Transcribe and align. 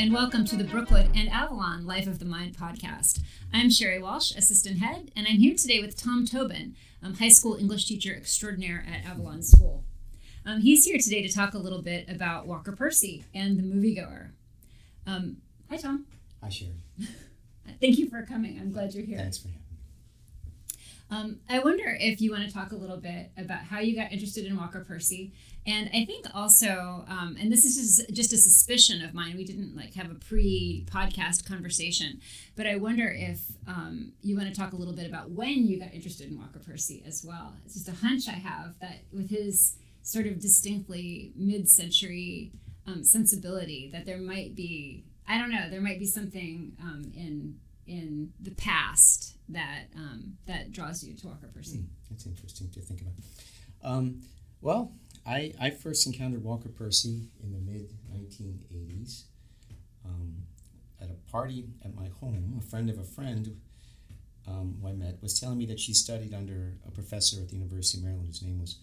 and 0.00 0.14
welcome 0.14 0.46
to 0.46 0.56
the 0.56 0.64
Brookwood 0.64 1.10
and 1.14 1.28
Avalon 1.28 1.84
Life 1.84 2.06
of 2.06 2.18
the 2.20 2.24
Mind 2.24 2.56
podcast. 2.56 3.20
I'm 3.52 3.68
Sherry 3.68 3.98
Walsh, 3.98 4.34
assistant 4.34 4.78
head, 4.78 5.10
and 5.14 5.26
I'm 5.28 5.36
here 5.36 5.54
today 5.54 5.78
with 5.78 5.94
Tom 5.94 6.24
Tobin, 6.24 6.74
um, 7.02 7.16
high 7.16 7.28
school 7.28 7.56
English 7.56 7.84
teacher 7.84 8.16
extraordinaire 8.16 8.82
at 8.90 9.04
Avalon 9.04 9.42
School. 9.42 9.84
Um, 10.46 10.62
he's 10.62 10.86
here 10.86 10.96
today 10.96 11.20
to 11.20 11.30
talk 11.30 11.52
a 11.52 11.58
little 11.58 11.82
bit 11.82 12.08
about 12.08 12.46
Walker 12.46 12.72
Percy 12.72 13.26
and 13.34 13.58
the 13.58 13.62
moviegoer. 13.62 14.30
Um, 15.06 15.36
hi, 15.68 15.76
Tom. 15.76 16.06
Hi, 16.42 16.48
Sherry. 16.48 16.76
Thank 17.82 17.98
you 17.98 18.08
for 18.08 18.22
coming. 18.22 18.58
I'm 18.58 18.72
glad 18.72 18.94
you're 18.94 19.04
here. 19.04 19.18
Thanks 19.18 19.36
for 19.36 19.48
having 19.48 19.60
me. 19.60 19.70
Um, 21.10 21.40
I 21.50 21.58
wonder 21.58 21.98
if 22.00 22.22
you 22.22 22.30
want 22.30 22.48
to 22.48 22.54
talk 22.54 22.72
a 22.72 22.76
little 22.76 22.96
bit 22.96 23.32
about 23.36 23.64
how 23.64 23.80
you 23.80 23.94
got 23.94 24.12
interested 24.12 24.46
in 24.46 24.56
Walker 24.56 24.82
Percy, 24.82 25.34
and 25.66 25.90
I 25.92 26.04
think 26.04 26.26
also, 26.34 27.04
um, 27.08 27.36
and 27.38 27.52
this 27.52 27.64
is 27.64 28.06
just, 28.12 28.32
a 28.32 28.36
suspicion 28.36 29.04
of 29.04 29.12
mine. 29.12 29.36
We 29.36 29.44
didn't 29.44 29.76
like 29.76 29.94
have 29.94 30.10
a 30.10 30.14
pre-podcast 30.14 31.46
conversation, 31.46 32.20
but 32.56 32.66
I 32.66 32.76
wonder 32.76 33.14
if 33.14 33.40
um, 33.66 34.12
you 34.22 34.36
want 34.36 34.48
to 34.48 34.54
talk 34.58 34.72
a 34.72 34.76
little 34.76 34.94
bit 34.94 35.06
about 35.06 35.30
when 35.30 35.66
you 35.66 35.78
got 35.78 35.92
interested 35.92 36.30
in 36.30 36.38
Walker 36.38 36.60
Percy 36.60 37.02
as 37.06 37.24
well. 37.26 37.54
It's 37.64 37.74
just 37.74 37.88
a 37.88 38.06
hunch 38.06 38.28
I 38.28 38.32
have 38.32 38.74
that 38.80 39.02
with 39.12 39.30
his 39.30 39.76
sort 40.02 40.26
of 40.26 40.40
distinctly 40.40 41.32
mid-century 41.36 42.52
um, 42.86 43.04
sensibility, 43.04 43.90
that 43.92 44.06
there 44.06 44.18
might 44.18 44.54
be, 44.56 45.04
I 45.28 45.38
don't 45.38 45.50
know, 45.50 45.68
there 45.68 45.82
might 45.82 45.98
be 45.98 46.06
something 46.06 46.72
um, 46.82 47.12
in 47.14 47.56
in 47.86 48.32
the 48.40 48.52
past 48.52 49.36
that 49.48 49.86
um, 49.96 50.36
that 50.46 50.70
draws 50.70 51.02
you 51.02 51.14
to 51.14 51.26
Walker 51.26 51.48
Percy? 51.52 51.78
Mm, 51.78 51.86
that's 52.08 52.26
interesting 52.26 52.70
to 52.70 52.80
think 52.80 53.00
about. 53.02 53.14
Um, 53.82 54.22
well, 54.60 54.92
I, 55.26 55.52
I 55.60 55.70
first 55.70 56.06
encountered 56.06 56.42
Walker 56.42 56.68
Percy 56.68 57.28
in 57.42 57.52
the 57.52 57.58
mid 57.58 57.90
1980s 58.12 59.24
um, 60.04 60.34
at 61.00 61.10
a 61.10 61.30
party 61.30 61.66
at 61.84 61.94
my 61.94 62.08
home. 62.20 62.58
A 62.58 62.62
friend 62.62 62.90
of 62.90 62.98
a 62.98 63.04
friend 63.04 63.56
um, 64.46 64.78
who 64.80 64.88
I 64.88 64.92
met 64.92 65.22
was 65.22 65.38
telling 65.38 65.58
me 65.58 65.66
that 65.66 65.78
she 65.78 65.92
studied 65.92 66.34
under 66.34 66.74
a 66.86 66.90
professor 66.90 67.40
at 67.40 67.48
the 67.48 67.56
University 67.56 67.98
of 67.98 68.04
Maryland 68.04 68.28
whose 68.28 68.42
name 68.42 68.60
was 68.60 68.78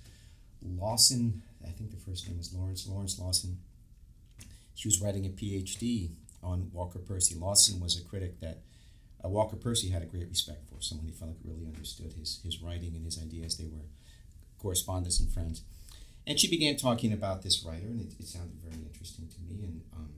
Lawson. 0.61 1.41
I 1.65 1.71
think 1.71 1.91
the 1.91 1.97
first 1.97 2.27
name 2.27 2.37
was 2.37 2.53
Lawrence 2.53 2.87
Lawrence 2.87 3.19
Lawson. 3.19 3.57
She 4.75 4.87
was 4.87 5.01
writing 5.01 5.25
a 5.25 5.29
PhD 5.29 6.11
on 6.43 6.69
Walker 6.71 6.99
Percy. 6.99 7.35
Lawson 7.35 7.79
was 7.79 7.99
a 7.99 8.03
critic 8.03 8.39
that 8.41 8.59
uh, 9.23 9.29
Walker 9.29 9.55
Percy 9.55 9.89
had 9.89 10.03
a 10.03 10.05
great 10.05 10.29
respect 10.29 10.69
for, 10.69 10.79
someone 10.81 11.07
he 11.07 11.13
felt 11.13 11.31
like 11.31 11.39
really 11.43 11.65
understood 11.65 12.13
his, 12.13 12.39
his 12.43 12.61
writing 12.61 12.95
and 12.95 13.03
his 13.03 13.19
ideas. 13.19 13.57
They 13.57 13.65
were 13.65 13.85
correspondents 14.59 15.19
and 15.19 15.31
friends. 15.31 15.63
And 16.27 16.37
she 16.37 16.49
began 16.49 16.75
talking 16.75 17.13
about 17.13 17.41
this 17.41 17.63
writer, 17.63 17.87
and 17.87 18.01
it, 18.01 18.13
it 18.19 18.27
sounded 18.27 18.59
very 18.61 18.83
interesting 18.85 19.29
to 19.29 19.39
me. 19.47 19.63
And 19.63 19.81
um, 19.95 20.09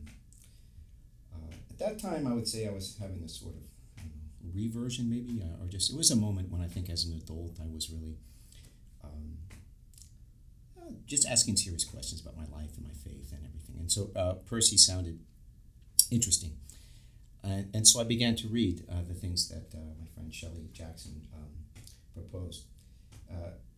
uh, 1.32 1.54
at 1.70 1.78
that 1.78 2.00
time, 2.00 2.26
I 2.26 2.34
would 2.34 2.48
say 2.48 2.68
I 2.68 2.72
was 2.72 2.98
having 3.00 3.22
a 3.24 3.30
sort 3.30 3.54
of 3.54 3.62
know, 4.04 4.52
reversion, 4.56 5.08
maybe, 5.08 5.44
uh, 5.44 5.64
or 5.64 5.68
just 5.68 5.94
it 5.94 5.96
was 5.96 6.10
a 6.10 6.16
moment 6.16 6.50
when 6.50 6.62
I 6.62 6.68
think 6.68 6.90
as 6.90 7.06
an 7.06 7.14
adult 7.14 7.60
I 7.62 7.68
was 7.72 7.92
really 7.92 8.18
um, 9.04 9.38
uh, 10.82 10.94
just 11.06 11.28
asking 11.28 11.58
serious 11.58 11.84
questions 11.84 12.22
about 12.22 12.36
my 12.36 12.46
life 12.58 12.76
and 12.76 12.88
my 12.88 12.94
faith 13.04 13.32
and 13.32 13.46
everything. 13.46 13.76
And 13.80 13.92
so 13.92 14.10
uh, 14.16 14.34
Percy 14.50 14.78
sounded 14.78 15.20
interesting. 16.10 16.58
And, 17.44 17.70
and 17.76 17.88
so 17.88 18.02
I 18.02 18.04
began 18.04 18.36
to 18.38 18.48
read 18.48 18.84
uh, 18.90 19.04
the 19.08 19.14
things 19.14 19.48
that 19.50 19.78
uh, 19.78 19.82
my 20.00 20.08
friend 20.16 20.34
Shelley 20.34 20.70
Jackson 20.74 21.22
um, 21.36 21.84
proposed. 22.16 22.64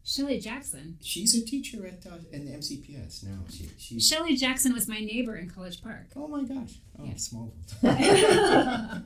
Shelley 0.03 0.39
Jackson. 0.39 0.97
She's 1.01 1.35
a 1.35 1.45
teacher 1.45 1.85
at 1.85 2.05
uh, 2.11 2.17
in 2.31 2.45
the 2.45 2.57
MCPS 2.57 3.23
now. 3.23 3.39
She, 3.49 3.69
she 3.77 3.99
Shelley 3.99 4.35
Jackson 4.35 4.73
was 4.73 4.87
my 4.87 4.99
neighbor 4.99 5.35
in 5.35 5.49
College 5.49 5.81
Park. 5.81 6.07
Oh 6.15 6.27
my 6.27 6.43
gosh! 6.43 6.79
Oh, 6.99 7.05
yeah. 7.05 7.15
small 7.17 7.53
world. 7.53 7.55
yeah. 7.83 8.99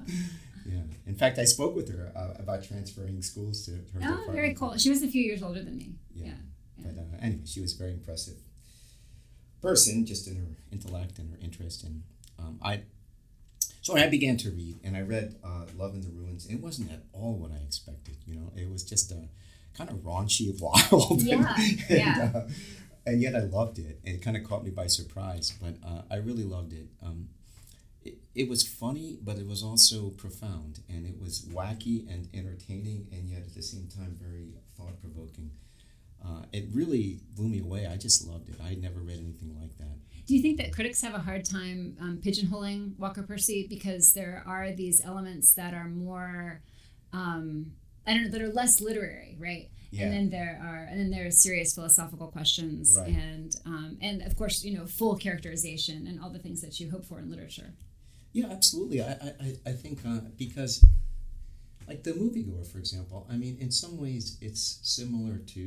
In 1.06 1.16
fact, 1.16 1.38
I 1.38 1.46
spoke 1.46 1.76
with 1.76 1.94
her 1.94 2.12
uh, 2.16 2.42
about 2.42 2.64
transferring 2.64 3.22
schools 3.22 3.66
to 3.66 3.72
her. 3.72 3.78
Oh, 3.96 4.00
department. 4.00 4.32
very 4.32 4.54
cool. 4.54 4.78
She 4.78 4.90
was 4.90 5.04
a 5.04 5.08
few 5.08 5.22
years 5.22 5.44
older 5.44 5.62
than 5.62 5.78
me. 5.78 5.96
Yeah. 6.14 6.28
yeah. 6.28 6.34
yeah. 6.78 6.92
But 6.96 7.02
uh, 7.02 7.22
anyway, 7.22 7.44
she 7.46 7.60
was 7.60 7.76
a 7.76 7.78
very 7.78 7.92
impressive 7.92 8.38
person, 9.62 10.06
just 10.06 10.28
in 10.28 10.38
her 10.38 10.56
intellect 10.72 11.20
and 11.20 11.30
her 11.32 11.38
interest. 11.44 11.84
And 11.84 12.04
um, 12.40 12.60
I 12.64 12.84
so 13.82 13.98
I 13.98 14.08
began 14.08 14.38
to 14.38 14.50
read, 14.50 14.80
and 14.84 14.96
I 14.96 15.02
read 15.02 15.36
uh, 15.44 15.66
Love 15.78 15.94
in 15.94 16.02
the 16.02 16.10
Ruins. 16.10 16.48
It 16.48 16.62
wasn't 16.62 16.92
at 16.92 17.04
all 17.14 17.36
what 17.36 17.52
I 17.52 17.58
expected. 17.58 18.16
You 18.26 18.36
know, 18.36 18.52
it 18.56 18.72
was 18.72 18.84
just 18.84 19.12
a 19.12 19.28
kind 19.78 19.90
of 19.90 19.98
raunchy, 19.98 20.60
wild. 20.92 21.22
Yeah, 21.22 21.56
and, 21.58 21.86
yeah. 21.90 22.32
Uh, 22.34 22.50
and 23.06 23.22
yet 23.22 23.36
I 23.36 23.42
loved 23.42 23.80
it. 23.80 24.00
It 24.04 24.22
kind 24.22 24.36
of 24.36 24.44
caught 24.44 24.64
me 24.64 24.72
by 24.72 24.88
surprise, 24.88 25.54
but 25.62 25.76
uh, 25.88 26.02
I 26.10 26.16
really 26.18 26.44
loved 26.44 26.74
it. 26.74 26.88
Um, 27.04 27.30
it. 28.04 28.18
It 28.34 28.50
was 28.50 28.68
funny, 28.68 29.18
but 29.22 29.38
it 29.38 29.48
was 29.48 29.64
also 29.64 30.10
profound, 30.10 30.80
and 30.90 31.06
it 31.06 31.20
was 31.20 31.46
wacky 31.54 32.08
and 32.12 32.28
entertaining, 32.34 33.08
and 33.12 33.30
yet 33.30 33.42
at 33.42 33.54
the 33.54 33.62
same 33.62 33.88
time 33.88 34.18
very 34.22 34.54
thought 34.78 35.00
provoking. 35.00 35.52
Uh, 36.24 36.42
it 36.52 36.66
really 36.74 37.20
blew 37.36 37.48
me 37.48 37.60
away. 37.60 37.86
I 37.86 37.98
just 37.98 38.28
loved 38.28 38.50
it. 38.50 38.56
I 38.64 38.70
had 38.70 38.82
never 38.82 39.00
read 39.00 39.20
anything 39.20 39.56
like 39.60 39.78
that. 39.78 39.98
Do 40.26 40.36
you 40.36 40.42
think 40.42 40.58
that 40.58 40.74
critics 40.74 41.02
have 41.02 41.14
a 41.14 41.20
hard 41.20 41.46
time 41.46 41.96
um, 42.02 42.18
pigeonholing 42.18 42.98
Walker 42.98 43.22
Percy 43.22 43.68
because 43.70 44.14
there 44.14 44.44
are 44.48 44.72
these 44.72 45.06
elements 45.06 45.54
that 45.54 45.76
are 45.76 45.88
more, 45.88 46.62
um, 47.14 47.74
I 48.08 48.14
don't 48.14 48.24
know, 48.24 48.30
that 48.30 48.42
are 48.42 48.50
less 48.50 48.82
literary, 48.82 49.38
right? 49.40 49.70
Yeah. 49.92 50.06
And 50.06 50.14
then 50.14 50.30
there 50.30 50.60
are, 50.62 50.88
and 50.90 51.00
then 51.00 51.10
there 51.10 51.26
are 51.26 51.32
serious 51.32 51.74
philosophical 51.74 52.28
questions, 52.28 52.98
right. 53.00 53.10
and 53.10 53.56
um, 53.66 53.98
and 54.02 54.22
of 54.24 54.36
course, 54.36 54.64
you 54.64 54.78
know, 54.78 54.86
full 54.86 55.16
characterization 55.16 56.06
and 56.08 56.20
all 56.22 56.30
the 56.30 56.40
things 56.40 56.62
that 56.62 56.80
you 56.80 56.92
hope 56.92 57.06
for 57.06 57.20
in 57.20 57.30
literature. 57.30 57.74
Yeah, 58.34 58.48
absolutely. 58.52 59.02
I 59.02 59.12
I, 59.40 59.56
I 59.66 59.72
think 59.72 60.00
uh, 60.06 60.20
because, 60.38 60.84
like 61.88 62.04
the 62.04 62.12
moviegoer, 62.12 62.68
for 62.68 62.78
example. 62.78 63.26
I 63.32 63.38
mean, 63.38 63.58
in 63.60 63.72
some 63.72 63.98
ways, 63.98 64.38
it's 64.42 64.80
similar 64.84 65.38
to, 65.38 65.60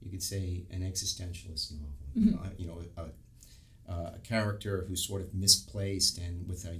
you 0.00 0.10
could 0.10 0.22
say, 0.22 0.64
an 0.70 0.82
existentialist 0.82 1.72
novel. 1.72 1.88
Mm-hmm. 2.16 2.46
Uh, 2.46 2.50
you 2.56 2.66
know, 2.68 2.82
a, 2.96 3.92
uh, 3.92 4.12
a 4.14 4.18
character 4.20 4.84
who's 4.88 5.04
sort 5.04 5.22
of 5.22 5.34
misplaced 5.34 6.18
and 6.18 6.46
with 6.48 6.64
a 6.66 6.78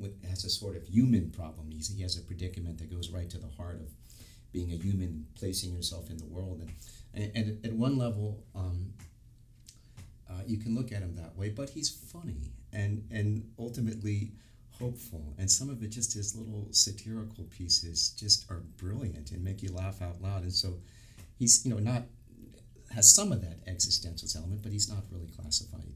with, 0.00 0.24
has 0.28 0.44
a 0.44 0.50
sort 0.50 0.76
of 0.76 0.86
human 0.86 1.30
problem. 1.30 1.70
He's, 1.70 1.94
he 1.94 2.02
has 2.02 2.18
a 2.18 2.22
predicament 2.22 2.78
that 2.78 2.90
goes 2.90 3.10
right 3.10 3.30
to 3.30 3.38
the 3.38 3.48
heart 3.56 3.80
of 3.80 3.88
being 4.54 4.72
a 4.72 4.76
human, 4.76 5.26
placing 5.34 5.74
yourself 5.74 6.08
in 6.08 6.16
the 6.16 6.30
world. 6.36 6.62
And, 6.62 6.70
and, 7.12 7.36
and 7.36 7.66
at 7.66 7.72
one 7.74 7.98
level, 7.98 8.42
um, 8.54 8.94
uh, 10.30 10.42
you 10.46 10.56
can 10.56 10.74
look 10.74 10.92
at 10.92 11.02
him 11.02 11.14
that 11.16 11.36
way, 11.36 11.50
but 11.50 11.68
he's 11.68 11.90
funny 11.90 12.52
and, 12.72 13.04
and 13.10 13.28
ultimately 13.58 14.32
hopeful. 14.78 15.34
And 15.36 15.50
some 15.50 15.68
of 15.68 15.82
it, 15.82 15.88
just 15.88 16.14
his 16.14 16.34
little 16.34 16.68
satirical 16.70 17.44
pieces, 17.44 18.10
just 18.10 18.50
are 18.50 18.62
brilliant 18.78 19.32
and 19.32 19.44
make 19.44 19.62
you 19.62 19.70
laugh 19.72 20.00
out 20.00 20.22
loud. 20.22 20.42
And 20.42 20.52
so 20.52 20.78
he's, 21.38 21.66
you 21.66 21.74
know, 21.74 21.80
not 21.80 22.04
has 22.94 23.12
some 23.12 23.32
of 23.32 23.40
that 23.42 23.58
existential 23.66 24.28
element, 24.36 24.62
but 24.62 24.72
he's 24.72 24.88
not 24.88 25.02
really 25.10 25.28
classified 25.36 25.92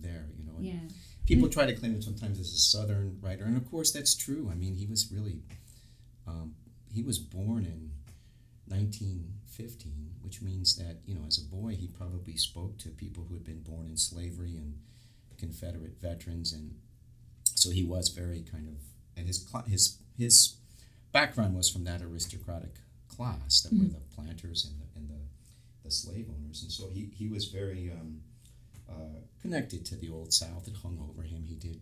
there, 0.00 0.26
you 0.38 0.44
know. 0.44 0.56
Yeah. 0.58 0.88
People 1.26 1.48
try 1.48 1.66
to 1.66 1.74
claim 1.74 1.94
him 1.94 2.02
sometimes 2.02 2.40
as 2.40 2.52
a 2.52 2.58
Southern 2.58 3.18
writer, 3.20 3.44
and 3.44 3.56
of 3.56 3.70
course 3.70 3.92
that's 3.92 4.14
true. 4.14 4.48
I 4.50 4.54
mean, 4.54 4.74
he 4.74 4.86
was 4.86 5.12
really, 5.12 5.42
um, 6.26 6.54
he 6.92 7.02
was 7.02 7.18
born 7.18 7.64
in 7.64 7.90
1915, 8.66 10.14
which 10.22 10.42
means 10.42 10.76
that 10.76 10.98
you 11.06 11.14
know, 11.14 11.22
as 11.26 11.38
a 11.38 11.44
boy, 11.44 11.74
he 11.74 11.88
probably 11.88 12.36
spoke 12.36 12.78
to 12.78 12.88
people 12.88 13.24
who 13.28 13.34
had 13.34 13.44
been 13.44 13.62
born 13.62 13.86
in 13.86 13.96
slavery 13.96 14.56
and 14.56 14.78
Confederate 15.38 16.00
veterans, 16.00 16.52
and 16.52 16.76
so 17.44 17.70
he 17.70 17.82
was 17.82 18.10
very 18.10 18.42
kind 18.42 18.68
of, 18.68 18.76
and 19.16 19.26
his 19.26 19.48
his 19.66 19.98
his 20.16 20.56
background 21.12 21.56
was 21.56 21.70
from 21.70 21.84
that 21.84 22.02
aristocratic 22.02 22.76
class 23.08 23.62
that 23.62 23.74
mm-hmm. 23.74 23.86
were 23.86 23.90
the 23.94 24.14
planters 24.14 24.64
and 24.64 24.80
the 24.80 24.98
and 24.98 25.10
the, 25.10 25.22
the 25.84 25.90
slave 25.90 26.28
owners, 26.28 26.62
and 26.62 26.70
so 26.70 26.88
he 26.88 27.10
he 27.16 27.28
was 27.28 27.46
very 27.46 27.90
um, 27.90 28.20
uh, 28.88 29.20
connected 29.40 29.84
to 29.86 29.96
the 29.96 30.10
old 30.10 30.32
South. 30.32 30.68
It 30.68 30.76
hung 30.82 30.98
over 31.08 31.22
him. 31.22 31.44
He 31.46 31.54
did 31.54 31.80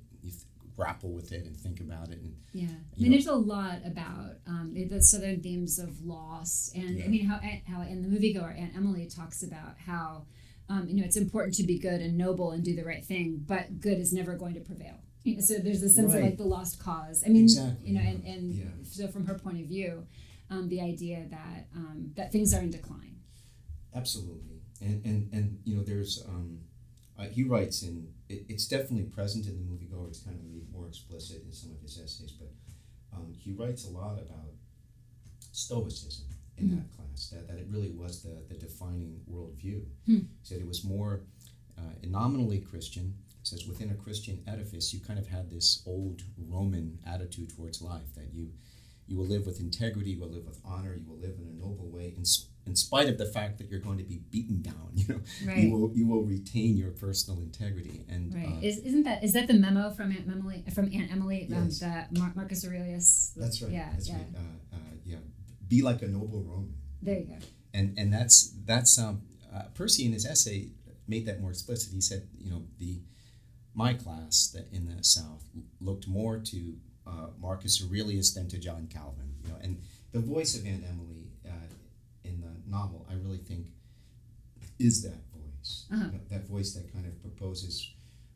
grapple 0.78 1.10
with 1.10 1.32
it 1.32 1.44
and 1.44 1.56
think 1.56 1.80
about 1.80 2.08
it. 2.08 2.20
And 2.20 2.36
yeah, 2.52 2.66
I 2.66 3.00
mean, 3.00 3.10
know, 3.10 3.10
there's 3.10 3.26
a 3.26 3.34
lot 3.34 3.78
about 3.84 4.36
um, 4.46 4.72
the 4.74 5.02
Southern 5.02 5.40
themes 5.40 5.78
of 5.80 6.00
loss, 6.04 6.70
and 6.74 6.98
yeah. 6.98 7.04
I 7.04 7.08
mean 7.08 7.26
how 7.26 7.40
how 7.66 7.82
in 7.82 8.00
the 8.02 8.08
moviegoer 8.08 8.56
Aunt 8.58 8.76
Emily 8.76 9.06
talks 9.06 9.42
about 9.42 9.76
how. 9.84 10.24
Um, 10.70 10.86
you 10.86 10.96
know, 10.96 11.04
it's 11.06 11.16
important 11.16 11.54
to 11.54 11.62
be 11.62 11.78
good 11.78 12.02
and 12.02 12.18
noble 12.18 12.50
and 12.50 12.62
do 12.62 12.76
the 12.76 12.84
right 12.84 13.02
thing, 13.02 13.42
but 13.46 13.80
good 13.80 13.98
is 13.98 14.12
never 14.12 14.36
going 14.36 14.52
to 14.52 14.60
prevail. 14.60 14.96
You 15.24 15.36
know, 15.36 15.40
so 15.40 15.54
there's 15.54 15.82
a 15.82 15.88
sense 15.88 16.12
right. 16.12 16.18
of 16.18 16.24
like 16.26 16.36
the 16.36 16.44
lost 16.44 16.78
cause. 16.78 17.24
I 17.24 17.30
mean, 17.30 17.44
exactly. 17.44 17.88
you 17.88 17.94
know, 17.94 18.02
and, 18.02 18.22
and 18.22 18.54
yeah. 18.54 18.64
so 18.82 19.08
from 19.08 19.24
her 19.24 19.38
point 19.38 19.62
of 19.62 19.66
view, 19.66 20.06
um, 20.50 20.68
the 20.68 20.82
idea 20.82 21.24
that 21.30 21.68
um, 21.74 22.12
that 22.16 22.32
things 22.32 22.52
are 22.52 22.60
in 22.60 22.68
decline. 22.68 23.16
Absolutely, 23.94 24.60
and 24.82 25.02
and 25.06 25.32
and 25.32 25.58
you 25.64 25.74
know, 25.74 25.82
there's 25.82 26.22
um, 26.28 26.58
uh, 27.18 27.24
he 27.24 27.42
writes 27.42 27.82
in 27.82 28.08
it, 28.28 28.44
it's 28.48 28.66
definitely 28.66 29.04
present 29.04 29.46
in 29.46 29.56
the 29.56 29.62
moviegoer. 29.62 30.08
It's 30.08 30.20
kind 30.20 30.36
of 30.36 30.44
made 30.44 30.70
more 30.72 30.86
explicit 30.86 31.42
in 31.44 31.52
some 31.52 31.72
of 31.72 31.80
his 31.80 31.98
essays, 31.98 32.32
but 32.32 32.50
um, 33.14 33.32
he 33.36 33.52
writes 33.52 33.84
a 33.86 33.90
lot 33.90 34.18
about 34.18 34.52
stoicism 35.52 36.26
in 36.56 36.66
mm-hmm. 36.66 36.76
that 36.76 36.96
class. 36.96 37.30
That, 37.30 37.48
that 37.48 37.58
it 37.58 37.66
really 37.68 37.90
was 37.90 38.22
the 38.22 38.42
the 38.48 38.54
defining 38.54 39.20
worldview. 39.30 39.82
Mm. 40.08 40.26
He 40.40 40.44
said 40.44 40.60
it 40.60 40.66
was 40.66 40.84
more 40.84 41.22
uh, 41.76 41.94
nominally 42.06 42.60
Christian, 42.60 43.14
says 43.42 43.66
within 43.66 43.90
a 43.90 43.94
Christian 43.94 44.42
edifice, 44.46 44.92
you 44.92 45.00
kind 45.00 45.18
of 45.18 45.26
had 45.26 45.50
this 45.50 45.82
old 45.86 46.22
Roman 46.36 46.98
attitude 47.06 47.54
towards 47.54 47.82
life 47.82 48.14
that 48.14 48.32
you 48.32 48.52
you 49.06 49.16
will 49.16 49.24
live 49.24 49.46
with 49.46 49.58
integrity, 49.58 50.10
you 50.10 50.20
will 50.20 50.28
live 50.28 50.46
with 50.46 50.60
honor, 50.64 50.94
you 50.94 51.08
will 51.08 51.16
live 51.16 51.34
in 51.38 51.48
a 51.48 51.58
noble 51.58 51.88
way, 51.88 52.12
in, 52.16 52.24
in 52.68 52.76
spite 52.76 53.08
of 53.08 53.16
the 53.18 53.26
fact 53.26 53.58
that 53.58 53.68
you're 53.70 53.80
going 53.80 53.98
to 53.98 54.04
be 54.04 54.18
beaten 54.30 54.62
down. 54.62 54.74
You 54.98 55.14
know, 55.14 55.20
Right. 55.46 55.58
you 55.58 55.70
will 55.72 55.90
you 55.94 56.06
will 56.08 56.22
retain 56.24 56.76
your 56.76 56.90
personal 56.90 57.40
integrity. 57.40 58.04
And 58.08 58.34
Right. 58.34 58.48
uh, 58.48 58.66
Is, 58.68 58.78
isn't 58.78 59.04
that 59.04 59.22
is 59.22 59.32
that 59.34 59.46
the 59.46 59.54
memo 59.54 59.90
from 59.90 60.10
Aunt 60.10 60.26
Emily 60.28 60.64
from 60.74 60.86
Aunt 60.92 61.10
Emily 61.12 61.46
Yes. 61.48 61.82
um, 61.82 61.88
that 61.88 62.04
Mar- 62.18 62.32
Marcus 62.34 62.64
Aurelius? 62.66 63.32
that's 63.36 63.62
right. 63.62 63.72
Yeah. 63.72 63.88
that's 63.92 64.08
yeah. 64.08 64.16
right. 64.16 64.26
Uh, 64.36 64.76
uh, 64.76 64.78
yeah. 65.04 65.16
Be 65.68 65.82
like 65.82 66.02
a 66.02 66.08
noble 66.08 66.42
Roman. 66.42 66.74
There 67.00 67.18
you 67.20 67.26
go. 67.26 67.36
and 67.74 67.86
and 68.00 68.12
that's 68.12 68.36
that's 68.70 68.98
um, 68.98 69.22
uh, 69.54 69.62
Percy 69.74 70.04
in 70.06 70.12
his 70.12 70.26
essay 70.26 70.70
made 71.06 71.24
that 71.26 71.40
more 71.40 71.50
explicit. 71.50 71.92
He 71.92 72.00
said, 72.00 72.22
you 72.44 72.50
know, 72.50 72.62
the 72.78 73.00
my 73.74 73.94
class 73.94 74.48
that 74.54 74.66
in 74.72 74.82
the 74.86 75.02
South 75.04 75.44
looked 75.80 76.06
more 76.08 76.38
to 76.52 76.58
uh, 77.06 77.28
Marcus 77.40 77.74
Aurelius 77.84 78.34
than 78.34 78.48
to 78.48 78.58
John 78.58 78.88
Calvin. 78.96 79.28
You 79.42 79.48
know, 79.50 79.58
and 79.62 79.72
the 80.12 80.20
voice 80.34 80.52
of 80.58 80.66
Aunt 80.66 80.84
Emily 80.92 81.17
novel, 82.68 83.06
I 83.10 83.14
really 83.14 83.38
think, 83.38 83.66
is 84.78 85.02
that 85.02 85.20
voice. 85.34 85.86
Uh-huh. 85.92 86.04
Know, 86.06 86.20
that 86.30 86.46
voice 86.46 86.72
that 86.74 86.92
kind 86.92 87.06
of 87.06 87.20
proposes 87.22 87.92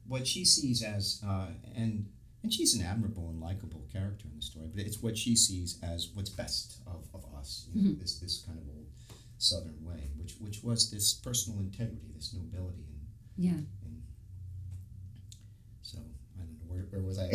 what 0.06 0.26
she 0.26 0.44
sees 0.44 0.82
as 0.82 1.22
uh, 1.26 1.46
and. 1.76 2.06
And 2.44 2.52
she's 2.52 2.74
an 2.74 2.84
admirable 2.84 3.28
and 3.28 3.40
likable 3.40 3.86
character 3.92 4.26
in 4.28 4.34
the 4.34 4.42
story, 4.42 4.68
but 4.74 4.84
it's 4.84 5.00
what 5.00 5.16
she 5.16 5.36
sees 5.36 5.78
as 5.80 6.08
what's 6.12 6.28
best 6.28 6.80
of, 6.88 7.06
of 7.14 7.24
us, 7.38 7.68
you 7.72 7.80
know, 7.90 7.94
this 8.00 8.18
this 8.18 8.42
kind 8.44 8.58
of 8.58 8.64
old 8.66 8.88
Southern 9.38 9.76
way, 9.84 10.10
which 10.18 10.34
which 10.40 10.60
was 10.64 10.90
this 10.90 11.14
personal 11.14 11.60
integrity, 11.60 12.08
this 12.16 12.34
nobility, 12.34 12.82
and, 12.88 13.06
Yeah. 13.46 13.50
and 13.84 14.02
so 15.82 15.98
I 16.36 16.40
don't 16.40 16.50
know 16.50 16.56
where, 16.72 16.84
where 16.90 17.02
was 17.02 17.18
I? 17.18 17.28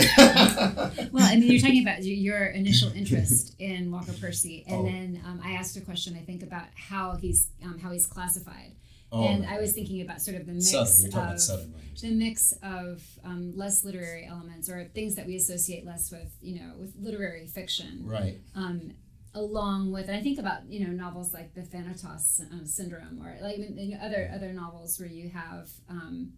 Well, 1.12 1.24
I 1.26 1.36
mean, 1.38 1.52
you're 1.52 1.62
talking 1.62 1.82
about 1.82 2.04
your 2.04 2.46
initial 2.48 2.92
interest 2.96 3.56
in 3.60 3.92
Walker 3.92 4.14
Percy, 4.20 4.64
and 4.68 4.76
Oh. 4.78 4.84
then 4.84 5.22
um, 5.26 5.42
I 5.44 5.54
asked 5.54 5.78
a 5.78 5.82
question. 5.82 6.16
I 6.20 6.24
think 6.26 6.44
about 6.44 6.66
how 6.76 7.16
he's 7.16 7.48
um, 7.64 7.80
how 7.80 7.92
he's 7.92 8.08
classified, 8.08 8.74
Oh, 9.12 9.24
and 9.26 9.44
right, 9.46 9.54
I 9.58 9.62
was 9.62 9.74
thinking 9.74 10.02
about 10.02 10.22
sort 10.22 10.38
of 10.38 10.46
the 10.46 10.54
mix 10.54 10.72
Southern. 10.72 11.04
We're 11.04 11.20
about 11.20 11.34
of 11.36 11.42
Southern 11.42 11.74
the 12.02 12.12
mix 12.12 12.54
of 12.62 13.02
um, 13.24 13.54
less 13.56 13.84
literary 13.84 14.26
elements 14.30 14.70
or 14.70 14.84
things 14.94 15.16
that 15.16 15.26
we 15.26 15.36
associate 15.36 15.84
less 15.86 16.12
with, 16.12 16.32
you 16.42 16.60
know, 16.60 16.74
with 16.78 16.94
literary 17.00 17.48
fiction. 17.48 18.04
Right. 18.06 18.38
um, 18.56 18.92
along 19.34 19.92
with, 19.92 20.08
and 20.08 20.16
I 20.18 20.22
think 20.22 20.40
about 20.40 20.66
you 20.68 20.86
know 20.86 20.92
novels 20.92 21.34
like 21.34 21.54
the 21.54 21.62
Thanatos 21.64 22.42
um, 22.52 22.66
syndrome, 22.66 23.22
or 23.24 23.36
like 23.42 23.58
other 24.02 24.32
other 24.34 24.52
novels 24.54 25.00
where 25.00 25.10
you 25.10 25.30
have 25.30 25.70
um, 25.90 26.34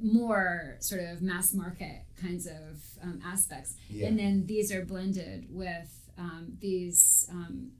more 0.00 0.76
sort 0.80 1.02
of 1.02 1.22
mass 1.22 1.52
market 1.54 2.02
kinds 2.20 2.46
of 2.46 2.80
um, 3.02 3.20
aspects, 3.24 3.74
Yeah. 3.88 4.06
and 4.08 4.18
then 4.18 4.46
these 4.46 4.72
are 4.72 4.84
blended 4.84 5.46
with 5.50 5.90
um, 6.18 6.56
these 6.60 7.26
um, 7.30 7.72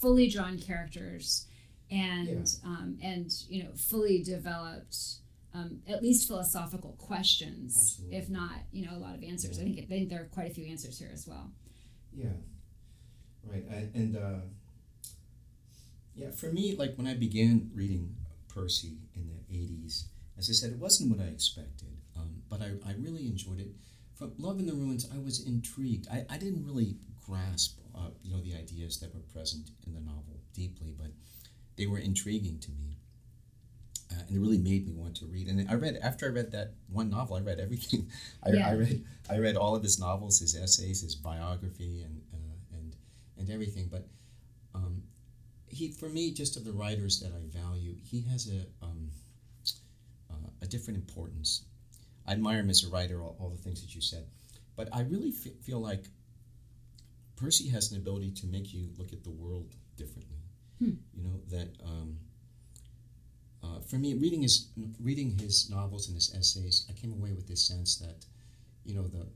fully 0.00 0.28
drawn 0.28 0.58
characters 0.58 1.46
and 1.90 2.28
Yeah. 2.28 2.44
um, 2.70 2.98
and 3.02 3.30
you 3.48 3.62
know 3.64 3.70
fully 3.74 4.22
developed. 4.22 4.96
Um, 5.54 5.80
at 5.88 6.02
least 6.02 6.26
philosophical 6.28 6.96
questions, 6.98 7.74
Absolutely. 7.94 8.18
if 8.18 8.28
not, 8.28 8.56
you 8.72 8.84
know, 8.84 8.94
a 8.94 8.98
lot 9.00 9.14
of 9.14 9.22
answers. 9.24 9.58
I 9.58 9.62
think 9.62 9.78
I 9.78 9.86
think 9.86 10.10
there 10.10 10.20
are 10.20 10.26
quite 10.26 10.50
a 10.50 10.54
few 10.54 10.66
answers 10.66 10.98
here 10.98 11.08
as 11.10 11.26
well. 11.26 11.50
Yeah. 12.12 12.34
Right. 13.42 13.64
I, 13.70 13.88
and 13.94 14.18
uh, 14.18 14.40
yeah, 16.14 16.30
for 16.30 16.52
me, 16.52 16.74
like 16.76 16.96
when 16.96 17.06
I 17.06 17.14
began 17.14 17.70
reading 17.74 18.16
Percy 18.48 18.98
in 19.14 19.28
the 19.28 19.54
80s, 19.56 20.04
as 20.38 20.50
I 20.50 20.52
said, 20.52 20.70
it 20.70 20.78
wasn't 20.78 21.10
what 21.16 21.24
I 21.24 21.28
expected, 21.30 21.88
um, 22.16 22.42
but 22.48 22.60
I, 22.60 22.72
I 22.86 22.94
really 22.98 23.26
enjoyed 23.26 23.60
it. 23.60 23.68
From 24.14 24.32
Love 24.38 24.58
in 24.58 24.66
the 24.66 24.72
Ruins, 24.72 25.08
I 25.14 25.18
was 25.18 25.44
intrigued. 25.46 26.08
I, 26.10 26.24
I 26.30 26.38
didn't 26.38 26.64
really 26.64 26.96
grasp, 27.26 27.78
uh, 27.94 28.10
you 28.22 28.32
know, 28.32 28.40
the 28.40 28.54
ideas 28.54 28.98
that 29.00 29.14
were 29.14 29.20
present 29.20 29.70
in 29.86 29.92
the 29.94 30.00
novel 30.00 30.40
deeply, 30.54 30.94
but 30.96 31.08
they 31.76 31.86
were 31.86 31.98
intriguing 31.98 32.58
to 32.60 32.70
me. 32.70 32.96
Uh, 34.12 34.22
and 34.28 34.36
it 34.36 34.40
really 34.40 34.58
made 34.58 34.86
me 34.86 34.94
want 34.94 35.16
to 35.16 35.26
read. 35.26 35.48
And 35.48 35.68
I 35.68 35.74
read 35.74 35.98
after 36.02 36.26
I 36.26 36.28
read 36.30 36.52
that 36.52 36.74
one 36.88 37.10
novel, 37.10 37.36
I 37.36 37.40
read 37.40 37.58
everything. 37.60 38.08
I, 38.42 38.50
Yeah. 38.50 38.68
I 38.68 38.74
read 38.74 39.04
I 39.28 39.38
read 39.38 39.56
all 39.56 39.74
of 39.74 39.82
his 39.82 39.98
novels, 39.98 40.38
his 40.38 40.54
essays, 40.54 41.02
his 41.02 41.14
biography, 41.16 42.02
and 42.02 42.22
uh, 42.32 42.76
and 42.76 42.96
and 43.36 43.50
everything. 43.50 43.88
But 43.90 44.06
um, 44.74 45.02
he, 45.66 45.90
for 45.90 46.08
me, 46.08 46.32
just 46.32 46.56
of 46.56 46.64
the 46.64 46.72
writers 46.72 47.20
that 47.20 47.32
I 47.32 47.42
value, 47.58 47.96
he 48.02 48.22
has 48.30 48.48
a 48.48 48.66
um, 48.84 49.10
a 50.66 50.68
different 50.68 50.98
importance. 50.98 51.64
I 52.26 52.32
admire 52.32 52.58
him 52.58 52.70
as 52.70 52.84
a 52.84 52.88
writer, 52.88 53.22
all, 53.22 53.36
all 53.40 53.50
the 53.50 53.62
things 53.62 53.80
that 53.82 53.94
you 53.94 54.00
said, 54.00 54.26
but 54.76 54.88
I 54.92 55.02
really 55.02 55.30
fe- 55.30 55.56
feel 55.62 55.80
like 55.80 56.04
Percy 57.36 57.68
has 57.68 57.92
an 57.92 57.98
ability 57.98 58.32
to 58.32 58.46
make 58.46 58.72
you 58.72 58.88
look 58.98 59.12
at 59.12 59.22
the 59.22 59.30
world 59.30 59.76
differently. 59.96 60.38
Hmm. 60.78 60.96
You 61.14 61.22
know 61.24 61.40
that. 61.50 61.68
Um, 61.84 62.18
uh, 63.62 63.80
for 63.80 63.96
me, 63.96 64.14
reading 64.14 64.42
his 64.42 64.68
reading 65.00 65.38
his 65.38 65.68
novels 65.70 66.06
and 66.06 66.14
his 66.14 66.32
essays, 66.34 66.86
I 66.88 66.92
came 66.92 67.12
away 67.12 67.32
with 67.32 67.48
this 67.48 67.66
sense 67.66 67.96
that, 67.96 68.24
you 68.84 68.94
know, 68.94 69.08
the 69.08 69.26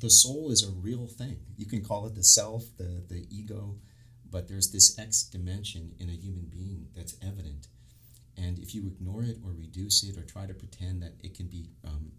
the 0.00 0.10
soul 0.10 0.50
is 0.50 0.62
a 0.62 0.70
real 0.70 1.06
thing. 1.06 1.38
You 1.56 1.66
can 1.66 1.82
call 1.82 2.06
it 2.06 2.14
the 2.14 2.24
self, 2.24 2.64
the 2.76 3.02
the 3.08 3.26
ego, 3.30 3.76
but 4.30 4.48
there's 4.48 4.70
this 4.70 4.98
X 4.98 5.22
dimension 5.22 5.94
in 5.98 6.08
a 6.08 6.12
human 6.12 6.46
being 6.46 6.88
that's 6.94 7.16
evident, 7.22 7.68
and 8.36 8.58
if 8.58 8.74
you 8.74 8.86
ignore 8.86 9.22
it 9.22 9.38
or 9.44 9.52
reduce 9.52 10.02
it 10.04 10.16
or 10.16 10.22
try 10.24 10.46
to 10.46 10.54
pretend 10.54 11.02
that 11.02 11.14
it 11.22 11.34
can 11.34 11.46
be 11.46 11.70
um, 11.84 12.12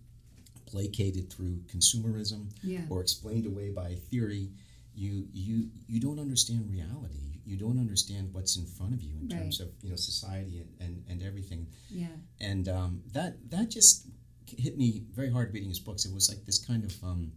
placated 0.66 1.32
through 1.32 1.62
consumerism 1.74 2.50
Yeah. 2.64 2.82
or 2.90 3.02
explained 3.02 3.46
away 3.46 3.70
by 3.70 3.96
theory, 4.10 4.50
you 4.96 5.28
you 5.32 5.70
you 5.88 6.00
don't 6.00 6.20
understand 6.20 6.70
reality. 6.70 7.40
You 7.46 7.56
don't 7.56 7.80
understand 7.80 8.34
what's 8.34 8.58
in 8.58 8.66
front 8.66 8.94
of 8.94 9.02
you 9.02 9.14
in 9.22 9.28
Right. 9.30 9.40
terms 9.40 9.60
of 9.62 9.70
you 9.82 9.90
know 9.92 9.96
society 9.96 10.60
and, 10.60 10.70
and, 10.82 11.04
and 11.08 11.24
everything. 11.24 11.68
Yeah. 11.90 12.08
And 12.42 12.68
um, 12.68 13.04
that 13.14 13.38
that 13.52 13.70
just 13.70 14.08
hit 14.48 14.78
me 14.78 15.04
very 15.14 15.30
hard 15.32 15.54
reading 15.54 15.70
his 15.70 15.80
books. 15.80 16.06
It 16.06 16.14
was 16.14 16.30
like 16.30 16.46
this 16.46 16.58
kind 16.66 16.84
of 16.84 17.04
um, 17.04 17.32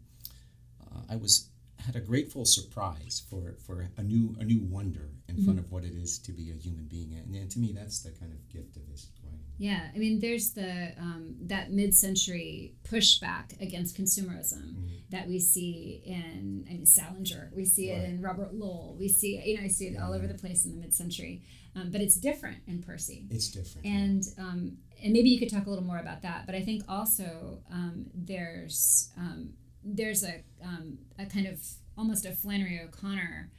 uh, 0.90 1.02
I 1.08 1.16
was 1.16 1.48
had 1.86 1.96
a 1.96 2.00
grateful 2.00 2.44
surprise 2.44 3.22
for, 3.28 3.56
for 3.66 3.88
a 3.96 4.02
new 4.02 4.36
a 4.38 4.44
new 4.44 4.60
wonder 4.60 5.10
in 5.28 5.44
front 5.44 5.58
of 5.58 5.70
what 5.70 5.84
it 5.84 5.94
is 5.94 6.18
to 6.18 6.32
be 6.32 6.50
a 6.50 6.54
human 6.54 6.86
being. 6.86 7.14
And, 7.14 7.34
and 7.34 7.50
to 7.52 7.58
me, 7.58 7.72
that's 7.72 8.00
the 8.00 8.10
kind 8.10 8.32
of 8.32 8.48
gift 8.48 8.76
of 8.76 8.82
his 8.88 9.08
writing. 9.24 9.40
Yeah, 9.58 9.88
I 9.94 9.98
mean, 9.98 10.20
there's 10.20 10.50
the 10.52 10.92
um, 10.98 11.36
that 11.42 11.70
mid-century 11.70 12.74
pushback 12.82 13.60
against 13.60 13.96
consumerism 13.96 14.88
that 15.10 15.28
we 15.28 15.38
see 15.38 16.02
in 16.04 16.64
I 16.68 16.72
mean 16.74 16.86
Salinger, 16.86 17.50
we 17.54 17.64
see 17.64 17.90
it 17.90 18.08
in 18.08 18.22
Robert 18.22 18.54
Lowell, 18.54 18.96
we 18.98 19.08
see 19.08 19.36
it, 19.36 19.46
you 19.46 19.58
know, 19.58 19.64
I 19.64 19.68
see 19.68 19.86
it 19.86 20.00
all 20.00 20.12
over 20.12 20.26
the 20.26 20.34
place 20.34 20.64
in 20.64 20.72
the 20.72 20.78
mid-century, 20.78 21.42
um, 21.76 21.90
but 21.90 22.00
it's 22.00 22.16
different 22.16 22.58
in 22.66 22.82
Percy. 22.82 23.26
It's 23.30 23.48
different. 23.48 23.86
And 23.86 24.22
um, 24.38 24.78
and 25.02 25.12
maybe 25.12 25.30
you 25.30 25.38
could 25.38 25.50
talk 25.50 25.66
a 25.66 25.70
little 25.70 25.84
more 25.84 25.98
about 25.98 26.22
that. 26.22 26.46
But 26.46 26.54
I 26.54 26.62
think 26.62 26.82
also 26.88 27.60
um, 27.72 28.06
there's 28.14 29.10
um, 29.16 29.54
there's 29.84 30.22
a 30.24 30.42
um, 30.62 30.98
a 31.18 31.26
kind 31.26 31.46
of 31.46 31.60
almost 31.96 32.24
a 32.26 32.32
Flannery 32.32 32.80
O'Connor 32.84 33.50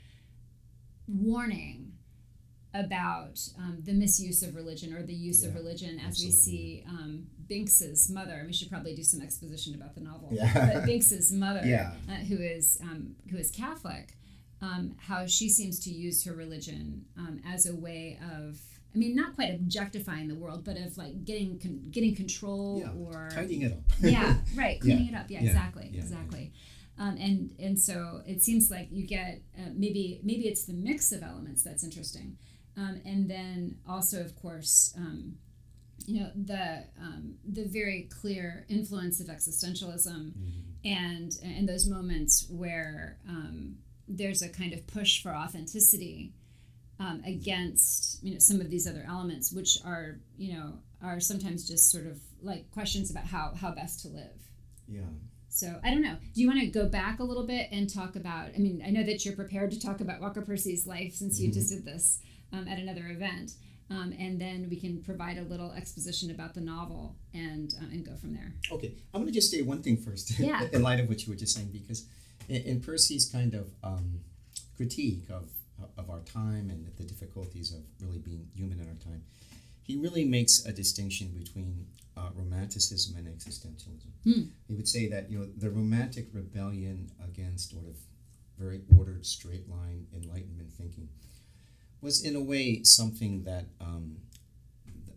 warning 1.07 1.93
about 2.73 3.37
um, 3.57 3.79
the 3.83 3.91
misuse 3.93 4.41
of 4.43 4.55
religion 4.55 4.93
or 4.93 5.03
the 5.03 5.13
use 5.13 5.43
of 5.43 5.53
religion 5.55 5.99
as 6.07 6.23
we 6.23 6.31
see 6.31 6.85
um, 6.87 7.25
Binx's 7.47 8.09
mother. 8.09 8.31
And 8.33 8.47
we 8.47 8.53
should 8.53 8.69
probably 8.69 8.95
do 8.95 9.03
some 9.03 9.21
exposition 9.21 9.75
about 9.75 9.93
the 9.93 9.99
novel. 10.01 10.29
Yeah. 10.31 10.71
But 10.73 10.85
Binx's 10.85 11.31
mother, 11.33 11.61
Yeah. 11.65 11.91
uh, 12.09 12.13
who 12.15 12.37
is 12.37 12.77
um, 12.81 13.15
who 13.29 13.37
is 13.37 13.51
Catholic, 13.51 14.13
um, 14.61 14.95
how 14.99 15.25
she 15.25 15.49
seems 15.49 15.79
to 15.81 15.89
use 15.89 16.23
her 16.23 16.33
religion 16.33 17.05
um, 17.17 17.41
as 17.45 17.65
a 17.65 17.75
way 17.75 18.17
of, 18.37 18.59
I 18.93 18.97
mean, 18.97 19.15
not 19.15 19.35
quite 19.35 19.53
objectifying 19.53 20.27
the 20.27 20.35
world, 20.35 20.63
but 20.65 20.77
of 20.77 20.97
like 20.97 21.23
getting 21.23 21.59
con- 21.59 21.87
getting 21.91 22.15
control 22.15 22.79
Yeah, 22.83 22.91
or 23.01 23.29
tidying 23.31 23.61
it 23.61 23.71
up. 23.71 23.79
yeah, 24.01 24.35
right, 24.55 24.79
cleaning 24.81 25.05
Yeah, 25.05 25.11
it 25.11 25.21
up. 25.21 25.31
Yeah, 25.31 25.41
yeah, 25.41 25.47
exactly, 25.49 25.91
exactly. 25.93 26.51
Um, 26.97 27.15
and 27.17 27.55
and 27.59 27.79
so 27.79 28.21
it 28.27 28.41
seems 28.43 28.69
like 28.69 28.89
you 28.91 29.07
get 29.07 29.41
uh, 29.57 29.69
maybe 29.73 30.19
maybe 30.23 30.47
it's 30.47 30.65
the 30.65 30.73
mix 30.73 31.11
of 31.11 31.23
elements 31.23 31.63
that's 31.63 31.83
interesting, 31.83 32.37
um, 32.77 33.01
and 33.05 33.29
then 33.29 33.77
also 33.87 34.21
of 34.21 34.35
course. 34.35 34.93
Um, 34.97 35.35
you 36.07 36.19
know 36.19 36.31
the 36.35 36.83
um, 36.99 37.35
the 37.47 37.63
very 37.65 38.09
clear 38.09 38.65
influence 38.69 39.19
of 39.19 39.27
existentialism 39.27 40.33
and 40.83 41.31
and 41.43 41.69
those 41.69 41.87
moments 41.87 42.47
where 42.49 43.17
um, 43.29 43.75
there's 44.07 44.41
a 44.41 44.49
kind 44.49 44.73
of 44.73 44.85
push 44.87 45.21
for 45.21 45.29
authenticity 45.29 46.33
um, 47.03 47.17
against 47.25 48.23
you 48.23 48.31
know 48.33 48.39
some 48.39 48.59
of 48.63 48.69
these 48.69 48.85
other 48.91 49.03
elements 49.07 49.51
which 49.51 49.71
are 49.85 50.07
you 50.37 50.49
know 50.53 50.67
are 51.01 51.19
sometimes 51.19 51.67
just 51.67 51.89
sort 51.91 52.05
of 52.11 52.17
like 52.49 52.63
questions 52.71 53.09
about 53.13 53.25
how 53.25 53.45
how 53.61 53.71
best 53.81 53.95
to 54.03 54.07
live 54.21 54.37
Yeah. 54.87 55.01
so 55.49 55.67
I 55.83 55.89
don't 55.91 56.03
know. 56.07 56.17
Do 56.33 56.37
you 56.41 56.47
want 56.47 56.59
to 56.61 56.67
go 56.67 56.85
back 57.01 57.19
a 57.19 57.23
little 57.23 57.47
bit 57.55 57.65
and 57.71 57.83
talk 57.99 58.15
about? 58.15 58.45
I 58.55 58.59
mean, 58.65 58.77
I 58.85 58.89
know 58.95 59.03
that 59.09 59.17
you're 59.25 59.35
prepared 59.43 59.69
to 59.71 59.79
talk 59.87 59.99
about 60.05 60.21
Walker 60.21 60.41
Percy's 60.49 60.83
life 60.95 61.13
since 61.21 61.33
you 61.39 61.51
just 61.51 61.69
did 61.73 61.83
this 61.91 62.05
um, 62.53 62.67
at 62.67 62.77
another 62.79 63.05
event. 63.17 63.47
Um, 63.89 64.09
and 64.25 64.39
then 64.39 64.67
we 64.69 64.77
can 64.83 64.93
provide 65.09 65.37
a 65.37 65.41
little 65.53 65.71
exposition 65.81 66.31
about 66.31 66.51
the 66.57 66.61
novel 66.61 67.03
and 67.33 67.67
uh, 67.81 67.87
and 67.93 68.05
go 68.09 68.15
from 68.21 68.31
there. 68.37 68.53
Okay, 68.75 68.91
I'm 69.13 69.21
going 69.21 69.33
to 69.33 69.37
just 69.41 69.51
say 69.51 69.61
one 69.73 69.81
thing 69.85 69.97
first, 69.97 70.25
Yeah. 70.39 70.61
in 70.71 70.81
light 70.81 70.99
of 71.01 71.09
what 71.09 71.19
you 71.25 71.29
were 71.33 71.39
just 71.45 71.53
saying, 71.55 71.69
because 71.79 72.05
in, 72.47 72.61
in 72.71 72.79
Percy's 72.79 73.25
kind 73.37 73.53
of 73.61 73.65
um, 73.83 74.07
critique 74.77 75.23
of 75.29 75.43
of 75.97 76.09
our 76.09 76.19
time 76.21 76.69
and 76.69 76.91
the 76.97 77.03
difficulties 77.03 77.73
of 77.73 77.81
really 77.99 78.19
being 78.19 78.47
human 78.55 78.79
in 78.79 78.87
our 78.87 78.95
time, 78.95 79.23
he 79.83 79.97
really 79.97 80.25
makes 80.25 80.65
a 80.65 80.71
distinction 80.71 81.27
between 81.37 81.85
uh, 82.17 82.29
romanticism 82.35 83.15
and 83.17 83.27
existentialism. 83.27 84.11
Hmm. 84.23 84.49
He 84.67 84.73
would 84.73 84.87
say 84.87 85.07
that 85.09 85.29
you 85.29 85.39
know 85.39 85.47
the 85.57 85.69
romantic 85.69 86.27
rebellion 86.33 87.11
against 87.23 87.71
sort 87.71 87.85
of 87.85 87.95
very 88.57 88.81
ordered, 88.95 89.25
straight 89.25 89.67
line 89.69 90.05
Enlightenment 90.15 90.71
thinking 90.71 91.09
was 92.01 92.23
in 92.23 92.35
a 92.35 92.41
way 92.41 92.81
something 92.83 93.43
that 93.43 93.65
um, 93.79 94.17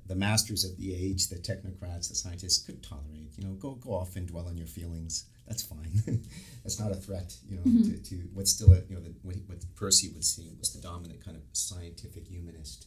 the 0.07 0.15
masters 0.15 0.65
of 0.65 0.77
the 0.77 0.95
age, 0.95 1.29
the 1.29 1.37
technocrats, 1.37 2.09
the 2.09 2.15
scientists 2.15 2.65
could 2.65 2.83
tolerate. 2.83 3.33
You 3.37 3.47
know, 3.47 3.55
go 3.55 3.73
go 3.73 3.95
off 3.95 4.17
and 4.17 4.27
dwell 4.27 4.49
on 4.49 4.57
your 4.57 4.67
feelings. 4.67 5.25
That's 5.47 5.63
fine. 5.63 5.91
That's 6.63 6.81
not 6.81 6.91
a 6.91 6.95
threat. 6.95 7.35
You 7.49 7.57
know, 7.57 7.63
Mm-hmm. 7.63 7.93
to, 7.93 8.11
to 8.11 8.15
what's 8.35 8.51
still 8.53 8.73
a, 8.73 8.77
you 8.89 8.95
know 8.97 9.01
the, 9.01 9.15
what, 9.23 9.37
what 9.47 9.59
Percy 9.77 10.09
would 10.15 10.25
see 10.25 10.51
was 10.59 10.73
the 10.73 10.81
dominant 10.81 11.25
kind 11.25 11.37
of 11.37 11.43
scientific 11.53 12.27
humanist 12.27 12.87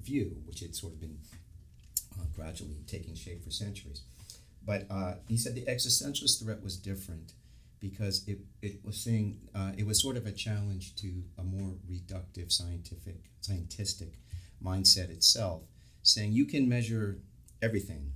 view, 0.00 0.36
which 0.46 0.60
had 0.60 0.74
sort 0.74 0.92
of 0.94 1.00
been 1.00 1.18
uh, 2.18 2.24
gradually 2.34 2.82
taking 2.86 3.14
shape 3.14 3.42
for 3.44 3.50
centuries. 3.50 4.02
But 4.64 4.86
uh, 4.90 5.14
he 5.28 5.36
said 5.36 5.54
the 5.54 5.62
existentialist 5.64 6.42
threat 6.42 6.62
was 6.62 6.76
different 6.76 7.32
because 7.80 8.26
it, 8.28 8.38
it 8.60 8.84
was 8.84 8.96
saying 8.96 9.38
uh, 9.54 9.72
it 9.76 9.86
was 9.86 10.00
sort 10.02 10.16
of 10.16 10.26
a 10.26 10.32
challenge 10.32 10.94
to 10.96 11.22
a 11.38 11.42
more 11.42 11.72
reductive 11.90 12.52
scientific 12.52 13.16
scientistic 13.42 14.14
mindset 14.62 15.10
itself, 15.10 15.62
saying 16.02 16.32
you 16.32 16.44
can 16.44 16.68
measure 16.68 17.18
everything, 17.62 18.12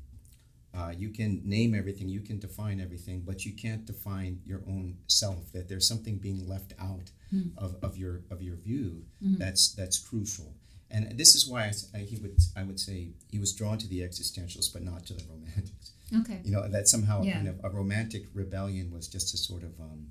uh, 0.74 0.92
you 0.96 1.10
can 1.10 1.40
name 1.44 1.74
everything, 1.74 2.08
you 2.08 2.20
can 2.20 2.38
define 2.38 2.80
everything, 2.80 3.22
but 3.26 3.44
you 3.44 3.52
can't 3.52 3.84
define 3.84 4.40
your 4.46 4.62
own 4.66 4.96
self. 5.06 5.52
That 5.52 5.68
there's 5.68 5.86
something 5.86 6.16
being 6.18 6.48
left 6.48 6.72
out 6.78 7.10
of, 7.58 7.76
of 7.82 7.96
your 7.96 8.22
of 8.30 8.42
your 8.42 8.56
view 8.56 9.04
that's 9.20 9.74
that's 9.74 9.98
crucial. 9.98 10.54
And 10.94 11.16
this 11.18 11.34
is 11.34 11.48
why 11.48 11.62
I 11.70 11.72
I 11.98 12.00
he 12.10 12.16
would 12.22 12.36
I 12.56 12.62
would 12.62 12.80
say 12.80 12.96
he 13.30 13.38
was 13.38 13.52
drawn 13.54 13.78
to 13.78 13.88
the 13.88 14.00
existentialists, 14.00 14.72
but 14.72 14.82
not 14.82 15.06
to 15.06 15.14
the 15.14 15.24
romantics 15.30 15.92
Okay. 16.20 16.40
you 16.44 16.52
know 16.52 16.68
that 16.68 16.88
somehow 16.88 17.22
Yeah. 17.22 17.36
kind 17.36 17.48
of 17.48 17.56
a 17.64 17.70
romantic 17.70 18.24
rebellion 18.34 18.90
was 18.90 19.08
just 19.08 19.32
a 19.34 19.38
sort 19.38 19.62
of 19.62 19.72
um, 19.80 20.08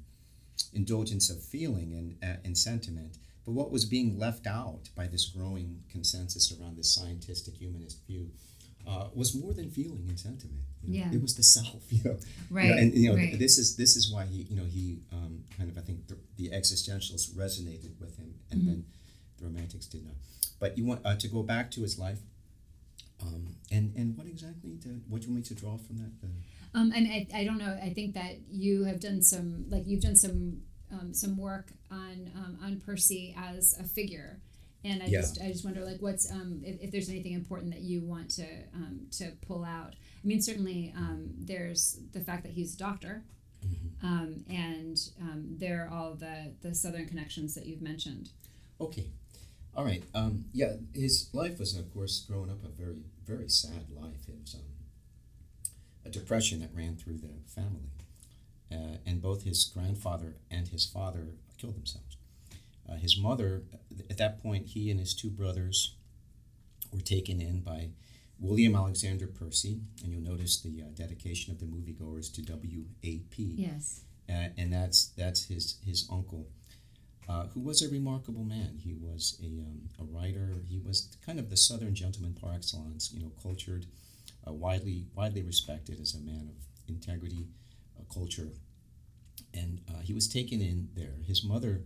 indulgence 0.73 1.29
of 1.29 1.43
feeling 1.43 1.93
and 1.93 2.17
uh, 2.23 2.37
and 2.45 2.57
sentiment 2.57 3.17
but 3.45 3.53
what 3.53 3.71
was 3.71 3.85
being 3.85 4.17
left 4.19 4.45
out 4.47 4.89
by 4.95 5.07
this 5.07 5.25
growing 5.35 5.83
consensus 5.89 6.51
around 6.51 6.77
this 6.77 6.93
scientific 6.93 7.55
humanist 7.55 7.97
view 8.07 8.29
uh, 8.87 9.07
was 9.13 9.35
more 9.35 9.53
than 9.53 9.69
feeling 9.69 10.05
and 10.09 10.19
sentiment 10.19 10.61
you 10.83 10.89
know? 10.99 10.99
Yeah. 11.05 11.13
it 11.15 11.21
was 11.21 11.35
the 11.35 11.43
self 11.43 11.83
you 11.89 12.03
know 12.03 12.17
You 12.17 12.55
Right. 12.57 12.69
know, 12.69 12.77
and 12.77 12.93
you 12.93 13.09
know 13.09 13.15
right. 13.15 13.37
this 13.37 13.57
is 13.57 13.75
this 13.75 13.95
is 13.95 14.11
why 14.13 14.25
he 14.25 14.43
you 14.49 14.55
know 14.55 14.65
he 14.65 14.99
um, 15.11 15.43
kind 15.57 15.69
of 15.69 15.77
I 15.77 15.81
think 15.81 16.07
the, 16.07 16.17
the 16.37 16.49
existentialists 16.49 17.31
resonated 17.35 17.99
with 17.99 18.17
him 18.17 18.35
and 18.51 18.61
Mm-hmm. 18.61 18.69
then 18.69 18.85
the 19.37 19.45
romantics 19.45 19.85
did 19.87 20.03
not 20.05 20.15
but 20.59 20.77
you 20.77 20.85
want 20.85 21.01
uh, 21.05 21.15
to 21.15 21.27
go 21.27 21.41
back 21.43 21.71
to 21.71 21.81
his 21.81 21.97
life 21.97 22.19
um, 23.21 23.55
and 23.71 23.93
and 23.95 24.17
what 24.17 24.27
exactly 24.27 24.77
to, 24.83 24.89
what 25.07 25.21
do 25.21 25.27
you 25.27 25.33
want 25.33 25.43
me 25.43 25.55
to 25.55 25.55
draw 25.55 25.77
from 25.77 25.97
that 25.97 26.11
the, 26.21 26.27
Um, 26.73 26.91
and 26.95 27.05
I, 27.07 27.27
I 27.39 27.43
don't 27.43 27.57
know. 27.57 27.77
I 27.83 27.89
think 27.93 28.13
that 28.15 28.33
you 28.49 28.85
have 28.85 28.99
done 28.99 29.21
some 29.21 29.65
like 29.69 29.83
you've 29.85 30.01
done 30.01 30.15
some 30.15 30.61
um, 30.91 31.13
some 31.13 31.37
work 31.37 31.67
on 31.91 32.31
um, 32.35 32.57
on 32.63 32.79
Percy 32.85 33.35
as 33.37 33.75
a 33.79 33.83
figure, 33.83 34.39
and 34.83 35.01
I 35.03 35.07
Yeah. 35.07 35.21
just 35.21 35.41
I 35.41 35.51
just 35.51 35.63
wonder 35.65 35.83
like 35.85 36.01
what's 36.01 36.29
um, 36.31 36.61
if, 36.63 36.79
if 36.81 36.91
there's 36.91 37.09
anything 37.09 37.33
important 37.33 37.71
that 37.71 37.81
you 37.81 38.01
want 38.01 38.29
to 38.31 38.47
um, 38.73 39.07
to 39.17 39.31
pull 39.47 39.63
out. 39.63 39.95
I 40.23 40.27
mean, 40.27 40.41
certainly 40.41 40.93
um, 40.95 41.29
there's 41.37 41.99
the 42.13 42.19
fact 42.21 42.43
that 42.43 42.51
he's 42.53 42.75
a 42.75 42.77
doctor, 42.77 43.23
um, 44.03 44.43
and 44.49 44.97
um, 45.19 45.45
there 45.57 45.85
are 45.85 45.89
all 45.93 46.13
the 46.15 46.53
the 46.61 46.73
southern 46.75 47.05
connections 47.07 47.55
that 47.55 47.65
you've 47.65 47.81
mentioned. 47.81 48.29
Okay. 48.79 49.09
All 49.75 49.85
right. 49.85 50.03
Um, 50.13 50.45
yeah, 50.51 50.73
his 50.93 51.29
life 51.33 51.57
was, 51.57 51.77
of 51.77 51.93
course, 51.93 52.25
growing 52.27 52.49
up 52.49 52.63
a 52.65 52.67
very, 52.67 53.03
very 53.25 53.47
sad 53.47 53.85
life. 53.89 54.27
It 54.27 54.35
was 54.41 54.55
um, 54.55 54.61
a 56.05 56.09
depression 56.09 56.59
that 56.59 56.71
ran 56.75 56.95
through 56.97 57.17
the 57.17 57.29
family. 57.47 57.89
Uh, 58.71 58.97
and 59.05 59.21
both 59.21 59.43
his 59.43 59.69
grandfather 59.73 60.35
and 60.49 60.69
his 60.69 60.85
father 60.85 61.27
killed 61.57 61.75
themselves. 61.75 62.17
Uh, 62.91 62.95
his 62.95 63.17
mother, 63.17 63.63
at 64.09 64.17
that 64.17 64.41
point, 64.43 64.67
he 64.67 64.91
and 64.91 64.99
his 64.99 65.13
two 65.13 65.29
brothers 65.29 65.95
were 66.91 66.99
taken 67.01 67.39
in 67.39 67.61
by 67.61 67.89
William 68.39 68.75
Alexander 68.75 69.27
Percy. 69.27 69.79
And 70.03 70.11
you'll 70.11 70.21
notice 70.21 70.59
the 70.59 70.81
uh, 70.81 70.85
dedication 70.93 71.53
of 71.53 71.59
the 71.59 71.65
moviegoers 71.65 72.33
to 72.33 72.41
W.A.P 72.41 73.55
Yes. 73.57 74.01
uh, 74.29 74.49
and 74.57 74.73
that's 74.73 75.07
that's 75.17 75.45
his 75.45 75.77
his 75.85 76.07
uncle, 76.11 76.47
uh, 77.29 77.45
who 77.53 77.61
was 77.61 77.81
a 77.81 77.89
remarkable 77.89 78.43
man. 78.43 78.79
He 78.83 78.93
was 78.93 79.39
a, 79.41 79.45
um, 79.47 79.81
a 79.99 80.03
writer. 80.03 80.63
He 80.67 80.79
was 80.79 81.15
kind 81.25 81.39
of 81.39 81.49
the 81.49 81.57
Southern 81.57 81.95
gentleman 81.95 82.33
par 82.33 82.51
excellence. 82.55 83.11
You 83.13 83.21
know, 83.23 83.31
cultured, 83.41 83.85
uh, 84.47 84.51
widely 84.53 85.05
widely 85.15 85.43
respected 85.43 85.99
as 86.01 86.13
a 86.15 86.19
man 86.19 86.49
of 86.49 86.55
integrity, 86.89 87.45
uh, 87.97 88.03
culture, 88.13 88.49
and 89.53 89.79
uh, 89.89 89.99
he 90.01 90.13
was 90.13 90.27
taken 90.27 90.61
in 90.61 90.89
there. 90.95 91.15
His 91.25 91.43
mother 91.43 91.81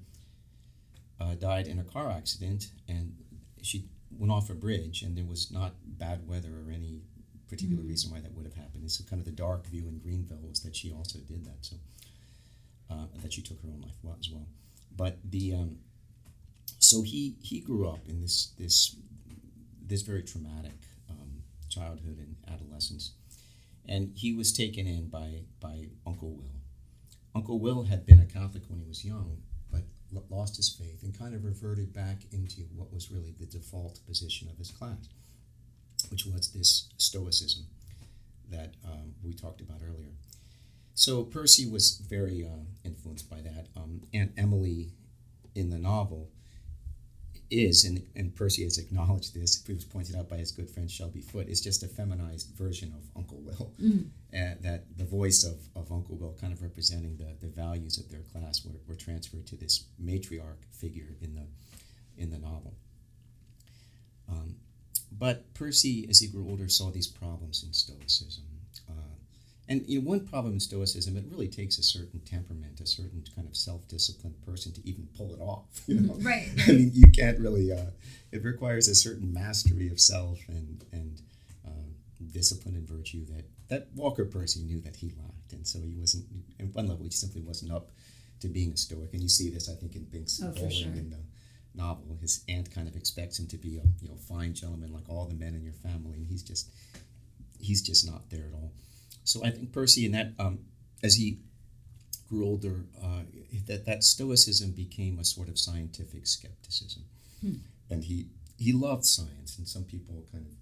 uh, 1.19 1.35
died 1.35 1.67
in 1.67 1.79
a 1.79 1.83
car 1.83 2.09
accident, 2.11 2.71
and 2.87 3.15
she 3.61 3.85
went 4.11 4.31
off 4.31 4.49
a 4.49 4.53
bridge, 4.53 5.01
and 5.01 5.17
there 5.17 5.25
was 5.25 5.51
not 5.51 5.73
bad 5.85 6.27
weather 6.27 6.49
or 6.65 6.71
any 6.71 7.01
particular 7.47 7.83
reason 7.83 8.11
why 8.11 8.19
that 8.19 8.33
would 8.33 8.45
have 8.45 8.55
happened. 8.55 8.83
It's 8.83 9.01
kind 9.01 9.19
of 9.19 9.25
the 9.25 9.31
dark 9.31 9.67
view 9.67 9.87
in 9.87 9.99
Greenville 9.99 10.39
was 10.47 10.61
that 10.61 10.75
she 10.75 10.91
also 10.91 11.19
did 11.19 11.45
that. 11.45 11.57
So 11.61 11.77
uh, 12.89 13.05
that 13.21 13.33
she 13.33 13.41
took 13.41 13.61
her 13.61 13.67
own 13.67 13.81
life 13.81 13.97
well, 14.03 14.17
as 14.19 14.29
well. 14.29 14.47
But 14.95 15.17
the 15.23 15.53
um, 15.53 15.77
so 16.79 17.01
he 17.01 17.35
he 17.41 17.59
grew 17.59 17.87
up 17.87 18.07
in 18.07 18.21
this 18.21 18.53
this 18.57 18.95
this 19.85 20.01
very 20.01 20.23
traumatic 20.23 20.79
um, 21.09 21.43
childhood 21.69 22.17
and 22.19 22.35
adolescence, 22.51 23.13
and 23.87 24.11
he 24.15 24.33
was 24.33 24.53
taken 24.53 24.87
in 24.87 25.07
by 25.07 25.41
by 25.59 25.89
Uncle 26.05 26.31
Will. 26.31 26.61
Uncle 27.33 27.59
Will 27.59 27.83
had 27.83 28.05
been 28.05 28.19
a 28.19 28.25
Catholic 28.25 28.63
when 28.69 28.79
he 28.79 28.87
was 28.87 29.03
young, 29.03 29.41
lost 30.29 30.57
his 30.57 30.69
faith 30.69 31.03
and 31.03 31.17
kind 31.17 31.33
of 31.35 31.45
reverted 31.45 31.93
back 31.93 32.17
into 32.31 32.61
what 32.75 32.93
was 32.93 33.11
really 33.11 33.33
the 33.39 33.45
default 33.45 33.99
position 34.07 34.47
of 34.49 34.57
his 34.57 34.71
class, 34.71 35.09
which 36.09 36.25
was 36.25 36.51
this 36.51 36.89
Stoicism 36.97 37.65
that 38.49 38.73
um, 38.85 39.13
we 39.23 39.33
talked 39.33 39.61
about 39.61 39.81
earlier. 39.83 40.11
So 40.93 41.23
Percy 41.23 41.65
was 41.65 41.97
very 42.09 42.45
uh, 42.45 42.63
influenced 42.83 43.29
by 43.29 43.41
that. 43.41 43.67
Um, 43.75 44.01
Aunt 44.13 44.31
Emily 44.37 44.91
in 45.53 45.69
the 45.69 45.77
novel 45.77 46.29
is, 47.49 47.85
and, 47.85 48.01
and 48.15 48.35
Percy 48.35 48.63
has 48.63 48.77
acknowledged 48.77 49.33
this, 49.33 49.63
it 49.67 49.73
was 49.73 49.85
pointed 49.85 50.15
out 50.15 50.29
by 50.29 50.37
his 50.37 50.51
good 50.51 50.69
friend 50.69 50.89
Shelby 50.89 51.21
Foote, 51.21 51.47
is 51.47 51.61
just 51.61 51.83
a 51.83 51.87
feminized 51.87 52.49
version 52.55 52.93
of 52.95 53.03
Uncle 53.15 53.39
Will. 53.39 53.71
Uh, 54.33 54.55
that 54.61 54.83
the 54.97 55.05
voice 55.05 55.43
of, 55.43 55.57
of 55.75 55.91
Uncle 55.91 56.15
Will, 56.17 56.35
kind 56.41 56.51
of 56.51 56.61
representing 56.61 57.17
the, 57.17 57.35
the 57.45 57.51
values 57.53 57.97
of 57.97 58.09
their 58.09 58.21
class, 58.33 58.65
were, 58.65 58.79
were 58.87 58.95
transferred 58.95 59.45
to 59.47 59.55
this 59.55 59.85
matriarch 60.03 60.63
figure 60.71 61.15
in 61.21 61.35
the, 61.35 61.45
in 62.17 62.31
the 62.31 62.39
novel. 62.39 62.73
Um, 64.29 64.55
but 65.11 65.53
Percy, 65.53 66.07
as 66.09 66.19
he 66.19 66.27
grew 66.27 66.47
older, 66.49 66.67
saw 66.67 66.91
these 66.91 67.07
problems 67.07 67.63
in 67.63 67.71
Stoicism. 67.73 68.43
And 69.67 69.83
you 69.87 69.99
know, 70.01 70.07
one 70.09 70.27
problem 70.27 70.53
in 70.53 70.59
Stoicism, 70.59 71.17
it 71.17 71.25
really 71.31 71.47
takes 71.47 71.77
a 71.79 71.83
certain 71.83 72.19
temperament, 72.19 72.79
a 72.81 72.85
certain 72.85 73.23
kind 73.35 73.47
of 73.47 73.55
self-disciplined 73.55 74.39
person 74.45 74.71
to 74.73 74.87
even 74.87 75.07
pull 75.17 75.33
it 75.33 75.39
off. 75.39 75.65
You 75.87 76.01
know, 76.01 76.13
Right. 76.19 76.49
I 76.67 76.71
mean, 76.71 76.91
you 76.93 77.07
can't 77.11 77.39
really. 77.39 77.71
Uh, 77.71 77.91
it 78.31 78.43
requires 78.43 78.87
a 78.87 78.95
certain 78.95 79.33
mastery 79.33 79.87
of 79.89 79.99
self 79.99 80.39
and 80.47 80.83
and 80.91 81.21
uh, 81.67 81.71
discipline 82.31 82.75
and 82.75 82.87
virtue 82.87 83.25
that 83.25 83.45
that 83.69 83.87
Walker 83.95 84.25
Percy 84.25 84.61
knew 84.61 84.79
that 84.81 84.95
he 84.97 85.07
lacked, 85.17 85.53
and 85.53 85.65
so 85.67 85.79
he 85.81 85.95
wasn't. 85.95 86.25
At 86.59 86.67
one 86.75 86.87
level, 86.87 87.03
he 87.05 87.11
simply 87.11 87.41
wasn't 87.41 87.71
up 87.71 87.89
to 88.41 88.47
being 88.47 88.71
a 88.71 88.77
Stoic, 88.77 89.13
and 89.13 89.21
you 89.23 89.29
see 89.29 89.49
this, 89.49 89.69
I 89.69 89.73
think, 89.73 89.95
in 89.95 90.03
Binx 90.05 90.41
Oh, 90.43 90.51
Bolling 90.51 90.69
sure. 90.71 90.91
in 90.91 91.09
the 91.09 91.23
novel. 91.73 92.17
His 92.21 92.43
aunt 92.49 92.69
kind 92.69 92.87
of 92.87 92.95
expects 92.95 93.39
him 93.39 93.47
to 93.47 93.57
be 93.57 93.77
a 93.77 93.83
you 94.01 94.09
know 94.09 94.15
fine 94.15 94.53
gentleman 94.53 94.91
like 94.93 95.09
all 95.09 95.25
the 95.25 95.33
men 95.35 95.55
in 95.55 95.63
your 95.63 95.73
family, 95.73 96.17
and 96.17 96.27
he's 96.27 96.43
just 96.43 96.69
he's 97.59 97.81
just 97.81 98.05
not 98.05 98.29
there 98.29 98.45
at 98.47 98.53
all. 98.53 98.71
So 99.25 99.43
I 99.43 99.49
think 99.51 99.73
Percy, 99.73 100.05
in 100.05 100.13
that 100.13 100.33
um, 100.39 100.59
as 101.03 101.15
he 101.15 101.39
grew 102.29 102.45
older, 102.45 102.85
uh, 103.03 103.23
that 103.67 103.85
that 103.85 104.03
Stoicism 104.03 104.71
became 104.71 105.19
a 105.19 105.25
sort 105.25 105.49
of 105.49 105.59
scientific 105.59 106.27
skepticism, 106.27 107.03
and 107.89 108.03
he 108.05 108.27
he 108.57 108.71
loved 108.71 109.05
science, 109.05 109.57
and 109.57 109.67
some 109.67 109.83
people 109.83 110.23
kind 110.31 110.45
of 110.45 110.53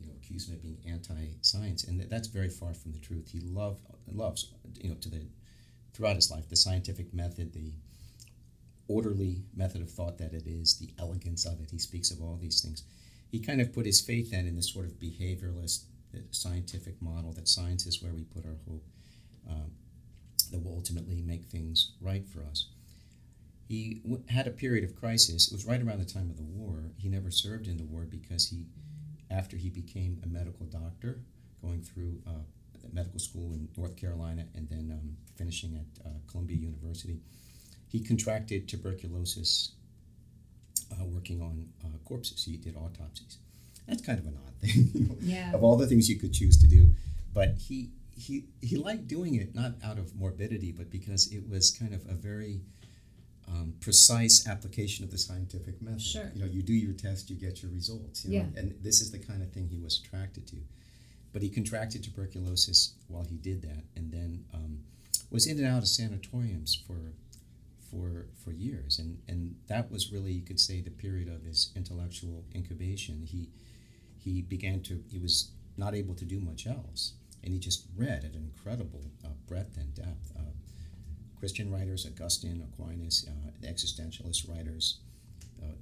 you 0.00 0.06
know 0.06 0.14
accuse 0.16 0.48
him 0.48 0.54
of 0.54 0.62
being 0.62 0.78
anti-science, 0.88 1.84
and 1.84 2.00
that, 2.00 2.08
that's 2.10 2.28
very 2.28 2.48
far 2.48 2.72
from 2.74 2.92
the 2.92 2.98
truth. 2.98 3.30
He 3.32 3.40
loved 3.40 3.80
loves 4.12 4.50
you 4.80 4.88
know 4.90 4.96
to 4.96 5.10
the 5.10 5.22
throughout 5.92 6.16
his 6.16 6.30
life 6.30 6.48
the 6.48 6.56
scientific 6.56 7.12
method, 7.12 7.52
the 7.52 7.72
orderly 8.88 9.42
method 9.54 9.82
of 9.82 9.90
thought 9.90 10.18
that 10.18 10.32
it 10.32 10.46
is, 10.46 10.76
the 10.78 10.90
elegance 10.98 11.44
of 11.44 11.60
it. 11.60 11.70
He 11.72 11.78
speaks 11.78 12.10
of 12.12 12.22
all 12.22 12.38
these 12.40 12.60
things. 12.62 12.84
he 13.30 13.40
kind 13.40 13.60
of 13.60 13.72
put 13.72 13.86
his 13.86 14.00
faith 14.00 14.30
then 14.30 14.46
in 14.46 14.54
this 14.56 14.72
sort 14.72 14.86
of 14.86 14.92
behavioralist 15.00 15.84
scientific 16.30 17.00
model 17.00 17.32
that 17.32 17.48
science 17.48 17.86
is 17.86 18.02
where 18.02 18.12
we 18.12 18.22
put 18.22 18.44
our 18.44 18.56
hope 18.68 18.84
um, 19.48 19.70
that 20.50 20.62
will 20.64 20.74
ultimately 20.74 21.20
make 21.22 21.44
things 21.44 21.92
right 22.00 22.26
for 22.28 22.42
us. 22.44 22.68
He 23.68 24.00
w- 24.04 24.22
had 24.28 24.46
a 24.46 24.50
period 24.50 24.84
of 24.84 24.94
crisis. 24.94 25.48
It 25.48 25.52
was 25.52 25.66
right 25.66 25.82
around 25.82 25.98
the 25.98 26.12
time 26.12 26.30
of 26.30 26.36
the 26.36 26.44
war. 26.44 26.92
He 26.98 27.08
never 27.08 27.30
served 27.30 27.66
in 27.66 27.76
the 27.76 27.84
war 27.84 28.06
because 28.08 28.48
he, 28.48 28.66
after 29.30 29.56
he 29.56 29.70
became 29.70 30.20
a 30.22 30.26
medical 30.26 30.66
doctor, 30.66 31.20
going 31.62 31.82
through 31.82 32.20
uh, 32.26 32.44
medical 32.92 33.18
school 33.18 33.52
in 33.52 33.68
North 33.76 33.96
Carolina 33.96 34.44
and 34.54 34.68
then 34.68 34.90
um, 34.92 35.16
finishing 35.36 35.74
at 35.74 36.06
uh, 36.06 36.10
Columbia 36.30 36.56
University, 36.56 37.20
he 37.88 38.00
contracted 38.00 38.68
tuberculosis 38.68 39.72
uh, 40.92 41.04
working 41.04 41.40
on 41.40 41.68
uh, 41.84 41.98
corpses. 42.04 42.44
He 42.44 42.56
did 42.56 42.76
autopsies. 42.76 43.38
That's 43.86 44.02
kind 44.02 44.18
of 44.18 44.26
an 44.26 44.36
odd 44.46 44.54
thing, 44.60 44.90
you 44.94 45.08
know, 45.08 45.16
Yeah. 45.20 45.52
of 45.52 45.62
all 45.62 45.76
the 45.76 45.86
things 45.86 46.08
you 46.08 46.16
could 46.18 46.32
choose 46.32 46.56
to 46.58 46.66
do. 46.66 46.90
But 47.32 47.54
he 47.58 47.90
he 48.16 48.44
he 48.62 48.76
liked 48.76 49.06
doing 49.08 49.34
it 49.34 49.54
not 49.54 49.74
out 49.84 49.98
of 49.98 50.14
morbidity, 50.14 50.72
but 50.72 50.90
because 50.90 51.30
it 51.32 51.48
was 51.48 51.70
kind 51.70 51.92
of 51.94 52.02
a 52.08 52.14
very 52.14 52.60
um, 53.48 53.74
precise 53.80 54.48
application 54.48 55.04
of 55.04 55.10
the 55.10 55.18
scientific 55.18 55.80
method. 55.80 56.02
Sure. 56.02 56.32
You 56.34 56.40
know, 56.44 56.50
you 56.50 56.62
do 56.62 56.72
your 56.72 56.94
test, 56.94 57.30
you 57.30 57.36
get 57.36 57.62
your 57.62 57.70
results. 57.70 58.24
You 58.24 58.38
know? 58.40 58.46
Yeah. 58.54 58.60
And 58.60 58.74
this 58.82 59.00
is 59.00 59.10
the 59.12 59.18
kind 59.18 59.42
of 59.42 59.52
thing 59.52 59.68
he 59.68 59.78
was 59.78 60.00
attracted 60.04 60.46
to. 60.48 60.56
But 61.32 61.42
he 61.42 61.50
contracted 61.50 62.02
tuberculosis 62.02 62.94
while 63.08 63.24
he 63.24 63.36
did 63.36 63.62
that, 63.62 63.84
and 63.94 64.10
then 64.10 64.44
um, 64.54 64.78
was 65.30 65.46
in 65.46 65.58
and 65.58 65.66
out 65.66 65.82
of 65.82 65.88
sanatoriums 65.88 66.74
for 66.86 67.12
for 67.90 68.26
for 68.42 68.50
years, 68.52 68.98
and 68.98 69.18
and 69.28 69.54
that 69.68 69.90
was 69.92 70.10
really 70.10 70.32
you 70.32 70.42
could 70.42 70.58
say 70.58 70.80
the 70.80 70.90
period 70.90 71.28
of 71.28 71.42
his 71.42 71.70
intellectual 71.76 72.44
incubation. 72.54 73.22
He 73.26 73.50
he 74.26 74.42
began 74.42 74.80
to 74.82 75.02
he 75.08 75.18
was 75.18 75.52
not 75.76 75.94
able 75.94 76.14
to 76.14 76.24
do 76.24 76.40
much 76.40 76.66
else, 76.66 77.12
and 77.44 77.52
he 77.52 77.60
just 77.60 77.86
read 77.96 78.24
at 78.24 78.34
an 78.34 78.50
incredible 78.52 79.04
uh, 79.24 79.28
breadth 79.46 79.76
and 79.76 79.94
depth. 79.94 80.32
Uh, 80.36 80.42
Christian 81.38 81.70
writers, 81.70 82.06
Augustine, 82.06 82.66
Aquinas, 82.66 83.28
uh, 83.28 83.66
existentialist 83.66 84.48
writers, 84.50 84.98
uh, 85.62 85.76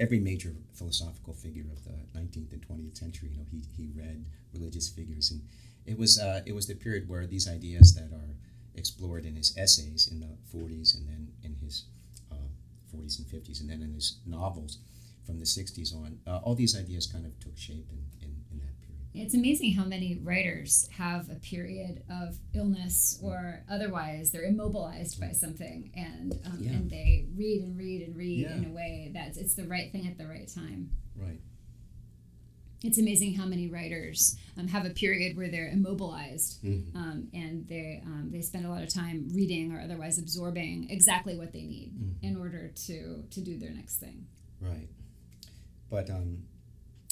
every 0.00 0.20
major 0.20 0.54
philosophical 0.72 1.34
figure 1.34 1.66
of 1.70 1.84
the 1.84 2.18
19th 2.18 2.52
and 2.52 2.66
20th 2.66 2.96
century. 2.96 3.30
You 3.32 3.38
know, 3.38 3.46
he, 3.50 3.62
he 3.76 3.90
read 3.94 4.24
religious 4.54 4.88
figures, 4.88 5.30
and 5.30 5.42
it 5.84 5.98
was 5.98 6.18
uh, 6.18 6.40
it 6.46 6.54
was 6.54 6.66
the 6.66 6.74
period 6.74 7.10
where 7.10 7.26
these 7.26 7.46
ideas 7.46 7.94
that 7.94 8.10
are 8.14 8.36
explored 8.74 9.26
in 9.26 9.36
his 9.36 9.54
essays 9.58 10.08
in 10.10 10.20
the 10.20 10.32
40s, 10.56 10.96
and 10.96 11.06
then 11.06 11.28
in 11.42 11.56
his 11.62 11.84
uh, 12.32 12.48
40s 12.96 13.18
and 13.18 13.28
50s, 13.28 13.60
and 13.60 13.68
then 13.68 13.82
in 13.82 13.92
his 13.92 14.16
novels 14.24 14.78
from 15.28 15.38
the 15.38 15.44
60s 15.44 15.94
on, 15.94 16.18
uh, 16.26 16.38
all 16.38 16.54
these 16.54 16.74
ideas 16.74 17.06
kind 17.06 17.26
of 17.26 17.38
took 17.38 17.54
shape 17.58 17.86
in, 17.92 17.98
in, 18.26 18.34
in 18.50 18.58
that 18.60 18.80
period. 18.80 19.26
It's 19.26 19.34
amazing 19.34 19.74
how 19.74 19.84
many 19.84 20.18
writers 20.24 20.88
have 20.96 21.28
a 21.28 21.34
period 21.34 22.02
of 22.10 22.38
illness 22.54 23.20
or 23.22 23.62
otherwise 23.70 24.30
they're 24.30 24.44
immobilized 24.46 25.20
by 25.20 25.32
something 25.32 25.90
and 25.94 26.32
um, 26.46 26.56
Yeah. 26.62 26.70
and 26.72 26.90
they 26.90 27.26
read 27.36 27.60
and 27.62 27.76
read 27.76 28.00
and 28.08 28.16
read 28.16 28.38
Yeah. 28.46 28.56
in 28.56 28.64
a 28.64 28.70
way 28.70 29.10
that's 29.12 29.36
it's 29.36 29.54
the 29.54 29.66
right 29.66 29.92
thing 29.92 30.06
at 30.08 30.16
the 30.16 30.26
right 30.26 30.48
time. 30.48 30.92
Right. 31.14 31.40
It's 32.82 32.96
amazing 32.96 33.34
how 33.34 33.44
many 33.44 33.66
writers 33.68 34.36
um, 34.56 34.68
have 34.68 34.86
a 34.86 34.90
period 34.90 35.36
where 35.36 35.48
they're 35.50 35.68
immobilized 35.68 36.62
Mhm. 36.64 36.94
um, 36.94 37.28
and 37.34 37.66
they 37.68 38.00
um, 38.06 38.30
they 38.32 38.40
spend 38.40 38.64
a 38.64 38.70
lot 38.70 38.82
of 38.82 38.88
time 38.94 39.28
reading 39.34 39.72
or 39.72 39.80
otherwise 39.82 40.16
absorbing 40.18 40.88
exactly 40.88 41.36
what 41.36 41.52
they 41.52 41.64
need 41.64 41.92
Mhm. 42.00 42.14
in 42.22 42.36
order 42.36 42.68
to 42.86 43.24
to 43.34 43.40
do 43.42 43.58
their 43.58 43.72
next 43.72 43.96
thing. 43.96 44.26
Right. 44.60 44.88
But 45.90 46.10
um, 46.10 46.44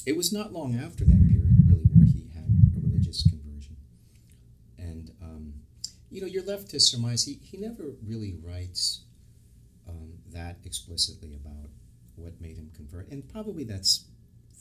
it 0.05 0.15
was 0.15 0.31
not 0.31 0.53
long 0.53 0.75
after 0.75 1.03
that 1.05 1.27
period, 1.27 1.57
really, 1.67 1.85
where 1.93 2.05
he 2.05 2.29
had 2.33 2.45
a 2.75 2.79
religious 2.87 3.23
conversion. 3.27 3.75
And, 4.77 5.11
um, 5.21 5.53
you 6.09 6.21
know, 6.21 6.27
you're 6.27 6.43
left 6.45 6.69
to 6.71 6.79
surmise 6.79 7.23
he, 7.23 7.39
he 7.41 7.57
never 7.57 7.95
really 8.05 8.35
writes 8.43 9.01
um, 9.87 10.13
that 10.31 10.57
explicitly 10.63 11.33
about 11.33 11.69
what 12.15 12.39
made 12.39 12.57
him 12.57 12.69
convert. 12.75 13.09
And 13.09 13.27
probably 13.27 13.63
that's 13.63 14.05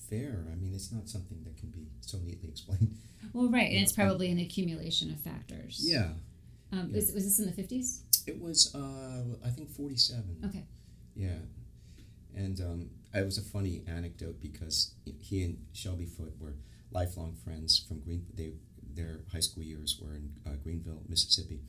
fair. 0.08 0.44
I 0.50 0.54
mean, 0.54 0.72
it's 0.74 0.92
not 0.92 1.08
something 1.08 1.42
that 1.44 1.56
can 1.56 1.68
be 1.70 1.86
so 2.00 2.18
neatly 2.18 2.48
explained. 2.48 2.94
Well, 3.32 3.48
right, 3.48 3.68
and 3.72 3.80
it's 3.82 3.92
probably 3.92 4.30
an 4.30 4.38
accumulation 4.38 5.10
of 5.10 5.18
factors. 5.18 5.80
Yeah. 5.82 6.10
Um, 6.70 6.90
Yeah. 6.90 6.96
Was, 6.96 7.12
was 7.12 7.24
this 7.24 7.38
in 7.40 7.46
the 7.46 7.52
fifties? 7.52 8.02
It 8.26 8.40
was, 8.40 8.72
uh, 8.72 9.24
I 9.44 9.50
think, 9.50 9.68
47. 9.70 10.36
Okay. 10.44 10.64
Yeah, 11.16 11.30
and 12.36 12.60
um, 12.60 12.90
it 13.20 13.24
was 13.24 13.38
a 13.38 13.42
funny 13.42 13.82
anecdote 13.86 14.40
because 14.40 14.94
he 15.20 15.42
and 15.44 15.58
Shelby 15.72 16.06
Foote 16.06 16.34
were 16.40 16.54
lifelong 16.90 17.34
friends 17.44 17.78
from 17.86 18.00
Green. 18.00 18.26
They 18.34 18.52
their 18.94 19.20
high 19.32 19.40
school 19.40 19.62
years 19.62 20.00
were 20.02 20.14
in 20.14 20.30
uh, 20.46 20.56
Greenville, 20.62 21.02
Mississippi. 21.08 21.60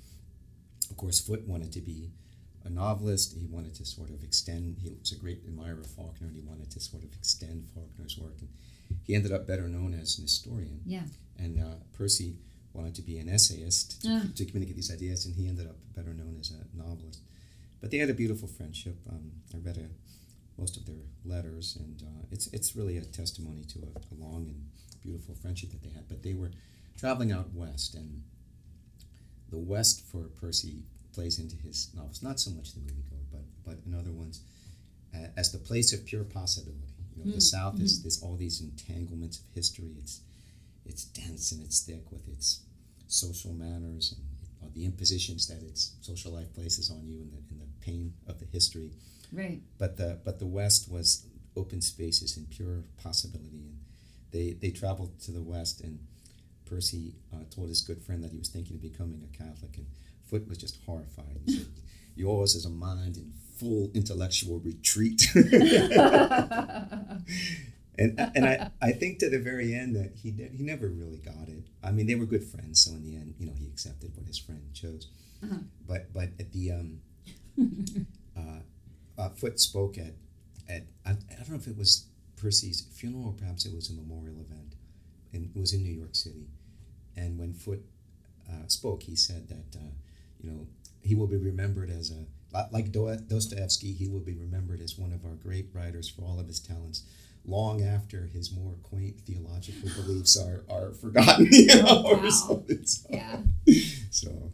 Of 0.89 0.95
course, 0.97 1.19
Foote 1.19 1.45
wanted 1.47 1.71
to 1.73 1.81
be 1.81 2.11
a 2.63 2.69
novelist. 2.69 3.35
He 3.37 3.45
wanted 3.47 3.73
to 3.75 3.85
sort 3.85 4.09
of 4.11 4.23
extend. 4.23 4.77
He 4.81 4.95
was 4.99 5.11
a 5.11 5.15
great 5.17 5.41
admirer 5.45 5.81
of 5.81 5.87
Faulkner, 5.87 6.27
and 6.27 6.35
he 6.35 6.41
wanted 6.41 6.71
to 6.71 6.79
sort 6.79 7.03
of 7.03 7.11
extend 7.13 7.65
Faulkner's 7.73 8.17
work. 8.17 8.37
And 8.39 8.49
he 9.03 9.15
ended 9.15 9.33
up 9.33 9.45
better 9.45 9.67
known 9.67 9.93
as 9.93 10.17
an 10.17 10.23
historian. 10.23 10.79
Yeah. 10.85 11.03
And 11.37 11.59
uh, 11.61 11.75
Percy 11.97 12.37
wanted 12.73 12.95
to 12.95 13.01
be 13.01 13.17
an 13.17 13.27
essayist 13.27 14.01
to, 14.03 14.07
Ah. 14.09 14.23
to 14.35 14.45
communicate 14.45 14.75
these 14.75 14.91
ideas, 14.93 15.25
and 15.25 15.35
he 15.35 15.47
ended 15.49 15.67
up 15.67 15.75
better 15.95 16.13
known 16.13 16.37
as 16.39 16.51
a 16.51 16.77
novelist. 16.77 17.19
But 17.81 17.91
they 17.91 17.97
had 17.97 18.09
a 18.09 18.13
beautiful 18.13 18.47
friendship. 18.47 18.97
Um, 19.09 19.31
I 19.53 19.57
read 19.57 19.77
a, 19.77 19.87
most 20.57 20.77
of 20.77 20.85
their 20.85 21.03
letters, 21.25 21.77
and 21.79 22.01
uh, 22.03 22.25
it's 22.31 22.47
it's 22.47 22.75
really 22.75 22.97
a 22.97 23.01
testimony 23.05 23.63
to 23.65 23.79
a, 23.79 23.99
a 24.13 24.15
long 24.19 24.47
and 24.47 24.65
beautiful 25.03 25.35
friendship 25.35 25.71
that 25.71 25.83
they 25.83 25.89
had. 25.89 26.07
But 26.07 26.23
they 26.23 26.33
were 26.33 26.51
traveling 26.97 27.31
out 27.31 27.53
west, 27.53 27.95
and 27.95 28.23
the 29.49 29.57
West 29.59 30.01
for 30.11 30.23
Percy 30.39 30.83
plays 31.13 31.39
into 31.39 31.55
his 31.57 31.89
novels. 31.95 32.21
Not 32.21 32.39
so 32.39 32.51
much 32.51 32.73
the 32.73 32.79
moviegoer, 32.81 33.23
but 33.31 33.43
but 33.65 33.77
in 33.85 33.93
other 33.93 34.11
ones, 34.11 34.41
uh, 35.15 35.27
as 35.37 35.51
the 35.51 35.57
place 35.57 35.93
of 35.93 36.05
pure 36.05 36.23
possibility. 36.23 36.93
You 37.15 37.23
know, 37.25 37.31
the 37.31 37.37
Mm, 37.37 37.41
South 37.41 37.79
is 37.81 38.01
there's 38.03 38.21
all 38.21 38.35
these 38.35 38.61
entanglements 38.61 39.39
of 39.39 39.45
history. 39.53 39.91
It's 39.99 40.21
it's 40.85 41.05
dense 41.05 41.51
and 41.51 41.61
it's 41.63 41.81
thick 41.81 42.11
with 42.11 42.27
its 42.27 42.61
social 43.07 43.53
manners 43.53 44.13
and 44.17 44.25
uh, 44.63 44.71
the 44.73 44.85
impositions 44.85 45.47
that 45.47 45.61
its 45.63 45.93
social 46.01 46.31
life 46.31 46.53
places 46.53 46.89
on 46.89 47.07
you 47.07 47.19
and 47.21 47.31
the, 47.31 47.37
and 47.51 47.61
the 47.61 47.67
pain 47.85 48.13
of 48.27 48.39
the 48.39 48.45
history. 48.45 48.91
Right. 49.31 49.61
But 49.77 49.97
the 49.97 50.19
but 50.23 50.39
the 50.39 50.45
West 50.45 50.91
was 50.91 51.25
open 51.55 51.81
spaces 51.81 52.37
and 52.37 52.49
pure 52.49 52.83
possibility, 53.01 53.65
and 53.65 53.77
they 54.31 54.53
they 54.53 54.71
traveled 54.71 55.19
to 55.21 55.31
the 55.31 55.41
West, 55.41 55.81
and 55.81 55.99
Percy 56.65 57.15
uh, 57.33 57.43
told 57.49 57.69
his 57.69 57.81
good 57.81 58.01
friend 58.01 58.23
that 58.23 58.31
he 58.31 58.37
was 58.37 58.49
thinking 58.49 58.75
of 58.75 58.81
becoming 58.81 59.23
a 59.23 59.37
Catholic, 59.37 59.77
and 59.77 59.87
Foote 60.25 60.47
was 60.47 60.57
just 60.57 60.79
horrified. 60.85 61.39
Said, 61.47 61.67
"Yours 62.15 62.55
is 62.55 62.65
a 62.65 62.69
mind 62.69 63.17
in 63.17 63.33
full 63.57 63.91
intellectual 63.93 64.59
retreat." 64.59 65.27
and 65.35 65.45
and 68.19 68.45
I, 68.45 68.69
I 68.81 68.91
think 68.91 69.19
to 69.19 69.29
the 69.29 69.39
very 69.39 69.73
end 69.73 69.95
that 69.95 70.11
he 70.15 70.31
did, 70.31 70.53
he 70.53 70.63
never 70.63 70.87
really 70.87 71.17
got 71.17 71.47
it. 71.47 71.63
I 71.83 71.91
mean, 71.91 72.07
they 72.07 72.15
were 72.15 72.25
good 72.25 72.43
friends, 72.43 72.81
so 72.81 72.91
in 72.91 73.03
the 73.03 73.15
end, 73.15 73.35
you 73.39 73.45
know, 73.45 73.53
he 73.57 73.67
accepted 73.67 74.11
what 74.15 74.27
his 74.27 74.37
friend 74.37 74.61
chose. 74.73 75.07
Uh-huh. 75.43 75.59
But 75.87 76.13
but 76.13 76.29
at 76.39 76.51
the 76.51 76.71
um, 76.71 76.99
uh, 78.37 78.59
uh, 79.17 79.29
Foote 79.29 79.59
spoke 79.59 79.97
at 79.97 80.13
at 80.69 80.83
I, 81.05 81.11
I 81.11 81.35
don't 81.37 81.49
know 81.51 81.55
if 81.55 81.67
it 81.67 81.77
was 81.77 82.05
Percy's 82.35 82.81
funeral 82.93 83.27
or 83.27 83.33
perhaps 83.33 83.65
it 83.65 83.73
was 83.73 83.89
a 83.89 83.93
memorial 83.93 84.39
event, 84.41 84.75
and 85.33 85.43
it 85.43 85.59
was 85.59 85.73
in 85.73 85.83
New 85.83 85.93
York 85.93 86.15
City. 86.15 86.47
And 87.15 87.37
when 87.39 87.53
Foote 87.53 87.85
uh, 88.49 88.67
spoke, 88.67 89.03
he 89.03 89.15
said 89.15 89.47
that 89.49 89.77
uh, 89.79 89.91
you 90.41 90.49
know 90.51 90.67
he 91.01 91.15
will 91.15 91.27
be 91.27 91.37
remembered 91.37 91.89
as 91.89 92.11
a 92.11 92.25
like 92.71 92.91
Dostoevsky. 92.91 93.93
He 93.93 94.07
will 94.07 94.19
be 94.21 94.33
remembered 94.35 94.81
as 94.81 94.97
one 94.97 95.13
of 95.13 95.25
our 95.25 95.35
great 95.35 95.67
writers 95.73 96.09
for 96.09 96.23
all 96.23 96.39
of 96.39 96.47
his 96.47 96.59
talents. 96.59 97.03
Long 97.45 97.81
after 97.81 98.25
his 98.33 98.51
more 98.51 98.73
quaint 98.83 99.21
theological 99.21 99.89
beliefs 100.03 100.35
are, 100.37 100.63
are 100.69 100.91
forgotten, 100.91 101.47
you 101.51 101.67
know, 101.67 101.85
Oh, 101.87 102.11
or 102.11 102.17
wow. 102.17 102.29
something. 102.29 102.85
So, 102.85 103.07
Yeah. 103.09 103.37
so 104.11 104.51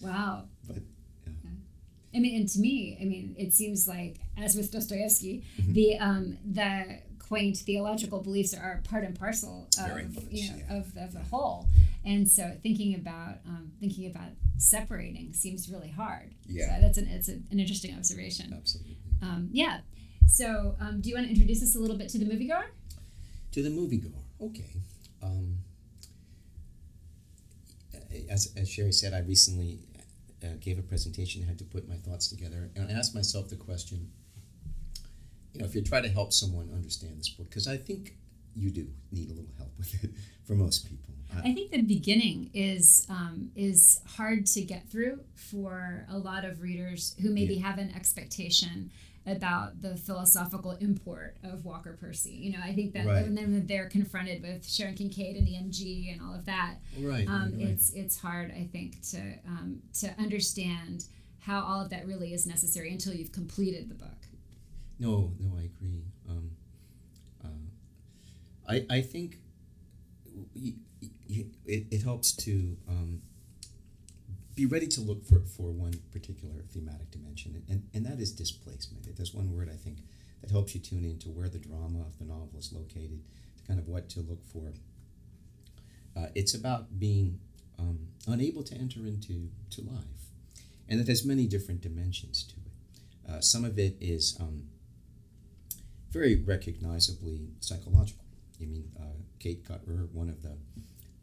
Wow. 0.00 0.44
But. 0.68 0.78
I 2.14 2.18
mean, 2.18 2.36
and 2.40 2.48
to 2.48 2.58
me, 2.60 2.96
I 3.00 3.04
mean, 3.04 3.34
it 3.38 3.52
seems 3.52 3.86
like, 3.86 4.16
as 4.38 4.56
with 4.56 4.70
Dostoevsky, 4.70 5.44
Mhm. 5.60 5.74
the 5.74 5.98
um, 5.98 6.38
the 6.44 7.00
quaint 7.18 7.56
theological 7.58 8.20
beliefs 8.20 8.54
are 8.54 8.80
part 8.84 9.02
and 9.04 9.18
parcel 9.18 9.68
of 9.80 10.14
much, 10.14 10.24
you 10.30 10.50
know 10.50 10.56
yeah. 10.58 10.76
of, 10.78 10.96
of 10.96 11.12
the 11.12 11.22
whole. 11.30 11.66
And 12.04 12.28
so, 12.30 12.56
thinking 12.62 12.94
about 12.94 13.38
um, 13.46 13.72
thinking 13.80 14.06
about 14.06 14.30
separating 14.58 15.32
seems 15.34 15.68
really 15.68 15.90
hard. 15.90 16.34
Yeah. 16.48 16.76
So 16.76 16.80
that's 16.82 16.98
an 16.98 17.08
it's 17.08 17.28
an 17.28 17.44
interesting 17.50 17.94
observation. 17.96 18.54
absolutely. 18.56 18.96
Um, 19.22 19.48
yeah. 19.52 19.80
So, 20.28 20.76
um, 20.80 21.00
do 21.00 21.08
you 21.08 21.14
want 21.16 21.26
to 21.26 21.32
introduce 21.32 21.62
us 21.62 21.74
a 21.76 21.78
little 21.78 21.96
bit 21.96 22.08
to 22.10 22.18
the 22.18 22.24
moviegoer? 22.24 22.64
To 23.52 23.62
the 23.62 23.70
moviegoer, 23.70 24.22
okay. 24.40 24.70
Um, 25.22 25.58
as, 28.30 28.52
as 28.56 28.68
Sherry 28.70 28.92
said, 28.92 29.12
I 29.14 29.20
recently 29.20 29.78
uh, 30.44 30.48
gave 30.60 30.78
a 30.78 30.82
presentation, 30.82 31.42
had 31.42 31.58
to 31.58 31.64
put 31.64 31.88
my 31.88 31.96
thoughts 31.96 32.28
together, 32.28 32.70
and 32.76 32.90
I 32.90 32.92
asked 32.94 33.14
myself 33.14 33.48
the 33.48 33.56
question 33.56 34.10
you 35.52 35.60
know, 35.60 35.66
if 35.66 35.74
you 35.74 35.82
try 35.82 36.00
to 36.00 36.08
help 36.08 36.32
someone 36.32 36.70
understand 36.74 37.18
this 37.18 37.28
book, 37.30 37.48
because 37.48 37.66
I 37.66 37.76
think 37.78 38.16
you 38.54 38.70
do 38.70 38.86
need 39.12 39.30
a 39.30 39.34
little 39.34 39.52
help 39.56 39.70
with 39.78 40.02
it 40.04 40.10
for 40.46 40.54
most 40.54 40.88
people. 40.88 41.14
I 41.44 41.52
think 41.52 41.70
the 41.72 41.82
beginning 41.82 42.50
is 42.54 43.04
um, 43.10 43.50
is 43.56 44.00
hard 44.16 44.46
to 44.46 44.62
get 44.62 44.88
through 44.88 45.20
for 45.34 46.06
a 46.08 46.16
lot 46.16 46.44
of 46.44 46.62
readers 46.62 47.14
who 47.20 47.30
maybe 47.30 47.54
Yeah. 47.56 47.66
have 47.68 47.78
an 47.78 47.92
expectation 47.94 48.90
about 49.26 49.82
the 49.82 49.96
philosophical 49.96 50.72
import 50.72 51.36
of 51.42 51.64
Walker 51.64 51.96
Percy. 52.00 52.30
You 52.34 52.52
know, 52.52 52.60
I 52.62 52.72
think 52.72 52.92
that 52.94 53.06
Right. 53.06 53.24
and 53.26 53.36
then 53.36 53.52
when 53.52 53.66
they're 53.66 53.88
confronted 53.88 54.40
with 54.42 54.68
Sharon 54.68 54.94
Kincaid 54.94 55.36
and 55.36 55.46
the 55.46 55.54
MG 55.56 56.12
and 56.12 56.20
all 56.22 56.34
of 56.34 56.44
that, 56.46 56.76
Right. 56.98 57.26
um, 57.28 57.52
right, 57.52 57.60
it's 57.62 57.90
it's 57.90 58.18
hard, 58.18 58.52
I 58.52 58.68
think, 58.72 59.02
to 59.10 59.18
um, 59.46 59.82
to 59.94 60.08
understand 60.20 61.06
how 61.40 61.60
all 61.64 61.80
of 61.80 61.90
that 61.90 62.06
really 62.06 62.32
is 62.32 62.46
necessary 62.46 62.90
until 62.92 63.14
you've 63.14 63.32
completed 63.32 63.88
the 63.88 63.94
book. 63.94 64.28
No, 64.98 65.32
no, 65.40 65.56
I 65.58 65.62
agree. 65.62 66.04
Um, 66.28 66.50
uh, 67.44 67.48
I 68.68 68.86
I 68.88 69.00
think 69.02 69.38
it, 70.54 71.86
it 71.90 72.02
helps 72.02 72.32
to 72.32 72.76
um, 72.88 73.22
be 74.56 74.66
ready 74.66 74.86
to 74.86 75.00
look 75.02 75.24
for, 75.24 75.40
for 75.40 75.70
one 75.70 75.92
particular 76.10 76.54
thematic 76.72 77.10
dimension, 77.10 77.54
and, 77.54 77.64
and 77.68 77.88
and 77.94 78.06
that 78.06 78.18
is 78.20 78.32
displacement. 78.32 79.14
There's 79.16 79.34
one 79.34 79.54
word 79.54 79.68
I 79.72 79.76
think 79.76 79.98
that 80.40 80.50
helps 80.50 80.74
you 80.74 80.80
tune 80.80 81.04
into 81.04 81.28
where 81.28 81.48
the 81.48 81.58
drama 81.58 82.00
of 82.00 82.18
the 82.18 82.24
novel 82.24 82.50
is 82.58 82.72
located, 82.72 83.20
to 83.58 83.64
kind 83.68 83.78
of 83.78 83.86
what 83.86 84.08
to 84.10 84.20
look 84.20 84.42
for. 84.44 84.72
Uh, 86.16 86.28
it's 86.34 86.54
about 86.54 86.98
being 86.98 87.38
um, 87.78 87.98
unable 88.26 88.62
to 88.64 88.74
enter 88.74 89.00
into 89.00 89.50
to 89.70 89.82
life, 89.82 90.30
and 90.88 90.98
that 90.98 91.04
there's 91.04 91.24
many 91.24 91.46
different 91.46 91.82
dimensions 91.82 92.42
to 92.42 92.54
it. 92.56 93.30
Uh, 93.30 93.40
some 93.40 93.64
of 93.64 93.78
it 93.78 93.96
is 94.00 94.38
um, 94.40 94.62
very 96.10 96.36
recognizably 96.36 97.50
psychological. 97.60 98.24
I 98.58 98.64
mean, 98.64 98.90
uh, 98.98 99.20
Kate 99.38 99.62
Cutler, 99.68 100.08
one 100.12 100.30
of 100.30 100.42
the 100.42 100.56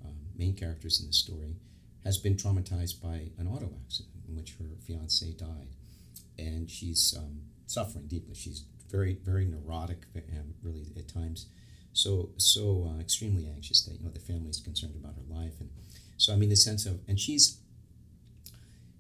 um, 0.05 0.17
main 0.37 0.53
characters 0.53 1.01
in 1.01 1.07
the 1.07 1.13
story, 1.13 1.55
has 2.03 2.17
been 2.17 2.35
traumatized 2.35 3.01
by 3.01 3.29
an 3.37 3.47
auto 3.47 3.69
accident 3.85 4.15
in 4.27 4.35
which 4.35 4.55
her 4.59 4.65
fiance 4.85 5.31
died, 5.33 5.69
and 6.37 6.69
she's 6.69 7.13
um, 7.17 7.41
suffering 7.65 8.07
deeply. 8.07 8.35
She's 8.35 8.63
very, 8.89 9.17
very 9.23 9.45
neurotic, 9.45 10.05
um, 10.15 10.53
really 10.61 10.85
at 10.97 11.07
times, 11.07 11.47
so 11.93 12.29
so 12.37 12.89
uh, 12.89 12.99
extremely 12.99 13.47
anxious 13.47 13.83
that 13.85 13.93
you 13.93 14.03
know 14.03 14.11
the 14.11 14.19
family 14.19 14.49
is 14.49 14.59
concerned 14.59 14.95
about 14.95 15.15
her 15.15 15.33
life, 15.33 15.53
and 15.59 15.69
so 16.17 16.33
I 16.33 16.35
mean 16.35 16.49
the 16.49 16.55
sense 16.55 16.85
of, 16.85 16.99
and 17.07 17.19
she's 17.19 17.57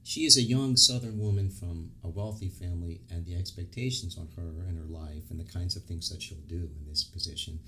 she 0.03 0.25
is 0.25 0.37
a 0.37 0.41
young 0.41 0.75
Southern 0.75 1.17
woman 1.17 1.49
from 1.49 1.91
a 2.03 2.09
wealthy 2.09 2.49
family, 2.49 3.01
and 3.09 3.25
the 3.25 3.35
expectations 3.35 4.17
on 4.17 4.27
her 4.35 4.65
and 4.67 4.77
her 4.77 4.85
life 4.85 5.29
and 5.29 5.39
the 5.39 5.51
kinds 5.51 5.75
of 5.75 5.83
things 5.83 6.09
that 6.09 6.21
she'll 6.21 6.37
do 6.47 6.69
in 6.77 6.85
this 6.87 7.03
position 7.03 7.59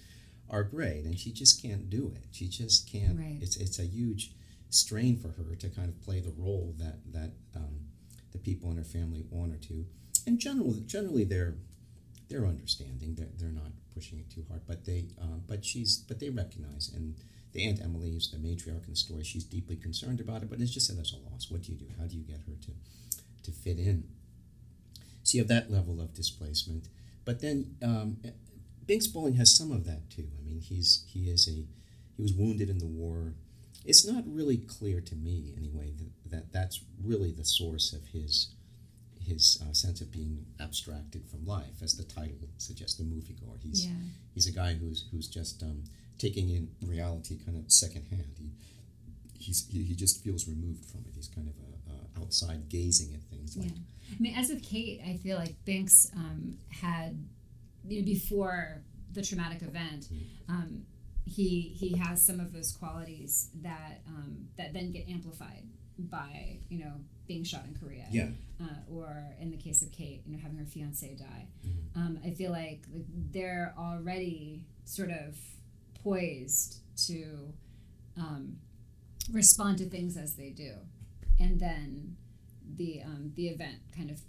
are 0.50 0.63
great, 0.63 1.06
and 1.06 1.17
she 1.17 1.32
just 1.32 1.62
can't 1.62 1.89
do 1.89 2.12
it. 2.15 2.26
She 2.32 2.48
just 2.48 2.91
can't. 2.91 3.17
Right. 3.17 3.38
It's 3.41 3.58
it's 3.58 3.80
a 3.80 3.86
huge 3.86 4.32
strain 4.69 5.17
for 5.17 5.30
her 5.30 5.56
to 5.56 5.69
kind 5.69 5.89
of 5.89 6.01
play 6.01 6.19
the 6.19 6.34
role 6.38 6.73
that 6.78 6.97
that 7.13 7.32
um, 7.56 7.80
the 8.32 8.38
people 8.38 8.69
in 8.71 8.78
her 8.78 8.84
family 8.84 9.23
want 9.30 9.51
her 9.51 9.58
to, 9.58 9.86
and 10.28 10.39
generally 10.39 10.82
generally 10.86 11.23
they're 11.23 11.56
they're 12.30 12.45
understanding. 12.45 13.15
They're, 13.15 13.30
they're 13.38 13.49
not 13.49 13.71
pushing 13.93 14.19
it 14.19 14.30
too 14.30 14.43
hard, 14.49 14.62
but 14.67 14.86
they 14.86 15.06
um, 15.21 15.43
but 15.47 15.63
she's 15.63 15.97
but 15.97 16.19
they 16.19 16.30
recognize 16.30 16.91
and. 16.93 17.15
The 17.54 17.69
Aunt 17.69 17.80
Emily 17.82 18.10
is 18.10 18.30
the 18.30 18.38
matriarch 18.38 18.84
in 18.84 18.89
the 18.89 18.95
story. 18.97 19.23
She's 19.23 19.45
deeply 19.45 19.78
concerned 19.78 20.19
about 20.19 20.41
it, 20.43 20.49
but 20.49 20.60
it's 20.60 20.71
just 20.71 20.89
that 20.89 20.95
there's 20.95 21.13
a 21.13 21.32
loss. 21.32 21.49
What 21.49 21.62
do 21.62 21.71
you 21.71 21.78
do? 21.78 21.86
How 21.97 22.06
do 22.06 22.17
you 22.17 22.23
get 22.23 22.41
her 22.45 22.54
to, 22.54 22.71
to 23.43 23.51
fit 23.51 23.80
in? 23.80 24.04
So 25.23 25.38
you 25.38 25.41
have 25.41 25.47
that 25.47 25.71
level 25.71 26.01
of 26.01 26.13
displacement, 26.13 26.89
but 27.23 27.39
then 27.39 27.78
um, 27.82 28.17
Binx 28.86 29.12
Bolling 29.12 29.36
has 29.36 29.56
some 29.56 29.71
of 29.71 29.86
that 29.86 30.10
too. 30.10 30.28
I 30.38 30.45
mean, 30.45 30.60
he's 30.60 31.06
he 31.08 31.30
is 31.30 31.47
a 31.47 31.51
he 32.17 32.21
was 32.21 32.34
wounded 32.34 32.69
in 32.69 32.80
the 32.80 32.86
war. 32.86 33.36
It's 33.86 34.06
not 34.06 34.24
really 34.28 34.58
clear 34.58 35.00
to 35.02 35.15
me, 35.15 35.54
anyway, 35.58 35.91
that, 35.98 36.30
that 36.32 36.54
that's 36.54 36.82
really 37.04 37.32
the 37.32 37.45
source 37.45 37.93
of 37.93 38.04
his 38.08 38.50
his 39.21 39.60
uh, 39.67 39.74
sense 39.74 40.02
of 40.02 40.12
being 40.12 40.45
abstracted 40.60 41.28
from 41.28 41.45
life, 41.45 41.82
as 41.82 41.95
the 41.98 42.04
title 42.04 42.48
suggests, 42.58 42.95
the 42.98 43.04
moviegoer. 43.04 43.58
He's 43.62 43.86
Yeah. 43.86 43.93
he's 44.34 44.48
a 44.48 44.52
guy 44.52 44.74
who's 44.76 45.06
who's 45.12 45.28
just 45.28 45.63
um, 45.63 45.84
taking 46.17 46.50
in 46.50 46.69
reality 46.86 47.38
kind 47.43 47.58
of 47.58 47.71
secondhand. 47.71 48.34
He 48.38 48.50
he's, 49.38 49.67
he, 49.71 49.84
he 49.84 49.95
just 49.95 50.24
feels 50.24 50.48
removed 50.48 50.86
from 50.86 51.02
it. 51.02 51.13
He's 51.15 51.28
kind 51.28 51.48
of 51.48 51.54
a, 51.58 51.91
uh, 51.93 52.21
outside 52.24 52.67
gazing 52.69 53.13
at 53.13 53.21
things 53.24 53.56
like 53.58 53.67
yeah. 53.69 53.76
I 54.17 54.21
mean, 54.21 54.36
as 54.36 54.50
with 54.50 54.63
Kate, 54.63 55.02
I 55.06 55.17
feel 55.17 55.38
like 55.38 55.54
Banks 55.65 56.10
um, 56.15 56.58
had, 56.69 57.17
you 57.88 58.00
know, 58.00 58.06
before 58.06 58.82
the 59.13 59.21
traumatic 59.24 59.62
event, 59.63 60.08
Mm. 60.12 60.19
um, 60.50 60.86
he 61.25 61.73
he 61.75 61.97
has 61.97 62.23
some 62.23 62.39
of 62.39 62.53
those 62.53 62.71
qualities 62.71 63.49
that 63.61 64.01
um, 64.07 64.47
that 64.57 64.73
then 64.73 64.91
get 64.91 65.07
amplified 65.09 65.63
by 65.97 66.59
you 66.69 66.79
know 66.83 66.93
being 67.27 67.43
shot 67.43 67.65
in 67.65 67.75
Korea. 67.75 68.05
yeah. 68.11 68.27
Uh, 68.61 68.89
or 68.89 69.25
in 69.41 69.51
the 69.51 69.57
case 69.57 69.81
of 69.81 69.91
Kate, 69.91 70.21
you 70.25 70.31
know, 70.33 70.39
having 70.41 70.57
her 70.57 70.65
fiance 70.65 71.13
die. 71.15 71.47
Mhm. 71.65 71.97
Um, 71.97 72.19
I 72.23 72.29
feel 72.31 72.51
like 72.51 72.85
they're 73.31 73.73
already 73.77 74.63
sort 74.85 75.09
of 75.09 75.38
poised 76.03 76.79
to 77.07 77.51
um, 78.15 78.57
respond 79.31 79.79
to 79.79 79.85
things 79.89 80.15
as 80.15 80.35
they 80.35 80.51
do, 80.51 80.73
and 81.39 81.59
then 81.59 82.15
the 82.77 83.01
um, 83.03 83.31
the 83.35 83.49
event 83.49 83.79
kind 83.95 84.09
of 84.09 84.21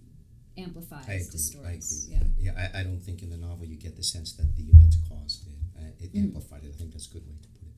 amplifies, 0.59 1.06
I 1.09 1.12
agree. 1.14 1.66
I 1.66 1.72
agree. 1.72 1.80
Yeah. 2.09 2.18
that. 2.18 2.28
yeah. 2.38 2.70
I, 2.74 2.80
I 2.80 2.82
don't 2.82 3.00
think 3.00 3.22
in 3.22 3.30
the 3.30 3.37
novel 3.37 3.66
you 3.66 3.76
get 3.76 3.96
the 3.96 4.02
sense 4.02 4.32
that 4.35 4.56
the 4.56 4.64
events 4.64 4.96
caused 5.09 5.46
it. 5.46 5.56
It 6.01 6.12
Mm. 6.12 6.25
amplified 6.25 6.64
it. 6.64 6.72
I 6.75 6.77
think 6.79 6.92
that's 6.92 7.09
a 7.09 7.12
good 7.14 7.27
way 7.27 7.35
to 7.42 7.49
put 7.49 7.62
it. 7.68 7.75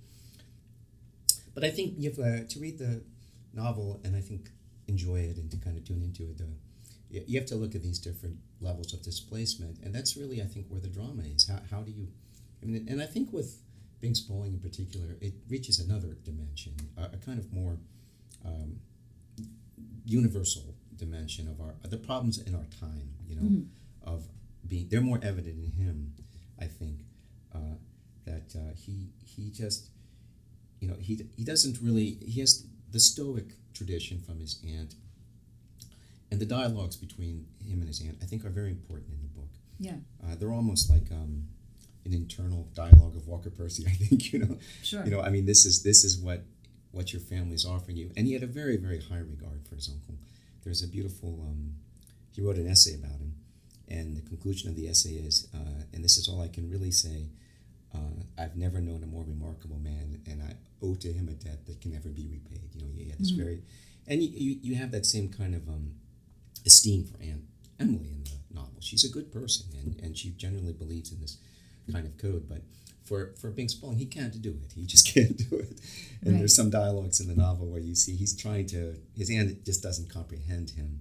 But 1.55 1.64
I 1.64 1.71
think 1.71 1.94
you 1.99 2.11
have 2.11 2.18
uh, 2.18 2.44
to 2.47 2.61
read 2.61 2.79
the 2.79 3.03
novel 3.53 4.01
and 4.05 4.14
I 4.16 4.21
think 4.21 4.51
enjoy 4.87 5.21
it 5.21 5.37
and 5.37 5.51
to 5.51 5.57
kind 5.57 5.77
of 5.77 5.85
tune 5.85 6.03
into 6.03 6.25
it. 6.31 6.40
You, 7.11 7.25
you 7.27 7.38
have 7.40 7.49
to 7.49 7.57
look 7.57 7.75
at 7.75 7.83
these 7.83 7.99
different 7.99 8.37
levels 8.61 8.92
of 8.94 9.03
displacement, 9.03 9.79
and 9.83 9.94
that's 9.94 10.16
really 10.16 10.40
I 10.42 10.47
think 10.47 10.66
where 10.68 10.81
the 10.81 10.88
drama 10.88 11.23
is. 11.23 11.47
How, 11.49 11.61
how 11.71 11.81
do 11.83 11.90
you? 11.90 12.09
I 12.62 12.66
mean, 12.66 12.87
and 12.88 13.01
I 13.03 13.07
think 13.07 13.33
with 13.33 13.61
Binx 14.03 14.27
Bolling 14.27 14.53
in 14.55 14.61
particular, 14.61 15.16
it 15.21 15.35
reaches 15.49 15.79
another 15.81 16.16
dimension, 16.25 16.75
a, 16.97 17.05
a 17.05 17.16
kind 17.18 17.38
of 17.38 17.53
more 17.53 17.79
um, 18.44 18.81
universal 20.05 20.75
dimension 20.97 21.49
of 21.49 21.61
our 21.61 21.75
the 21.88 21.97
problems 21.97 22.38
in 22.38 22.55
our 22.55 22.66
time. 22.81 23.11
You 23.29 23.37
know, 23.37 23.42
Mhm. 23.42 23.66
of 24.03 24.29
being 24.66 24.88
they're 24.88 25.01
more 25.01 25.21
evident 25.23 25.59
in 25.64 25.73
him. 25.73 26.14
I 26.59 26.66
think 26.66 27.01
uh, 27.55 27.77
that 28.31 28.49
uh, 28.59 28.73
he 28.85 28.97
he 29.33 29.51
just 29.51 29.81
you 30.81 30.88
know 30.88 30.97
he 31.07 31.12
he 31.37 31.45
doesn't 31.53 31.77
really 31.87 32.09
he 32.35 32.41
has 32.41 32.53
the 32.91 33.01
Stoic 33.01 33.49
tradition 33.79 34.17
from 34.27 34.37
his 34.45 34.53
aunt, 34.77 34.95
and 36.31 36.41
the 36.41 36.47
dialogues 36.59 36.97
between 36.97 37.47
him 37.67 37.79
and 37.81 37.88
his 37.88 38.01
aunt 38.01 38.19
I 38.23 38.27
think 38.27 38.45
are 38.45 38.51
very 38.61 38.71
important 38.71 39.11
in 39.17 39.21
the 39.23 39.33
book. 39.41 39.51
Yeah. 39.81 39.99
Uh, 40.23 40.35
they're 40.38 40.53
almost 40.61 40.91
like 40.91 41.11
um, 41.12 41.47
an 42.05 42.12
internal 42.12 42.69
dialogue 42.75 43.17
of 43.17 43.27
Walker 43.27 43.51
Percy. 43.51 43.85
I 43.93 43.95
think 44.05 44.33
you 44.33 44.38
know 44.41 44.59
Sure. 44.83 45.05
you 45.05 45.11
know 45.11 45.21
i 45.21 45.31
mean 45.31 45.47
this 45.53 45.62
is 45.71 45.83
this 45.83 46.01
is 46.09 46.19
what 46.19 46.41
what 46.97 47.12
your 47.12 47.21
family 47.21 47.55
is 47.55 47.67
offering 47.67 47.97
you 48.03 48.11
and 48.17 48.27
he 48.27 48.33
had 48.33 48.43
a 48.43 48.47
very 48.61 48.77
very 48.87 49.01
high 49.11 49.19
regard 49.35 49.61
for 49.69 49.75
his 49.75 49.88
uncle 49.95 50.14
there's 50.64 50.83
a 50.83 50.88
beautiful 50.88 51.31
um, 51.49 51.75
he 52.35 52.41
wrote 52.45 52.57
an 52.57 52.67
essay 52.75 52.95
about 52.95 53.19
him 53.25 53.33
and 53.97 54.17
the 54.17 54.23
conclusion 54.33 54.69
of 54.71 54.75
the 54.77 54.87
essay 54.88 55.14
is 55.29 55.49
uh, 55.55 55.83
and 55.93 56.03
this 56.03 56.17
is 56.17 56.29
all 56.29 56.41
i 56.41 56.49
can 56.49 56.64
really 56.75 56.91
say 56.91 57.19
uh, 57.94 57.98
i've 58.42 58.57
never 58.57 58.81
known 58.81 59.03
a 59.03 59.07
more 59.07 59.24
remarkable 59.24 59.79
man 59.79 60.20
and 60.27 60.42
i 60.42 60.53
owe 60.83 60.94
to 60.94 61.12
him 61.12 61.29
a 61.29 61.33
debt 61.33 61.64
that 61.66 61.81
can 61.81 61.90
never 61.92 62.09
be 62.09 62.27
repaid 62.27 62.68
you 62.74 62.83
know 62.83 62.92
he 62.94 63.09
had 63.09 63.18
this 63.18 63.33
Mhm. 63.33 63.37
very 63.37 63.62
and 64.07 64.22
you, 64.22 64.31
you, 64.31 64.59
you 64.62 64.74
have 64.77 64.90
that 64.92 65.05
same 65.05 65.29
kind 65.29 65.55
of 65.55 65.68
um, 65.68 65.92
esteem 66.66 67.05
for 67.05 67.20
aunt 67.22 67.42
emily 67.81 68.11
in 68.11 68.24
the 68.24 68.55
novel 68.55 68.72
she's 68.81 69.05
a 69.05 69.09
good 69.09 69.33
person 69.33 69.66
and, 69.81 69.98
and 70.03 70.16
she 70.18 70.31
generally 70.31 70.72
believes 70.72 71.12
in 71.12 71.20
this 71.20 71.38
kind 71.92 72.07
of 72.07 72.16
code 72.18 72.48
but 72.48 72.62
for 73.05 73.33
for 73.40 73.51
Binx 73.51 73.72
Bolling, 73.81 73.96
he 73.96 74.05
can't 74.05 74.38
do 74.42 74.51
it. 74.62 74.72
He 74.74 74.85
just 74.85 75.07
can't 75.14 75.35
do 75.48 75.57
it. 75.57 75.81
And 76.20 76.33
Right. 76.33 76.38
there's 76.40 76.55
some 76.55 76.68
dialogues 76.68 77.20
in 77.20 77.27
the 77.29 77.35
novel 77.35 77.66
where 77.66 77.81
you 77.81 77.94
see 77.94 78.14
he's 78.16 78.37
trying 78.37 78.66
to 78.66 78.96
his 79.16 79.31
aunt 79.31 79.64
just 79.64 79.83
doesn't 79.83 80.11
comprehend 80.11 80.68
him, 80.72 81.01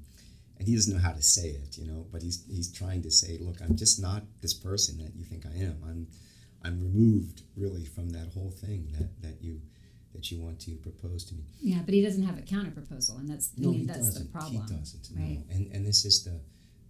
and 0.58 0.70
he 0.70 0.74
doesn't 0.76 0.94
know 0.94 1.02
how 1.02 1.12
to 1.12 1.22
say 1.22 1.50
it. 1.50 1.78
You 1.78 1.86
know, 1.86 2.06
but 2.10 2.22
he's 2.22 2.46
he's 2.50 2.72
trying 2.72 3.02
to 3.02 3.12
say, 3.12 3.38
look, 3.42 3.58
I'm 3.62 3.76
just 3.76 4.00
not 4.02 4.24
this 4.40 4.54
person 4.54 4.98
that 5.00 5.18
you 5.18 5.26
think 5.26 5.46
I 5.46 5.52
am. 5.62 5.76
I'm 5.86 6.08
I'm 6.68 6.80
removed 6.82 7.44
really 7.56 7.86
from 7.86 8.10
that 8.10 8.28
whole 8.34 8.52
thing 8.52 8.90
that 9.00 9.10
that 9.22 9.42
you 9.42 9.62
that 10.14 10.32
you 10.32 10.40
want 10.40 10.60
to 10.62 10.72
propose 10.88 11.24
to 11.26 11.36
me. 11.36 11.44
Yeah, 11.62 11.80
but 11.86 11.94
he 11.94 12.02
doesn't 12.02 12.24
have 12.24 12.38
a 12.38 12.42
counter 12.42 12.72
proposal, 12.72 13.18
and 13.18 13.30
that's 13.30 13.52
I 13.58 13.62
mean 13.62 13.88
that's 13.88 14.00
doesn't. 14.00 14.24
the 14.26 14.30
problem. 14.38 14.66
He 14.68 14.76
doesn't. 14.76 15.10
right? 15.16 15.40
No. 15.50 15.56
And 15.56 15.72
and 15.74 15.86
this 15.86 16.04
is 16.06 16.24
the 16.24 16.40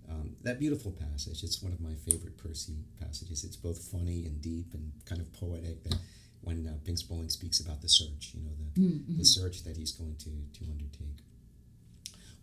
um, 0.10 0.36
that 0.44 0.58
beautiful 0.60 0.92
passage. 0.92 1.44
It's 1.44 1.62
one 1.62 1.74
of 1.74 1.82
my 1.82 1.94
favorite 2.10 2.38
Percy 2.38 2.78
passages. 3.00 3.44
It's 3.44 3.58
both 3.58 3.78
funny 3.80 4.26
and 4.26 4.42
deep 4.42 4.74
and 4.74 4.92
kind 5.06 5.22
of 5.22 5.32
poetic. 5.34 5.84
That 5.84 5.98
when 6.42 6.66
uh, 6.68 6.78
Binx 6.90 7.08
Bolling 7.08 7.30
speaks 7.30 7.60
about 7.60 7.82
the 7.82 7.90
search, 7.90 8.32
you 8.34 8.42
know, 8.44 8.52
the 8.60 8.82
Mm-hmm. 8.82 9.18
the 9.18 9.26
search 9.26 9.64
that 9.64 9.76
he's 9.78 9.92
going 9.92 10.16
to 10.18 10.30
to 10.60 10.66
undertake. 10.72 11.18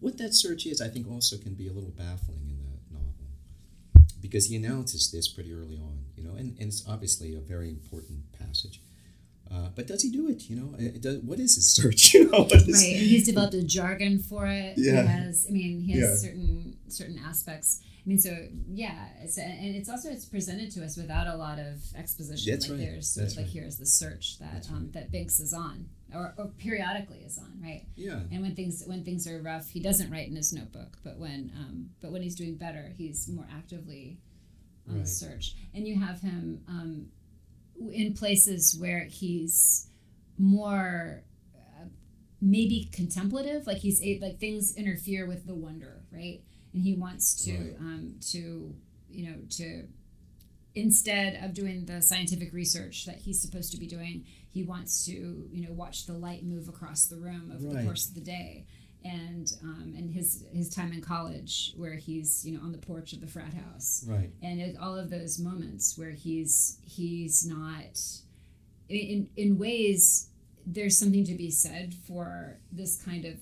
What 0.01 0.19
that 0.19 0.35
search 0.35 0.67
is, 0.67 0.81
I 0.83 0.89
think, 0.89 1.11
also 1.11 1.37
can 1.39 1.55
be 1.55 1.69
a 1.69 1.73
little 1.73 1.91
baffling 1.91 2.41
in 2.51 2.54
the 2.54 2.54
novel, 2.54 2.54
because 4.35 4.47
he 4.47 4.57
announces 4.57 5.13
this 5.13 5.29
pretty 5.29 5.53
early 5.53 5.77
on, 5.79 5.97
you 6.17 6.25
know, 6.25 6.33
and, 6.33 6.59
and 6.59 6.67
it's 6.67 6.83
obviously 6.89 7.37
a 7.37 7.39
very 7.39 7.69
important 7.69 8.19
passage. 8.37 8.81
Uh, 9.49 9.69
but 9.77 9.87
does 9.87 10.03
he 10.03 10.11
do 10.11 10.29
it? 10.29 10.51
You 10.51 10.57
know, 10.57 10.75
it 10.77 11.01
does, 11.01 11.19
what 11.19 11.39
is 11.39 11.55
his 11.55 11.69
search? 11.77 12.15
You 12.15 12.29
know, 12.29 12.39
right, 12.41 12.53
and 12.53 12.75
he's 12.75 13.27
developed 13.27 13.55
a 13.55 13.63
jargon 13.63 14.19
for 14.19 14.49
it. 14.49 14.75
Yeah. 14.77 15.03
He 15.03 15.07
has, 15.07 15.47
I 15.49 15.53
mean, 15.53 15.81
he 15.83 15.93
has 15.93 16.01
Yeah. 16.01 16.17
certain 16.31 16.54
certain 16.89 17.19
aspects. 17.19 17.81
I 17.83 18.09
mean, 18.09 18.19
so 18.19 18.37
yeah, 18.71 19.09
it's, 19.23 19.39
and 19.39 19.75
it's 19.75 19.89
also 19.89 20.11
it's 20.11 20.27
presented 20.27 20.71
to 20.73 20.85
us 20.85 20.97
without 20.97 21.27
a 21.27 21.37
lot 21.37 21.59
of 21.59 21.81
exposition. 21.97 22.53
That's 22.53 22.69
like 22.69 22.79
right. 22.79 22.87
there's 22.87 23.09
sort 23.09 23.25
That's 23.25 23.35
of 23.35 23.39
like 23.39 23.47
right. 23.47 23.53
here's 23.55 23.79
the 23.79 23.87
search 23.87 24.39
that 24.41 24.67
um, 24.71 24.91
that 24.93 25.11
Binx 25.11 25.41
is 25.41 25.55
on, 25.55 25.89
or, 26.15 26.35
or 26.37 26.49
periodically 26.59 27.21
is 27.21 27.39
on, 27.39 27.59
right? 27.63 27.87
yeah, 27.97 28.21
And 28.31 28.43
when 28.43 28.55
things 28.55 28.83
when 28.87 29.05
things 29.05 29.27
are 29.27 29.41
rough, 29.41 29.69
he 29.71 29.81
doesn't 29.81 30.11
write 30.11 30.29
in 30.29 30.37
his 30.37 30.53
notebook. 30.53 30.99
But 31.03 31.19
when 31.19 31.51
um, 31.59 31.91
but 32.03 32.13
when 32.13 32.21
he's 32.23 32.35
doing 32.37 32.57
better, 32.57 32.93
he's 32.97 33.27
more 33.29 33.47
actively 33.51 34.19
on 34.89 34.97
Right. 34.99 35.09
search. 35.09 35.55
And 35.73 35.89
you 35.89 35.99
have 35.99 36.21
him 36.21 36.61
um, 36.69 37.07
in 37.91 38.13
places 38.13 38.77
where 38.79 39.05
he's 39.05 39.89
more 40.39 41.23
uh, 41.57 41.87
maybe 42.43 42.91
contemplative, 42.93 43.67
like 43.67 43.79
he's 43.79 44.03
like 44.21 44.39
things 44.39 44.77
interfere 44.77 45.27
with 45.27 45.47
the 45.47 45.55
wonder, 45.55 46.03
right? 46.13 46.43
And 46.75 46.83
he 46.83 46.93
wants 46.95 47.45
to 47.45 47.53
Right. 47.57 47.77
um, 47.81 48.15
to 48.33 48.75
you 49.11 49.31
know 49.31 49.37
to 49.51 49.87
instead 50.75 51.43
of 51.45 51.55
doing 51.55 51.85
the 51.87 52.03
scientific 52.03 52.53
research 52.53 53.07
that 53.07 53.19
he's 53.19 53.41
supposed 53.41 53.71
to 53.73 53.79
be 53.79 53.87
doing, 53.87 54.25
he 54.51 54.63
wants 54.65 55.05
to 55.07 55.13
you 55.53 55.63
know 55.67 55.73
watch 55.73 56.07
the 56.07 56.13
light 56.15 56.45
move 56.45 56.69
across 56.69 57.07
the 57.07 57.17
room 57.17 57.51
over 57.55 57.69
the 57.69 57.83
course 57.85 58.09
of 58.09 58.15
the 58.15 58.21
day. 58.21 58.67
And 59.05 59.53
um, 59.63 59.93
and 59.97 60.11
his 60.11 60.45
his 60.53 60.69
time 60.71 60.91
in 60.93 61.03
college 61.03 61.75
where 61.77 61.95
he's 61.95 62.45
you 62.45 62.57
know 62.57 62.65
on 62.65 62.73
the 62.73 62.79
porch 62.79 63.13
of 63.13 63.21
the 63.21 63.27
frat 63.27 63.53
house 63.53 64.03
right, 64.09 64.31
and 64.43 64.61
it, 64.61 64.77
all 64.79 64.97
of 64.97 65.11
those 65.11 65.39
moments 65.39 65.97
where 65.99 66.11
he's 66.11 66.79
he's 66.83 67.47
not 67.47 68.01
in 68.89 69.29
in 69.37 69.59
ways 69.59 70.31
there's 70.67 70.97
something 70.97 71.23
to 71.27 71.35
be 71.35 71.51
said 71.51 71.93
for 72.07 72.57
this 72.73 72.97
kind 73.03 73.27
of 73.27 73.35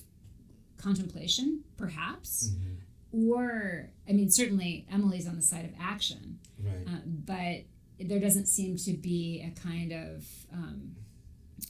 contemplation 0.79 1.63
perhaps 1.77 2.51
Mhm. 2.51 2.77
Or 3.13 3.89
i 4.09 4.13
mean 4.13 4.31
certainly 4.31 4.87
emily's 4.91 5.27
on 5.29 5.37
the 5.37 5.43
side 5.43 5.65
of 5.65 5.71
action 5.81 6.39
right, 6.63 6.87
uh, 6.87 7.01
but 7.07 7.65
there 8.09 8.19
doesn't 8.19 8.47
seem 8.47 8.77
to 8.77 8.93
be 8.93 9.45
a 9.47 9.61
kind 9.61 9.93
of 9.93 10.27
um, 10.53 10.95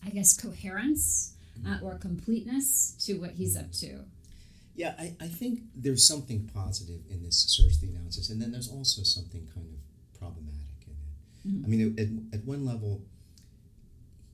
i 0.07 0.09
guess 0.11 0.37
coherence 0.41 1.35
uh, 1.67 1.79
or 1.83 1.97
completeness 1.99 2.97
to 2.99 3.15
what 3.15 3.33
he's 3.33 3.57
up 3.57 3.71
to 3.73 4.01
Yeah, 4.75 4.95
I, 4.99 5.15
I 5.21 5.29
think 5.29 5.61
there's 5.77 6.03
something 6.09 6.49
positive 6.55 7.03
in 7.11 7.23
this 7.23 7.37
search 7.37 7.79
the 7.79 7.89
analysis, 7.89 8.31
and 8.31 8.41
then 8.41 8.51
there's 8.53 8.71
also 8.73 9.03
something 9.03 9.47
kind 9.55 9.69
of 9.69 10.19
problematic 10.19 10.81
in 10.87 10.95
it. 10.95 11.61
Mhm. 11.61 11.65
I 11.65 11.69
mean, 11.69 11.81
at, 12.33 12.39
at 12.39 12.47
one 12.47 12.65
level, 12.65 13.03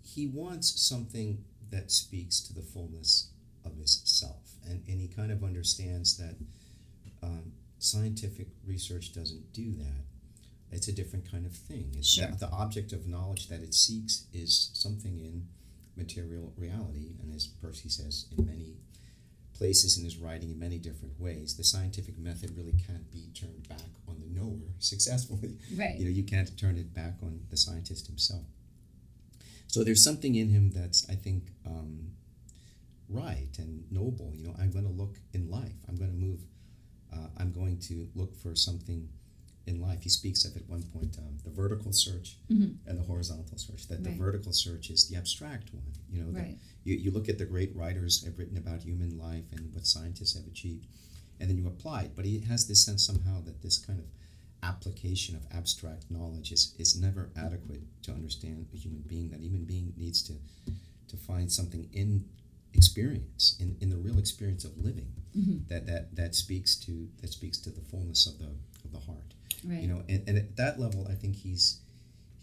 he 0.03 0.29
wants 0.29 0.81
something 0.81 1.45
that 1.71 1.91
speaks 1.91 2.39
to 2.47 2.55
the 2.55 2.63
fullness 2.63 3.31
of 3.65 3.77
his 3.77 4.01
self, 4.05 4.55
and, 4.65 4.83
and 4.89 5.01
he 5.01 5.09
kind 5.09 5.33
of 5.33 5.43
understands 5.43 6.17
that 6.19 6.37
um, 7.23 7.53
scientific 7.79 8.49
research 8.67 9.13
doesn't 9.13 9.53
do 9.53 9.73
that. 9.75 10.05
It's 10.71 10.89
a 10.89 10.93
different 10.93 11.31
kind 11.31 11.47
of 11.47 11.53
thing. 11.53 11.95
It's 11.97 12.09
Sure. 12.09 12.29
the, 12.29 12.49
object 12.51 12.93
of 12.93 13.07
knowledge 13.07 13.49
that 13.49 13.63
it 13.63 13.75
seeks 13.75 14.27
is 14.35 14.71
something 14.75 15.19
in 15.19 15.49
material 15.97 16.53
reality, 16.57 17.13
and 17.23 17.35
as 17.35 17.47
Percy 17.47 17.89
says 17.89 18.27
in 18.37 18.45
many 18.45 18.77
places 19.59 19.99
in 19.99 20.05
his 20.05 20.17
writing 20.17 20.51
in 20.51 20.59
many 20.59 20.79
different 20.79 21.19
ways. 21.21 21.57
The 21.57 21.65
scientific 21.65 22.17
method 22.17 22.57
really 22.57 22.75
can't 22.87 23.11
be 23.11 23.29
turned 23.35 23.69
back 23.69 23.91
on 24.07 24.21
the 24.21 24.27
knower 24.41 24.69
successfully. 24.79 25.57
right 25.77 25.97
You 25.99 26.05
know, 26.05 26.11
you 26.11 26.23
can't 26.23 26.57
turn 26.57 26.77
it 26.79 26.95
back 26.95 27.15
on 27.23 27.41
the 27.51 27.57
scientist 27.57 28.07
himself. 28.07 28.45
So 29.67 29.85
there's 29.85 30.03
something 30.03 30.35
in 30.37 30.49
him 30.49 30.71
that's, 30.71 31.09
I 31.11 31.15
think, 31.15 31.49
um, 31.67 32.13
right 33.09 33.51
and 33.59 33.85
noble. 33.91 34.33
You 34.35 34.47
know, 34.47 34.55
I'm 34.59 34.71
going 34.71 34.85
to 34.87 34.93
look 34.93 35.17
in 35.35 35.51
life. 35.51 35.77
I'm 35.89 35.97
going 35.97 36.11
to 36.11 36.17
move. 36.17 36.41
Uh, 37.13 37.29
I'm 37.39 37.53
going 37.53 37.79
to 37.81 38.09
look 38.15 38.35
for 38.37 38.55
something 38.55 39.09
in 39.67 39.81
life. 39.81 40.03
He 40.03 40.09
speaks 40.09 40.45
of 40.45 40.57
at 40.57 40.69
one 40.69 40.83
point 40.83 41.17
um, 41.19 41.37
the 41.45 41.51
vertical 41.51 41.93
search 41.93 42.39
Mhm. 42.51 42.77
and 42.87 42.99
the 42.99 43.03
horizontal 43.03 43.59
search. 43.59 43.87
That 43.89 44.03
the 44.05 44.11
vertical 44.11 44.53
search 44.53 44.91
is 44.91 45.09
the 45.09 45.17
abstract 45.17 45.73
one. 45.75 45.93
You 46.11 46.23
know, 46.25 46.31
right 46.31 46.59
you, 46.85 46.97
you 46.97 47.11
look 47.11 47.29
at 47.29 47.37
the 47.39 47.45
great 47.45 47.75
writers 47.77 48.25
have 48.25 48.39
written 48.39 48.57
about 48.57 48.83
human 48.83 49.19
life 49.19 49.45
and 49.53 49.73
what 49.75 49.87
scientists 49.87 50.35
have 50.35 50.47
achieved, 50.47 50.87
and 51.39 51.49
then 51.51 51.59
you 51.59 51.67
apply 51.67 52.03
it. 52.05 52.13
But 52.17 52.25
he 52.25 52.41
has 52.41 52.67
this 52.67 52.83
sense 52.85 53.03
somehow 53.05 53.43
that 53.43 53.61
this 53.63 53.79
kind 53.79 53.99
of 53.99 54.07
application 54.63 55.37
of 55.37 55.47
abstract 55.53 56.11
knowledge 56.11 56.51
is, 56.51 56.75
is 56.79 56.99
never 56.99 57.31
adequate 57.37 57.83
to 58.03 58.13
understand 58.13 58.67
a 58.73 58.77
human 58.77 59.03
being. 59.03 59.31
That 59.31 59.41
a 59.41 59.45
human 59.45 59.65
being 59.65 59.93
needs 59.97 60.23
to 60.25 60.35
to 61.09 61.17
find 61.17 61.51
something 61.51 61.89
in 61.93 62.25
experience, 62.79 63.57
in, 63.63 63.77
in 63.83 63.89
the 63.91 63.97
real 64.07 64.19
experience 64.19 64.65
of 64.65 64.73
living, 64.89 65.13
Mhm. 65.37 65.69
that, 65.69 65.83
that 65.91 66.05
that 66.21 66.35
speaks 66.35 66.75
to 66.87 66.93
that 67.21 67.31
speaks 67.39 67.59
to 67.65 67.71
the 67.71 67.83
fullness 67.91 68.27
of 68.31 68.35
the 68.43 68.51
of 68.85 68.91
the 68.97 68.99
heart 69.09 69.31
right 69.71 69.83
you 69.83 69.89
know 69.93 70.01
and, 70.13 70.21
and 70.29 70.37
at 70.39 70.57
that 70.57 70.75
level 70.85 71.07
i 71.15 71.15
think 71.15 71.37
he's 71.37 71.65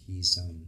he's 0.06 0.38
um 0.38 0.58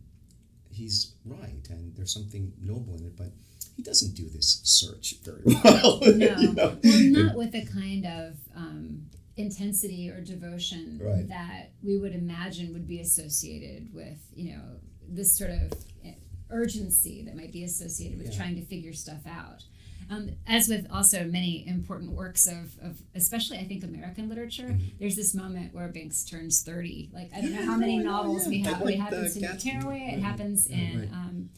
he's 0.79 1.13
right 1.25 1.65
and 1.71 1.95
there's 1.97 2.13
something 2.13 2.53
noble 2.61 2.95
in 2.99 3.05
it 3.11 3.17
but 3.17 3.31
he 3.77 3.83
doesn't 3.91 4.15
do 4.23 4.27
this 4.37 4.61
search 4.65 5.07
very 5.29 5.43
well 5.65 6.01
No, 6.03 6.07
you 6.43 6.55
know? 6.55 6.79
well, 6.83 7.27
not 7.29 7.37
with 7.37 7.53
the 7.53 7.65
kind 7.81 8.05
of 8.05 8.37
um, 8.57 9.07
intensity 9.37 10.11
or 10.11 10.21
devotion 10.21 10.99
Right. 11.01 11.27
that 11.29 11.71
we 11.83 11.95
would 12.03 12.15
imagine 12.15 12.73
would 12.73 12.89
be 12.89 13.01
associated 13.01 13.95
with, 13.95 14.19
you 14.35 14.47
know, 14.53 14.65
this 15.09 15.39
sort 15.39 15.53
of 15.53 15.73
eh, 16.05 16.15
urgency 16.51 17.23
that 17.25 17.37
might 17.37 17.53
be 17.53 17.65
associated 17.65 18.19
with 18.19 18.29
Yeah. 18.31 18.37
trying 18.37 18.57
to 18.57 18.63
figure 18.63 18.93
stuff 18.93 19.27
out. 19.27 19.65
Um, 20.11 20.31
as 20.47 20.69
with 20.69 20.87
also 20.91 21.27
many 21.27 21.67
important 21.67 22.13
works 22.13 22.47
of, 22.47 22.79
of 22.81 23.03
especially 23.15 23.59
I 23.59 23.65
think 23.67 23.85
American 23.85 24.29
literature, 24.31 24.69
Mhm. 24.69 24.99
there's 24.99 25.17
this 25.17 25.35
moment 25.35 25.75
where 25.75 25.89
Binx 25.91 26.27
turns 26.27 26.63
30. 26.63 27.11
Like 27.13 27.31
I 27.35 27.43
don't 27.43 27.53
know 27.53 27.65
how 27.67 27.77
many 27.77 27.99
no, 27.99 28.05
novels 28.05 28.45
yeah. 28.45 28.49
we 28.49 28.59
have. 28.63 28.81
like 28.81 28.95
it 28.95 29.01
happens 29.01 29.37
in. 29.37 29.43
Carraway. 29.59 29.99
It 29.99 30.13
Right. 30.15 30.23
happens 30.23 30.67
in 30.67 30.99
right. 31.01 31.13
um, 31.13 31.51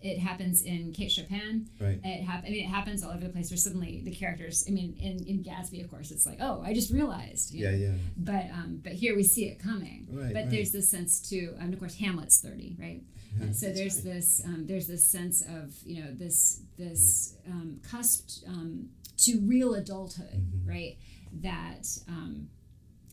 it 0.00 0.20
happens 0.20 0.62
in 0.62 0.92
Kate 0.92 1.10
Chopin. 1.10 1.68
right 1.80 1.98
It 2.04 2.22
hap- 2.22 2.44
I 2.44 2.50
mean, 2.50 2.64
it 2.64 2.68
happens 2.68 3.02
all 3.02 3.10
over 3.10 3.24
the 3.26 3.30
place. 3.30 3.50
Where 3.50 3.56
suddenly 3.58 4.00
the 4.04 4.12
characters. 4.12 4.64
I 4.68 4.70
mean, 4.70 4.94
in, 5.00 5.24
in 5.26 5.42
Gatsby, 5.42 5.82
of 5.82 5.90
course, 5.90 6.12
it's 6.12 6.24
like, 6.24 6.38
oh, 6.40 6.62
I 6.64 6.72
just 6.74 6.92
realized. 6.92 7.52
you 7.52 7.64
yeah 7.64 7.70
know? 7.72 7.76
yeah 7.78 7.94
But 8.16 8.44
um, 8.52 8.80
but 8.84 8.92
here 8.92 9.16
we 9.16 9.24
see 9.24 9.46
it 9.46 9.58
coming. 9.58 10.06
Right, 10.08 10.32
But 10.32 10.42
right. 10.42 10.50
there's 10.50 10.70
this 10.70 10.88
sense 10.88 11.18
too, 11.18 11.56
and 11.58 11.74
of 11.74 11.80
course, 11.80 11.96
Hamlet's 11.96 12.38
thirty, 12.40 12.76
right? 12.78 13.02
Yeah, 13.40 13.52
so 13.52 13.72
there's 13.72 13.96
right. 13.96 14.04
this 14.14 14.42
um, 14.44 14.66
there's 14.66 14.86
this 14.86 15.04
sense 15.04 15.42
of 15.42 15.74
you 15.84 16.02
know 16.04 16.10
this 16.12 16.62
this 16.76 17.34
um, 17.46 17.80
cusp 17.90 18.44
um, 18.46 18.88
to 19.18 19.40
real 19.40 19.74
adulthood, 19.74 20.42
Mhm. 20.52 20.66
right? 20.68 20.96
That 21.42 21.86
um, 22.08 22.48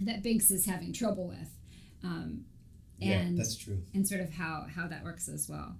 that 0.01 0.23
Binx 0.23 0.51
is 0.51 0.65
having 0.65 0.93
trouble 0.93 1.27
with, 1.27 1.49
um, 2.03 2.45
yeah 2.97 3.19
and 3.19 3.37
that's 3.37 3.55
true 3.55 3.81
and 3.93 4.07
sort 4.07 4.21
of 4.21 4.29
how 4.31 4.65
how 4.73 4.87
that 4.87 5.03
works 5.03 5.27
as 5.27 5.49
well. 5.49 5.75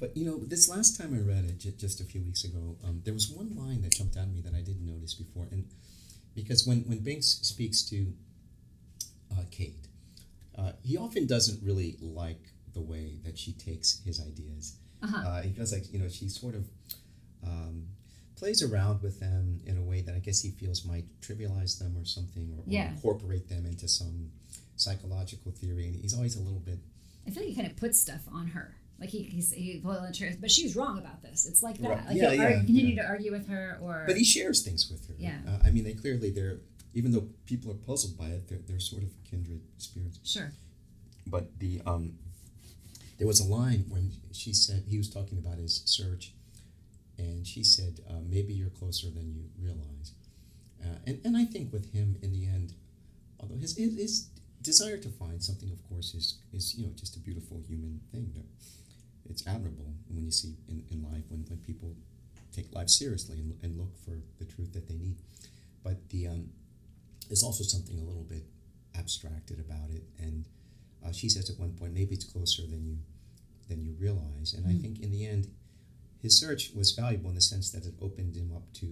But 0.00 0.16
you 0.16 0.24
know, 0.26 0.38
this 0.44 0.68
last 0.68 0.98
time 1.00 1.14
I 1.14 1.20
read 1.20 1.44
it, 1.46 1.58
ju- 1.58 1.72
just 1.72 2.00
a 2.00 2.04
few 2.04 2.20
weeks 2.22 2.44
ago, 2.44 2.76
um, 2.84 3.00
there 3.04 3.14
was 3.14 3.30
one 3.30 3.54
line 3.56 3.80
that 3.82 3.92
jumped 3.92 4.16
out 4.16 4.24
at 4.24 4.30
me 4.32 4.40
that 4.42 4.54
I 4.54 4.60
didn't 4.60 4.84
notice 4.84 5.14
before, 5.14 5.46
and 5.50 5.64
because 6.34 6.66
when 6.66 6.80
when 6.88 6.98
Binks 6.98 7.26
speaks 7.42 7.82
to 7.90 8.12
uh, 9.32 9.42
Kate, 9.50 9.86
uh, 10.56 10.72
he 10.82 10.96
often 10.96 11.26
doesn't 11.26 11.62
really 11.62 11.96
like 12.00 12.52
the 12.76 12.82
way 12.82 13.18
that 13.24 13.36
she 13.38 13.52
takes 13.52 14.00
his 14.04 14.20
ideas. 14.20 14.76
Uh-huh. 15.02 15.28
Uh, 15.28 15.42
he 15.42 15.50
feels 15.50 15.72
like 15.72 15.92
you 15.92 15.98
know 15.98 16.08
she 16.08 16.28
sort 16.28 16.54
of 16.54 16.64
um, 17.44 17.86
plays 18.36 18.62
around 18.62 19.02
with 19.02 19.18
them 19.18 19.60
in 19.66 19.78
a 19.78 19.82
way 19.82 20.02
that 20.02 20.14
I 20.14 20.20
guess 20.20 20.40
he 20.40 20.50
feels 20.50 20.84
might 20.84 21.06
trivialize 21.20 21.78
them 21.78 21.96
or 21.98 22.04
something, 22.04 22.46
or, 22.56 22.60
or 22.60 22.86
incorporate 22.94 23.48
them 23.48 23.66
into 23.66 23.88
some 23.88 24.30
psychological 24.76 25.52
theory. 25.52 25.86
And 25.86 25.96
he's 25.96 26.14
always 26.14 26.36
a 26.36 26.42
little 26.42 26.60
bit 26.60 26.78
I 27.26 27.30
feel 27.30 27.42
like 27.42 27.50
he 27.50 27.56
kind 27.56 27.70
of 27.70 27.76
puts 27.76 27.98
stuff 28.00 28.22
on 28.32 28.48
her. 28.48 28.74
Like 28.98 29.10
he 29.10 29.24
he's, 29.24 29.52
he 29.52 29.80
volunteers, 29.84 30.36
but 30.36 30.50
she's 30.50 30.74
wrong 30.74 30.98
about 30.98 31.22
this. 31.22 31.46
It's 31.46 31.62
like 31.62 31.78
that. 31.78 31.88
Right. 31.88 32.06
Like 32.06 32.16
Yeah, 32.16 32.30
he'll 32.30 32.34
yeah, 32.34 32.44
argue, 32.44 32.56
continue 32.64 32.94
yeah. 32.94 33.02
to 33.02 33.08
argue 33.08 33.32
with 33.32 33.48
her, 33.48 33.78
or 33.82 34.04
But 34.06 34.16
he 34.16 34.24
shares 34.24 34.64
things 34.64 34.88
with 34.90 35.06
her. 35.08 35.14
Yeah. 35.18 35.38
Uh, 35.46 35.58
I 35.66 35.70
mean, 35.70 35.84
they 35.84 35.92
clearly 35.92 36.30
they're 36.30 36.60
even 36.94 37.12
though 37.12 37.26
people 37.44 37.70
are 37.70 37.74
puzzled 37.74 38.16
by 38.16 38.28
it, 38.28 38.48
they're, 38.48 38.60
they're 38.66 38.80
sort 38.80 39.02
of 39.02 39.10
kindred 39.30 39.60
spirits. 39.76 40.18
sure. 40.24 40.52
But 41.26 41.58
the 41.58 41.82
um, 41.84 42.14
there 43.18 43.26
was 43.26 43.40
a 43.40 43.44
line 43.44 43.84
when 43.88 44.12
she 44.32 44.52
said 44.52 44.84
he 44.88 44.98
was 44.98 45.08
talking 45.08 45.38
about 45.38 45.58
his 45.58 45.82
search, 45.84 46.32
and 47.18 47.46
she 47.46 47.62
said, 47.64 48.00
uh, 48.08 48.20
"Maybe 48.28 48.52
you're 48.52 48.70
closer 48.70 49.08
than 49.08 49.34
you 49.34 49.44
realize." 49.58 50.12
Uh, 50.82 50.98
and 51.06 51.20
and 51.24 51.36
I 51.36 51.44
think 51.44 51.72
with 51.72 51.92
him 51.92 52.16
in 52.22 52.32
the 52.32 52.46
end, 52.46 52.74
although 53.40 53.56
his 53.56 53.76
his, 53.76 54.28
desire 54.62 54.96
to 54.98 55.08
find 55.08 55.42
something, 55.42 55.70
of 55.70 55.82
course, 55.88 56.14
is 56.14 56.38
is 56.52 56.74
you 56.76 56.86
know 56.86 56.92
just 56.94 57.16
a 57.16 57.20
beautiful 57.20 57.62
human 57.66 58.00
thing. 58.12 58.32
That 58.34 58.46
it's 59.30 59.46
admirable 59.46 59.92
when 60.08 60.24
you 60.24 60.30
see 60.30 60.54
in, 60.68 60.84
in 60.90 61.02
life 61.02 61.24
when, 61.28 61.44
when 61.48 61.58
people 61.58 61.94
take 62.52 62.74
life 62.74 62.88
seriously 62.88 63.38
and, 63.38 63.54
and 63.62 63.78
look 63.78 63.96
for 64.04 64.18
the 64.38 64.44
truth 64.44 64.72
that 64.72 64.88
they 64.88 64.94
need. 64.96 65.16
But 65.82 66.08
the 66.10 66.28
um, 66.28 66.50
there's 67.28 67.42
also 67.42 67.64
something 67.64 67.98
a 67.98 68.02
little 68.02 68.24
bit 68.24 68.44
abstracted 68.98 69.58
about 69.58 69.90
it, 69.90 70.04
and 70.18 70.44
uh, 71.06 71.12
she 71.12 71.28
says 71.28 71.48
at 71.50 71.58
one 71.58 71.72
point 71.72 71.92
maybe 71.94 72.14
it's 72.14 72.24
closer 72.24 72.62
than 72.62 72.84
you 72.84 72.96
than 73.68 73.82
you 73.82 73.94
realize. 73.98 74.54
And 74.54 74.64
Mm. 74.66 74.78
I 74.78 74.82
think 74.82 75.00
in 75.00 75.10
the 75.10 75.26
end, 75.26 75.48
his 76.22 76.38
search 76.38 76.72
was 76.74 76.92
valuable 76.92 77.28
in 77.30 77.34
the 77.34 77.40
sense 77.40 77.70
that 77.70 77.84
it 77.84 77.94
opened 78.00 78.36
him 78.36 78.50
up 78.54 78.72
to 78.74 78.86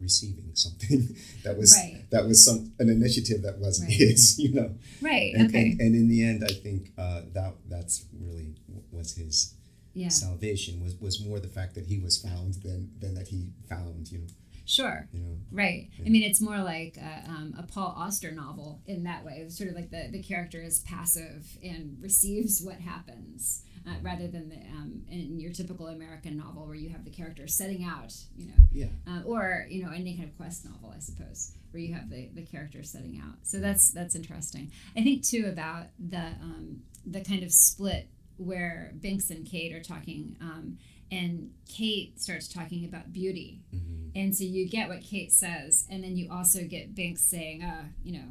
receiving 0.00 0.50
something 0.54 1.16
that 1.44 1.56
was 1.56 1.72
Right. 1.74 2.04
that 2.10 2.26
was 2.26 2.44
some 2.44 2.72
an 2.78 2.88
initiative 2.88 3.42
that 3.42 3.58
wasn't 3.58 3.88
Right. 3.88 3.98
his, 3.98 4.38
you 4.44 4.52
know. 4.52 4.74
Right. 5.00 5.34
And, 5.34 5.48
okay. 5.48 5.70
and, 5.72 5.80
and 5.80 5.94
in 5.94 6.08
the 6.08 6.22
end, 6.24 6.44
I 6.44 6.52
think 6.52 6.92
uh, 6.98 7.22
that 7.32 7.54
that's 7.68 8.04
really 8.12 8.54
was 8.90 9.14
his 9.14 9.54
yeah. 9.94 10.08
salvation 10.08 10.80
was, 10.80 10.94
was 11.00 11.20
more 11.24 11.40
the 11.40 11.48
fact 11.48 11.74
that 11.74 11.86
he 11.86 11.98
was 11.98 12.16
found 12.16 12.54
than 12.66 12.90
than 13.00 13.14
that 13.14 13.28
he 13.28 13.48
found, 13.68 14.10
you 14.12 14.18
know. 14.18 14.26
Sure. 14.68 15.08
You 15.12 15.20
know. 15.20 15.36
Right. 15.50 15.88
I 16.04 16.08
mean, 16.10 16.22
it's 16.22 16.40
more 16.42 16.58
like 16.58 16.98
a, 16.98 17.24
um, 17.28 17.54
a 17.58 17.62
Paul 17.62 17.94
Auster 17.96 18.30
novel 18.30 18.82
in 18.86 19.04
that 19.04 19.24
way. 19.24 19.42
It's 19.44 19.56
sort 19.56 19.70
of 19.70 19.76
like 19.76 19.90
the, 19.90 20.08
the 20.12 20.22
character 20.22 20.60
is 20.60 20.80
passive 20.80 21.46
and 21.62 21.96
receives 22.02 22.60
what 22.62 22.76
happens, 22.76 23.62
uh, 23.86 23.94
rather 24.02 24.26
than 24.28 24.50
the, 24.50 24.56
um, 24.76 25.02
in 25.10 25.40
your 25.40 25.52
typical 25.52 25.86
American 25.86 26.36
novel 26.36 26.66
where 26.66 26.74
you 26.74 26.90
have 26.90 27.04
the 27.04 27.10
character 27.10 27.48
setting 27.48 27.82
out, 27.82 28.12
you 28.36 28.48
know, 28.48 28.54
Yeah. 28.70 28.88
uh, 29.06 29.22
or 29.24 29.66
you 29.70 29.82
know 29.84 29.90
any 29.90 30.14
kind 30.16 30.28
of 30.28 30.36
quest 30.36 30.66
novel, 30.66 30.92
I 30.94 30.98
suppose, 31.00 31.52
where 31.70 31.82
you 31.82 31.94
have 31.94 32.10
the, 32.10 32.28
the 32.34 32.42
character 32.42 32.82
setting 32.82 33.18
out. 33.24 33.36
So 33.44 33.58
that's 33.60 33.90
that's 33.90 34.14
interesting. 34.14 34.70
I 34.94 35.02
think 35.02 35.24
too 35.26 35.46
about 35.48 35.86
the 35.98 36.18
um, 36.42 36.82
the 37.06 37.22
kind 37.22 37.42
of 37.42 37.50
split 37.52 38.08
where 38.36 38.92
Binx 39.00 39.30
and 39.30 39.46
Kate 39.46 39.72
are 39.74 39.82
talking, 39.82 40.36
um, 40.42 40.76
and 41.10 41.50
Kate 41.68 42.20
starts 42.20 42.48
talking 42.48 42.84
about 42.84 43.12
beauty, 43.12 43.60
hmm 43.70 43.96
and 44.14 44.34
so 44.34 44.42
you 44.42 44.68
get 44.68 44.88
what 44.88 45.02
Kate 45.02 45.30
says, 45.30 45.86
and 45.90 46.02
then 46.02 46.16
you 46.16 46.32
also 46.32 46.64
get 46.64 46.94
Binx 46.94 47.18
saying, 47.18 47.62
uh, 47.62 47.84
you 48.02 48.18
know, 48.18 48.24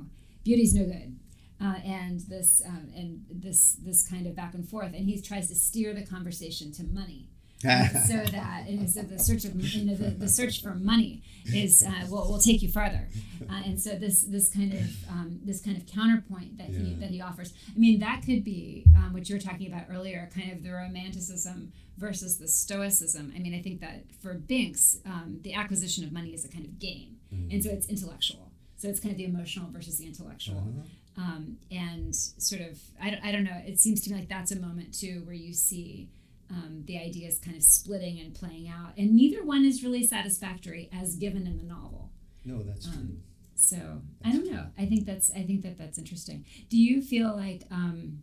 beauty's 0.44 0.74
no 0.74 0.84
good. 0.86 1.18
Uh, 1.62 1.76
and 1.86 2.20
this 2.22 2.62
um, 2.66 2.92
and 2.96 3.26
this 3.32 3.78
this 3.82 4.08
kind 4.08 4.28
of 4.28 4.36
back 4.36 4.54
and 4.54 4.68
forth, 4.68 4.94
and 4.94 5.06
he 5.06 5.20
tries 5.22 5.48
to 5.48 5.56
steer 5.56 5.94
the 5.94 6.06
conversation 6.06 6.72
to 6.74 6.84
money, 6.84 7.30
so 8.08 8.18
that 8.32 8.66
and 8.68 8.88
so 8.88 9.02
the 9.02 9.18
search 9.18 9.44
of 9.44 9.60
you 9.60 9.86
know, 9.86 9.96
the, 9.96 10.12
the 10.12 10.30
search 10.30 10.62
for 10.62 10.76
money 10.76 11.24
is 11.48 11.84
uh, 11.84 12.06
will 12.08 12.30
will 12.30 12.40
take 12.40 12.62
you 12.62 12.70
farther, 12.70 13.10
uh, 13.50 13.62
and 13.66 13.82
so 13.82 13.96
this 13.96 14.22
this 14.22 14.48
kind 14.48 14.74
of 14.74 15.10
um, 15.10 15.40
this 15.44 15.60
kind 15.60 15.76
of 15.76 15.88
counterpoint 15.88 16.60
that 16.60 16.70
he 16.70 16.94
that 17.00 17.10
he 17.10 17.20
offers. 17.20 17.54
I 17.76 17.80
mean, 17.80 18.00
that 18.00 18.22
could 18.24 18.44
be 18.44 18.86
um, 18.96 19.12
what 19.12 19.28
you 19.28 19.36
were 19.36 19.42
talking 19.42 19.66
about 19.66 19.86
earlier, 19.90 20.30
kind 20.36 20.52
of 20.52 20.62
the 20.62 20.72
romanticism 20.72 21.74
versus 21.98 22.38
the 22.38 22.48
stoicism. 22.48 23.34
I 23.36 23.40
mean, 23.40 23.56
I 23.56 23.62
think 23.64 23.82
that 23.82 24.04
for 24.22 24.36
Binx, 24.36 25.04
um, 25.08 25.40
the 25.42 25.56
acquisition 25.56 26.04
of 26.04 26.12
money 26.12 26.36
is 26.36 26.46
a 26.46 26.50
kind 26.50 26.64
of 26.66 26.78
game, 26.78 27.18
and 27.32 27.64
so 27.64 27.72
it's 27.72 27.88
intellectual. 27.88 28.52
So 28.76 28.88
it's 28.88 29.00
kind 29.00 29.12
of 29.12 29.18
the 29.18 29.26
emotional 29.26 29.72
versus 29.72 29.98
the 29.98 30.06
intellectual. 30.06 30.58
Uh-huh. 30.58 30.84
Um, 31.20 31.58
and 31.72 32.16
sort 32.16 32.62
of, 32.62 32.80
I 33.02 33.10
don't, 33.10 33.26
I 33.26 33.32
don't 33.32 33.44
know, 33.44 33.60
it 33.66 33.80
seems 33.80 34.02
to 34.02 34.12
me 34.12 34.18
like 34.20 34.30
that's 34.30 34.52
a 34.52 34.60
moment 34.60 34.94
too 34.94 35.24
where 35.26 35.34
you 35.34 35.52
see 35.52 36.10
um, 36.50 36.84
the 36.86 36.98
ideas 36.98 37.40
kind 37.40 37.56
of 37.58 37.64
splitting 37.64 38.20
and 38.20 38.34
playing 38.34 38.70
out. 38.70 38.94
And 38.98 39.14
neither 39.16 39.44
one 39.44 39.66
is 39.66 39.84
really 39.84 40.06
satisfactory 40.06 40.90
as 40.94 41.16
given 41.16 41.46
in 41.46 41.58
the 41.58 41.64
novel. 41.64 42.12
No, 42.46 42.64
that's 42.64 42.86
true. 42.86 42.98
Um, 42.98 43.24
So 43.56 44.02
I 44.24 44.32
don't 44.32 44.50
know. 44.52 44.68
I 44.78 44.86
think 44.86 45.06
that's 45.06 45.32
I 45.32 45.44
think 45.44 45.64
that 45.64 45.78
that's 45.78 45.98
interesting. 45.98 46.46
Do 46.70 46.78
you 46.78 47.02
feel 47.02 47.36
like, 47.36 47.64
um, 47.72 48.20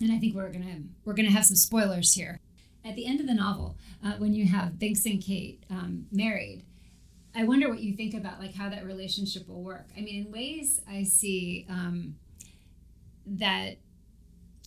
and 0.00 0.12
I 0.12 0.18
think 0.18 0.34
we're 0.36 0.50
gonna 0.52 0.82
we're 1.04 1.14
gonna 1.14 1.30
have 1.30 1.44
some 1.44 1.56
spoilers 1.56 2.14
here. 2.14 2.40
At 2.84 2.94
the 2.94 3.04
end 3.06 3.20
of 3.20 3.26
the 3.26 3.34
novel, 3.34 3.76
uh, 4.04 4.12
when 4.18 4.32
you 4.32 4.46
have 4.46 4.74
Binx 4.74 5.04
and 5.04 5.20
Kate 5.20 5.64
um, 5.68 6.06
married, 6.12 6.64
I 7.34 7.44
wonder 7.44 7.68
what 7.68 7.80
you 7.80 7.94
think 7.94 8.14
about 8.14 8.38
like 8.38 8.54
how 8.54 8.68
that 8.70 8.86
relationship 8.86 9.48
will 9.48 9.62
work. 9.62 9.88
I 9.96 10.00
mean, 10.00 10.26
in 10.26 10.32
ways 10.32 10.80
I 10.88 11.02
see 11.02 11.66
um, 11.68 12.14
that 13.26 13.78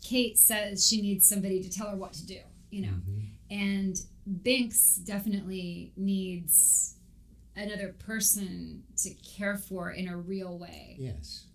Kate 0.04 0.38
says 0.38 0.86
she 0.86 1.02
needs 1.02 1.28
somebody 1.28 1.64
to 1.64 1.70
tell 1.70 1.88
her 1.90 1.96
what 1.96 2.14
to 2.14 2.26
do. 2.26 2.40
You 2.72 2.82
know, 2.84 2.94
Mhm. 3.08 3.28
and 3.52 4.02
Binx 4.44 5.04
definitely 5.06 5.92
needs 5.98 6.96
another 7.56 7.94
person 8.00 8.84
to 8.98 9.10
care 9.16 9.58
for 9.58 9.92
in 9.92 10.08
a 10.08 10.16
real 10.18 10.58
way. 10.58 10.96
Yes. 10.98 11.46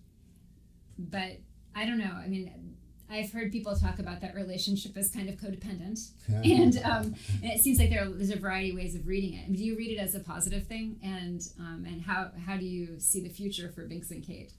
But 0.97 1.39
I 1.75 1.85
don't 1.85 1.97
know. 1.97 2.11
I 2.13 2.27
mean, 2.27 2.75
I've 3.09 3.31
heard 3.31 3.51
people 3.51 3.75
talk 3.75 3.99
about 3.99 4.19
that 4.21 4.35
relationship 4.35 4.95
as 4.97 5.09
kind 5.09 5.29
of 5.29 5.37
codependent, 5.37 6.09
and, 6.27 6.77
um, 6.83 7.15
and 7.41 7.51
it 7.51 7.61
seems 7.61 7.79
like 7.79 7.89
there, 7.89 8.07
there's 8.09 8.29
a 8.31 8.35
variety 8.37 8.71
of 8.71 8.75
ways 8.75 8.95
of 8.95 9.07
reading 9.07 9.33
it. 9.33 9.51
Do 9.53 9.63
you 9.63 9.75
read 9.77 9.91
it 9.91 9.99
as 9.99 10.13
a 10.13 10.19
positive 10.19 10.67
thing, 10.67 10.99
and 11.01 11.41
um, 11.59 11.85
and 11.87 12.01
how 12.01 12.31
how 12.45 12.57
do 12.57 12.65
you 12.65 12.99
see 12.99 13.21
the 13.21 13.29
future 13.29 13.69
for 13.69 13.87
Binx 13.87 14.11
and 14.11 14.21
Kate? 14.23 14.51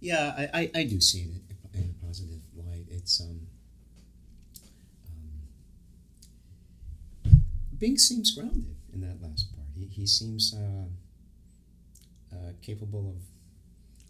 Yeah, 0.00 0.34
I, 0.36 0.60
I, 0.62 0.70
I 0.80 0.84
do 0.84 1.00
see 1.00 1.20
it 1.20 1.42
in 1.74 1.94
a 2.00 2.06
positive 2.06 2.40
light. 2.56 2.86
It's 2.90 3.20
um, 3.20 3.40
Binx 7.80 8.00
seems 8.00 8.30
grounded 8.34 8.76
in 8.92 9.00
that 9.00 9.22
last 9.22 9.54
part. 9.54 9.66
He, 9.74 9.86
he 9.86 10.06
seems 10.06 10.54
uh, 10.54 12.34
uh, 12.34 12.52
capable 12.62 13.08
of 13.16 13.22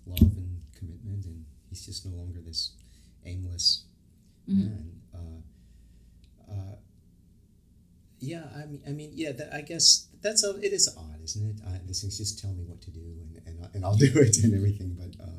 love 0.06 0.36
and 0.36 0.60
commitment, 0.76 1.24
and 1.26 1.44
he's 1.68 1.86
just 1.86 2.04
no 2.06 2.16
longer 2.16 2.40
this 2.40 2.72
aimless 3.24 3.84
Mhm. 4.48 4.56
man. 4.56 4.90
Uh, 5.14 6.52
uh, 6.52 6.74
yeah, 8.18 8.44
I 8.54 8.66
mean, 8.66 8.82
I 8.86 8.90
mean, 8.90 9.10
yeah. 9.14 9.32
That, 9.32 9.54
I 9.54 9.62
guess 9.62 10.08
that's 10.20 10.42
a, 10.44 10.56
it 10.60 10.72
is 10.72 10.88
odd, 10.96 11.20
isn't 11.22 11.48
it? 11.50 11.56
Uh, 11.66 11.78
this 11.86 12.00
thing's 12.02 12.18
just 12.18 12.38
tell 12.38 12.52
me 12.52 12.64
what 12.64 12.80
to 12.82 12.90
do, 12.90 13.00
and 13.00 13.40
and, 13.46 13.64
I- 13.64 13.70
and 13.74 13.84
I'll 13.84 13.94
do 14.08 14.10
it 14.16 14.38
and 14.42 14.54
everything. 14.54 14.96
But 14.98 15.22
uh, 15.24 15.30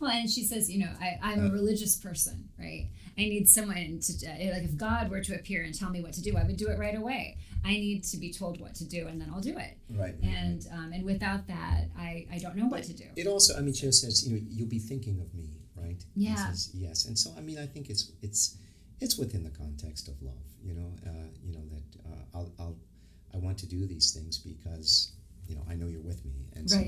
Well, 0.00 0.10
and 0.10 0.28
she 0.28 0.42
says, 0.44 0.70
you 0.70 0.80
know, 0.80 0.90
I, 1.00 1.18
I'm 1.22 1.46
a 1.46 1.50
religious 1.50 1.96
person, 1.96 2.48
right? 2.58 2.88
I 3.18 3.22
need 3.22 3.48
someone 3.48 4.00
to, 4.00 4.26
uh, 4.26 4.52
like, 4.52 4.64
if 4.64 4.76
God 4.76 5.08
were 5.10 5.22
to 5.22 5.34
appear 5.34 5.62
and 5.62 5.74
tell 5.74 5.88
me 5.88 6.02
what 6.02 6.12
to 6.14 6.20
do, 6.20 6.36
I 6.36 6.44
would 6.44 6.58
do 6.58 6.68
it 6.68 6.78
right 6.78 6.94
away. 6.94 7.38
I 7.66 7.72
need 7.72 8.04
to 8.04 8.16
be 8.16 8.32
told 8.32 8.60
what 8.60 8.74
to 8.76 8.84
do, 8.84 9.08
and 9.08 9.20
then 9.20 9.28
I'll 9.32 9.40
do 9.40 9.56
it. 9.58 9.76
right, 9.90 9.98
right, 9.98 10.14
And 10.22 10.60
um, 10.72 10.92
and 10.92 11.04
without 11.04 11.46
that, 11.48 11.88
I, 11.98 12.26
I 12.32 12.38
don't 12.38 12.56
know 12.56 12.66
what 12.66 12.84
to 12.84 12.92
do. 12.92 13.06
It 13.16 13.26
also, 13.26 13.56
I 13.58 13.60
mean, 13.60 13.74
Cho 13.74 13.90
says, 13.90 14.26
you 14.26 14.34
know, 14.34 14.42
you'll 14.48 14.68
be 14.68 14.78
thinking 14.78 15.20
of 15.20 15.34
me, 15.34 15.48
right? 15.76 16.02
Yeah. 16.14 16.36
says, 16.36 16.70
yes, 16.74 17.06
and 17.06 17.18
so 17.18 17.32
I 17.36 17.40
mean, 17.40 17.58
I 17.58 17.66
think 17.66 17.90
it's 17.90 18.12
it's 18.22 18.56
it's 19.00 19.18
within 19.18 19.42
the 19.42 19.50
context 19.50 20.08
of 20.08 20.14
love, 20.22 20.46
you 20.62 20.74
know, 20.74 20.90
uh, 21.06 21.28
you 21.44 21.52
know 21.52 21.64
that 21.74 21.88
uh, 22.08 22.38
I'll, 22.38 22.52
I'll 22.60 22.76
I 23.34 23.38
want 23.38 23.58
to 23.58 23.66
do 23.66 23.86
these 23.86 24.12
things 24.12 24.38
because 24.38 25.12
you 25.48 25.56
know 25.56 25.64
I 25.68 25.74
know 25.74 25.88
you're 25.88 26.08
with 26.12 26.24
me, 26.24 26.48
and 26.54 26.70
so. 26.70 26.78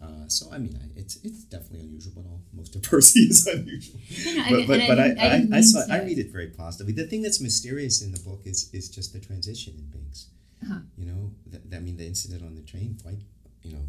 Uh, 0.00 0.28
so 0.28 0.46
I 0.52 0.58
mean, 0.58 0.78
I, 0.82 0.98
it's 1.00 1.16
it's 1.24 1.44
definitely 1.44 1.80
unusual, 1.80 2.12
but 2.16 2.26
all 2.26 2.40
most 2.52 2.76
of 2.76 2.82
Percy 2.90 3.20
is 3.20 3.46
unusual. 3.46 4.00
No, 4.50 4.58
no, 4.60 4.66
but 4.66 4.78
mean- 4.78 4.88
but, 4.88 4.98
I, 5.00 5.08
didn't- 5.08 5.54
I, 5.54 5.58
I, 5.58 5.60
saw, 5.62 5.80
I 5.90 6.02
read 6.04 6.18
it 6.18 6.30
very 6.30 6.48
positively. 6.48 6.92
The 6.92 7.06
thing 7.06 7.22
that's 7.22 7.40
mysterious 7.40 8.02
in 8.02 8.12
the 8.12 8.20
book 8.20 8.42
is 8.44 8.70
is 8.72 8.88
just 8.90 9.12
the 9.12 9.20
transition 9.20 9.74
in 9.78 9.84
Binx. 9.98 10.26
Uh-huh. 10.62 10.80
You 10.98 11.06
know, 11.06 11.30
th- 11.50 11.62
I 11.74 11.78
mean, 11.80 11.96
the 11.96 12.06
incident 12.06 12.42
on 12.42 12.54
the 12.54 12.62
train 12.62 12.98
quite, 13.02 13.20
you 13.62 13.72
know, 13.72 13.84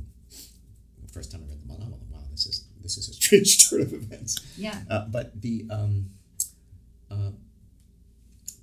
the 1.05 1.11
first 1.13 1.31
time 1.31 1.41
I 1.45 1.49
read 1.49 1.61
the 1.61 1.67
novel, 1.67 1.99
wow, 2.09 2.19
this 2.31 2.45
is 2.45 2.65
this 2.81 2.97
is 2.97 3.09
a 3.09 3.13
strange 3.21 3.69
turn 3.69 3.81
of 3.81 3.93
events. 3.93 4.39
Yeah. 4.57 4.79
Uh, 4.89 5.07
but 5.07 5.41
the 5.41 5.65
um, 5.69 6.09
uh, 7.11 7.31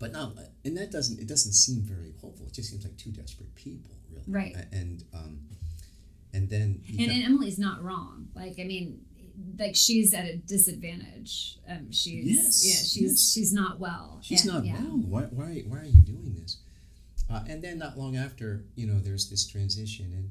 but 0.00 0.12
now, 0.12 0.32
and 0.64 0.76
that 0.76 0.90
doesn't 0.90 1.18
it 1.20 1.28
doesn't 1.28 1.52
seem 1.52 1.82
very 1.82 2.14
hopeful. 2.20 2.46
It 2.46 2.52
just 2.54 2.70
seems 2.70 2.84
like 2.84 2.96
two 2.96 3.10
desperate 3.10 3.54
people, 3.54 3.90
really. 4.10 4.24
Right. 4.28 4.56
And 4.72 5.04
um, 5.14 5.40
and 6.34 6.50
then 6.50 6.82
And, 6.88 6.98
got- 6.98 7.08
and 7.08 7.24
Emily's 7.24 7.58
not 7.58 7.82
wrong. 7.82 8.28
Like, 8.34 8.56
I 8.58 8.64
mean, 8.64 9.00
like 9.58 9.74
she's 9.76 10.12
at 10.14 10.24
a 10.26 10.36
disadvantage. 10.36 11.58
Um, 11.68 11.90
she's 11.92 12.24
Yes, 12.26 12.64
yeah, 12.66 12.74
she's 12.74 13.12
yes. 13.12 13.32
she's 13.32 13.52
not 13.52 13.78
well. 13.80 14.18
She's 14.22 14.44
And- 14.44 14.52
not 14.54 14.64
yeah. 14.66 14.74
well. 14.82 14.98
Why, 14.98 15.22
why, 15.22 15.62
why 15.68 15.78
are 15.78 15.84
you 15.84 16.02
doing 16.02 16.34
this? 16.40 16.58
Uh, 17.30 17.42
and 17.48 17.62
then 17.62 17.78
not 17.78 17.96
long 17.98 18.16
after, 18.16 18.64
you 18.76 18.86
know, 18.86 18.98
there's 19.00 19.30
this 19.30 19.46
transition, 19.46 20.12
and 20.12 20.30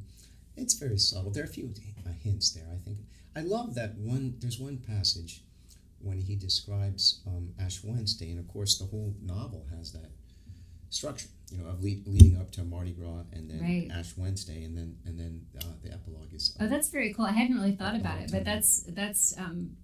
it's 0.55 0.75
very 0.75 0.97
subtle. 0.99 1.31
There 1.31 1.43
are 1.43 1.47
a 1.47 1.49
few 1.49 1.73
uh, 2.05 2.11
hints 2.21 2.51
there. 2.51 2.67
I 2.71 2.77
think 2.77 2.99
I 3.35 3.41
love 3.41 3.73
that 3.75 3.95
one. 3.97 4.35
There's 4.39 4.59
one 4.59 4.77
passage 4.77 5.41
when 5.99 6.21
he 6.21 6.35
describes 6.35 7.21
um, 7.25 7.49
Ash 7.59 7.83
Wednesday, 7.83 8.29
and 8.29 8.39
of 8.39 8.47
course, 8.47 8.77
the 8.77 8.85
whole 8.85 9.15
novel 9.23 9.65
has 9.75 9.91
that 9.93 10.11
structure, 10.93 11.27
you 11.51 11.57
know, 11.57 11.69
of 11.69 11.83
lead, 11.83 12.05
leading 12.07 12.37
up 12.37 12.51
to 12.51 12.63
Mardi 12.63 12.91
Gras, 12.91 13.23
and 13.31 13.49
then 13.49 13.59
Right. 13.61 13.89
Ash 13.91 14.15
Wednesday, 14.17 14.63
and 14.63 14.77
then 14.77 14.97
and 15.05 15.19
then 15.19 15.45
uh, 15.59 15.65
the 15.83 15.91
epilogue 15.91 16.33
is. 16.33 16.55
Oh, 16.59 16.67
that's 16.67 16.89
very 16.89 17.13
cool. 17.13 17.25
I 17.25 17.31
hadn't 17.31 17.55
really 17.55 17.75
thought 17.75 17.95
about 17.95 18.19
it, 18.19 18.31
but 18.31 18.43
that's 18.45 18.83
that's. 18.83 19.37
Um, 19.37 19.77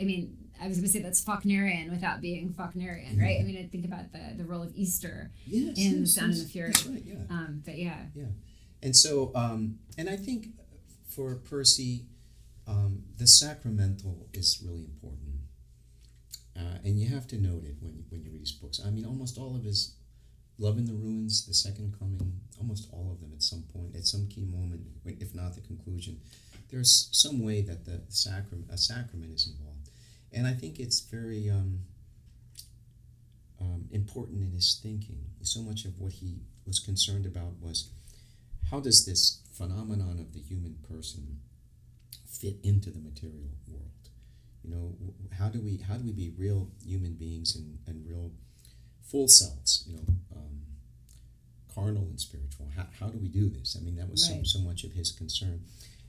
I 0.00 0.04
mean, 0.04 0.36
I 0.60 0.66
was 0.66 0.78
going 0.78 0.86
to 0.86 0.92
say 0.92 1.00
that's 1.00 1.22
Faulknerian 1.22 1.90
without 1.90 2.22
being 2.22 2.54
Faulknerian, 2.54 3.20
right? 3.20 3.38
I 3.38 3.42
mean, 3.42 3.58
I 3.58 3.66
think 3.66 3.84
about 3.84 4.12
the 4.12 4.34
the 4.36 4.44
role 4.44 4.62
of 4.62 4.72
Easter 4.74 5.30
yes, 5.44 5.76
in 5.78 5.92
The 5.92 5.98
yes, 6.00 6.14
Sound 6.14 6.32
and 6.32 6.40
the 6.40 6.46
Fury. 6.48 6.70
That's 6.70 6.86
right. 6.86 7.02
Yeah. 7.04 7.14
Um, 7.28 7.62
but 7.64 7.76
yeah, 7.76 8.04
And 8.82 8.96
so, 8.96 9.30
um, 9.34 9.78
and 9.98 10.08
I 10.08 10.16
think 10.16 10.48
for 11.06 11.34
Percy, 11.34 12.06
um, 12.66 13.02
the 13.18 13.26
sacramental 13.26 14.28
is 14.32 14.62
really 14.64 14.84
important. 14.84 15.26
Uh, 16.56 16.78
and 16.84 16.98
you 16.98 17.08
have 17.08 17.26
to 17.28 17.36
note 17.36 17.64
it 17.64 17.76
when, 17.80 18.04
when 18.10 18.22
you 18.22 18.30
read 18.30 18.40
his 18.40 18.52
books. 18.52 18.80
I 18.84 18.90
mean, 18.90 19.04
almost 19.04 19.38
all 19.38 19.56
of 19.56 19.64
his 19.64 19.94
Love 20.60 20.76
in 20.76 20.84
the 20.84 20.92
Ruins, 20.92 21.46
The 21.46 21.54
Second 21.54 21.96
Coming, 21.98 22.38
almost 22.58 22.88
all 22.92 23.10
of 23.10 23.20
them 23.20 23.32
at 23.34 23.42
some 23.42 23.64
point, 23.72 23.96
at 23.96 24.04
some 24.04 24.28
key 24.28 24.44
moment, 24.44 24.82
if 25.06 25.34
not 25.34 25.54
the 25.54 25.62
conclusion, 25.62 26.20
there's 26.70 27.08
some 27.12 27.42
way 27.42 27.62
that 27.62 27.86
the 27.86 28.02
sacrament, 28.08 28.68
a 28.70 28.76
sacrament 28.76 29.32
is 29.34 29.48
involved. 29.48 29.88
and 30.32 30.46
I 30.46 30.52
think 30.52 30.78
it's 30.78 31.00
very 31.00 31.50
um, 31.50 31.80
um, 33.60 33.88
important 33.90 34.42
in 34.42 34.52
his 34.52 34.78
thinking. 34.82 35.24
So 35.42 35.62
much 35.62 35.84
of 35.84 35.98
what 35.98 36.12
he 36.12 36.40
was 36.66 36.78
concerned 36.78 37.26
about 37.26 37.58
was 37.60 37.88
how 38.70 38.80
does 38.80 39.04
this 39.04 39.40
phenomenon 39.52 40.18
of 40.20 40.32
the 40.32 40.40
human 40.40 40.76
person 40.88 41.40
fit 42.26 42.56
into 42.62 42.90
the 42.90 43.00
material 43.00 43.50
world? 43.66 43.90
You 44.62 44.70
know, 44.70 44.94
how 45.38 45.48
do 45.48 45.60
we 45.60 45.78
how 45.78 45.96
do 45.96 46.04
we 46.04 46.12
be 46.12 46.32
real 46.36 46.68
human 46.84 47.14
beings 47.14 47.56
and, 47.56 47.78
and 47.86 48.06
real 48.06 48.30
full 49.02 49.26
selves? 49.26 49.84
You 49.86 49.96
know, 49.96 50.04
um, 50.36 50.49
carnal 51.74 52.04
and 52.04 52.20
spiritual. 52.20 52.68
How, 52.76 52.86
how 52.98 53.06
do 53.08 53.18
we 53.18 53.28
do 53.28 53.48
this? 53.48 53.76
I 53.78 53.84
mean, 53.84 53.96
that 53.96 54.10
was 54.10 54.28
right. 54.30 54.46
so, 54.46 54.58
so 54.58 54.64
much 54.64 54.84
of 54.84 54.92
his 54.92 55.12
concern. 55.12 55.62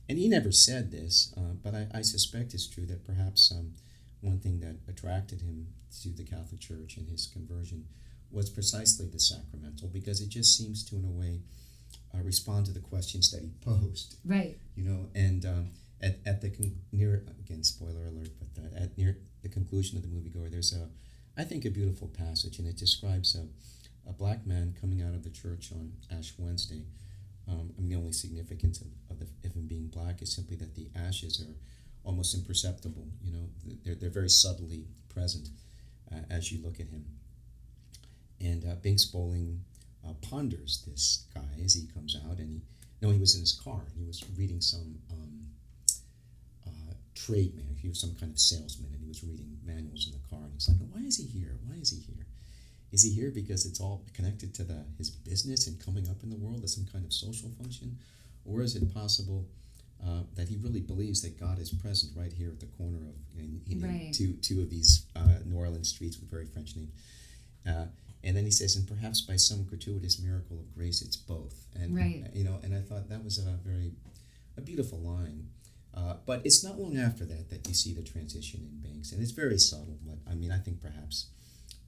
And 0.09 0.17
he 0.17 0.27
never 0.27 0.51
said 0.51 0.91
this, 0.91 1.33
uh, 1.37 1.53
but 1.63 1.73
I, 1.73 1.87
I, 1.93 2.01
suspect 2.01 2.53
it's 2.53 2.67
true 2.67 2.85
that 2.87 3.05
perhaps 3.05 3.51
um, 3.51 3.73
one 4.19 4.39
thing 4.39 4.59
that 4.59 4.77
attracted 4.91 5.41
him 5.41 5.67
to 6.01 6.09
the 6.09 6.23
Catholic 6.23 6.59
Church 6.59 6.97
and 6.97 7.07
his 7.07 7.27
conversion 7.27 7.85
was 8.31 8.49
precisely 8.49 9.07
the 9.07 9.19
sacramental, 9.19 9.87
because 9.87 10.21
it 10.21 10.29
just 10.29 10.57
seems 10.57 10.83
to, 10.85 10.95
in 10.95 11.05
a 11.05 11.11
way, 11.11 11.41
uh, 12.13 12.21
respond 12.23 12.65
to 12.65 12.71
the 12.71 12.79
questions 12.79 13.31
that 13.31 13.41
he 13.41 13.51
posed. 13.61 14.15
Right. 14.25 14.57
You 14.75 14.83
know, 14.83 15.09
and 15.15 15.45
um, 15.45 15.71
at, 16.01 16.19
at 16.25 16.41
the 16.41 16.49
con- 16.49 16.79
near 16.91 17.23
again 17.39 17.63
spoiler 17.63 18.07
alert, 18.07 18.31
but 18.39 18.49
at 18.75 18.97
near 18.97 19.17
the 19.43 19.49
conclusion 19.49 19.97
of 19.97 20.03
the 20.03 20.09
moviegoer, 20.09 20.51
there's 20.51 20.73
a, 20.73 20.89
I 21.39 21.43
think, 21.43 21.65
a 21.65 21.69
beautiful 21.69 22.07
passage, 22.07 22.59
and 22.59 22.67
it 22.67 22.77
describes 22.77 23.35
a, 23.35 23.47
a 24.07 24.13
black 24.13 24.45
man 24.45 24.75
coming 24.79 25.01
out 25.01 25.13
of 25.13 25.23
the 25.23 25.29
church 25.29 25.71
on 25.71 25.93
Ash 26.11 26.33
Wednesday. 26.37 26.83
Um, 27.47 27.71
I 27.77 27.81
mean, 27.81 27.89
the 27.89 27.95
only 27.95 28.11
significance 28.11 28.81
of, 28.81 28.87
of, 29.09 29.19
the, 29.19 29.27
of 29.47 29.53
him 29.53 29.67
being 29.67 29.87
black 29.87 30.21
is 30.21 30.33
simply 30.33 30.55
that 30.57 30.75
the 30.75 30.87
ashes 30.95 31.41
are 31.41 31.55
almost 32.03 32.35
imperceptible. 32.35 33.07
You 33.23 33.33
know, 33.33 33.49
they're, 33.83 33.95
they're 33.95 34.09
very 34.09 34.29
subtly 34.29 34.85
present 35.09 35.49
uh, 36.11 36.19
as 36.29 36.51
you 36.51 36.63
look 36.63 36.79
at 36.79 36.87
him. 36.87 37.05
And 38.39 38.65
uh, 38.65 38.75
Binx 38.75 39.11
Bolling 39.11 39.61
uh, 40.07 40.13
ponders 40.21 40.83
this 40.87 41.25
guy 41.33 41.63
as 41.63 41.75
he 41.75 41.87
comes 41.93 42.15
out, 42.15 42.37
and 42.39 42.49
he 42.49 42.61
no, 43.01 43.09
he 43.09 43.19
was 43.19 43.35
in 43.35 43.41
his 43.41 43.53
car 43.53 43.81
and 43.87 43.97
he 43.97 44.05
was 44.05 44.23
reading 44.37 44.61
some 44.61 44.99
um, 45.11 45.41
uh, 46.67 46.93
trade 47.15 47.55
man. 47.55 47.75
He 47.81 47.89
was 47.89 47.99
some 47.99 48.15
kind 48.19 48.31
of 48.31 48.39
salesman, 48.39 48.91
and 48.93 49.01
he 49.01 49.07
was 49.07 49.23
reading 49.23 49.57
manuals 49.65 50.05
in 50.05 50.13
the 50.13 50.27
car. 50.29 50.43
And 50.43 50.53
he's 50.53 50.69
like, 50.69 50.77
"Why 50.91 51.01
is 51.01 51.17
he 51.17 51.25
here? 51.25 51.57
Why 51.65 51.75
is 51.81 51.89
he 51.89 51.99
here? 52.13 52.25
Is 52.91 53.03
he 53.03 53.11
here 53.11 53.31
because 53.31 53.65
it's 53.65 53.79
all 53.79 54.03
connected 54.13 54.53
to 54.55 54.63
the 54.63 54.83
his 54.97 55.09
business 55.09 55.67
and 55.67 55.83
coming 55.83 56.09
up 56.09 56.23
in 56.23 56.29
the 56.29 56.35
world 56.35 56.63
as 56.63 56.73
some 56.73 56.85
kind 56.91 57.05
of 57.05 57.13
social 57.13 57.49
function, 57.61 57.97
or 58.45 58.61
is 58.61 58.75
it 58.75 58.93
possible?" 58.93 59.45
Uh, 60.03 60.23
that 60.33 60.49
he 60.49 60.57
really 60.57 60.79
believes 60.79 61.21
that 61.21 61.39
God 61.39 61.59
is 61.59 61.69
present 61.69 62.11
right 62.17 62.33
here 62.33 62.49
at 62.49 62.59
the 62.59 62.65
corner 62.65 62.97
of 62.97 63.13
you 63.67 63.75
know, 63.75 63.87
right. 63.87 64.11
two 64.11 64.33
two 64.41 64.59
of 64.61 64.69
these 64.69 65.05
uh, 65.15 65.37
New 65.45 65.55
Orleans 65.55 65.89
streets 65.89 66.19
with 66.19 66.29
very 66.29 66.45
French 66.45 66.75
names. 66.75 66.91
Uh, 67.67 67.85
and 68.23 68.35
then 68.35 68.45
he 68.45 68.51
says, 68.51 68.75
and 68.75 68.87
perhaps 68.87 69.21
by 69.21 69.35
some 69.35 69.63
gratuitous 69.63 70.19
miracle 70.19 70.59
of 70.59 70.73
grace, 70.75 71.01
it's 71.01 71.15
both. 71.15 71.65
And 71.75 71.95
right. 71.95 72.25
you 72.33 72.43
know, 72.43 72.59
and 72.63 72.75
I 72.75 72.81
thought 72.81 73.09
that 73.09 73.23
was 73.23 73.37
a 73.37 73.57
very 73.63 73.91
a 74.57 74.61
beautiful 74.61 74.99
line. 74.99 75.47
Uh, 75.93 76.15
but 76.25 76.41
it's 76.45 76.63
not 76.63 76.79
long 76.79 76.97
after 76.97 77.25
that 77.25 77.49
that 77.49 77.67
you 77.67 77.73
see 77.73 77.93
the 77.93 78.01
transition 78.01 78.61
in 78.61 78.89
Binx, 78.89 79.11
and 79.11 79.21
it's 79.21 79.31
very 79.31 79.57
subtle. 79.57 79.97
But 80.05 80.17
I 80.29 80.35
mean, 80.35 80.51
I 80.51 80.57
think 80.57 80.81
perhaps 80.81 81.27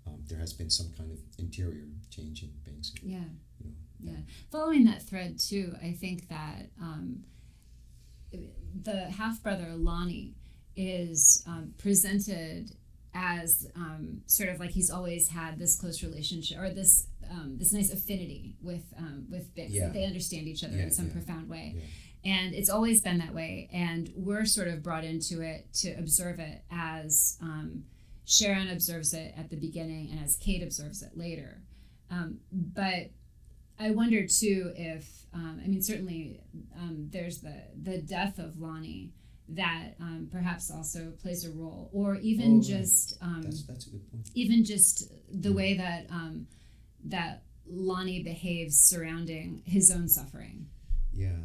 um, 0.08 0.24
there 0.28 0.40
has 0.40 0.54
been 0.54 0.70
some 0.70 0.92
kind 0.98 1.12
of 1.12 1.20
interior 1.38 1.88
change 2.10 2.44
in 2.44 2.50
Binx. 2.64 2.92
Yeah. 3.02 3.20
You 3.60 3.72
know, 3.72 4.12
yeah. 4.12 4.20
Following 4.52 4.86
that 4.86 5.02
thread 5.04 5.40
too, 5.40 5.74
I 5.82 5.92
think 5.92 6.28
that 6.30 6.70
um, 6.82 7.24
the 8.82 9.06
half 9.12 9.42
brother 9.42 9.74
Lonnie 9.76 10.36
is 10.76 11.44
um, 11.48 11.74
presented 11.78 12.72
as 13.14 13.68
um, 13.76 14.22
sort 14.26 14.50
of 14.50 14.60
like 14.60 14.72
he's 14.72 14.90
always 14.90 15.30
had 15.30 15.60
this 15.60 15.80
close 15.80 16.04
relationship 16.04 16.58
or 16.60 16.70
this 16.72 17.08
um, 17.30 17.58
this 17.58 17.72
nice 17.72 17.92
affinity 17.92 18.56
with 18.62 18.84
um, 18.98 19.26
with 19.30 19.56
Binx. 19.56 19.70
Yeah. 19.70 19.90
they 19.90 20.06
understand 20.06 20.48
each 20.48 20.64
other 20.64 20.76
yeah, 20.76 20.84
in 20.84 20.92
some 20.92 21.08
yeah. 21.08 21.14
profound 21.14 21.50
way. 21.50 21.82
And 22.26 22.54
it's 22.54 22.70
always 22.70 23.02
been 23.02 23.18
that 23.18 23.34
way. 23.34 23.70
And 23.74 24.12
we're 24.16 24.46
sort 24.46 24.70
of 24.70 24.82
brought 24.82 25.04
into 25.04 25.42
it 25.42 25.68
to 25.82 25.92
observe 25.94 26.40
it 26.40 26.64
as 26.72 27.38
um, 27.42 27.84
Sharon 28.26 28.70
observes 28.70 29.14
it 29.14 29.34
at 29.38 29.50
the 29.50 29.58
beginning 29.58 30.10
and 30.12 30.24
as 30.24 30.36
Kate 30.36 30.64
observes 30.64 31.02
it 31.02 31.18
later. 31.18 31.62
Um, 32.10 32.40
but 32.52 33.12
I 33.80 33.92
wonder 33.92 34.28
too 34.28 34.72
if, 34.76 35.26
um, 35.34 35.60
I 35.64 35.68
mean, 35.68 35.82
certainly 35.82 36.42
there's 37.12 37.40
the, 37.40 37.64
the 37.82 37.98
death 37.98 38.40
of 38.40 38.60
Lonnie 38.60 39.14
that 39.50 39.96
um, 40.00 40.30
perhaps 40.32 40.72
also 40.72 41.12
plays 41.22 41.46
a 41.46 41.52
role, 41.52 41.90
or 41.92 42.16
even 42.18 42.60
oh, 42.60 42.62
just 42.62 43.18
um, 43.22 43.42
that's, 43.44 43.64
that's 43.64 43.88
a 43.88 43.90
good 43.90 44.10
point. 44.12 44.30
Even 44.34 44.64
just 44.64 45.12
the 45.30 45.52
way 45.52 45.76
that 45.76 46.08
um, 46.10 46.48
that 47.06 47.44
Lonnie 47.68 48.24
behaves 48.24 48.80
surrounding 48.80 49.62
his 49.66 49.92
own 49.92 50.08
suffering. 50.08 50.68
Yeah, 51.12 51.42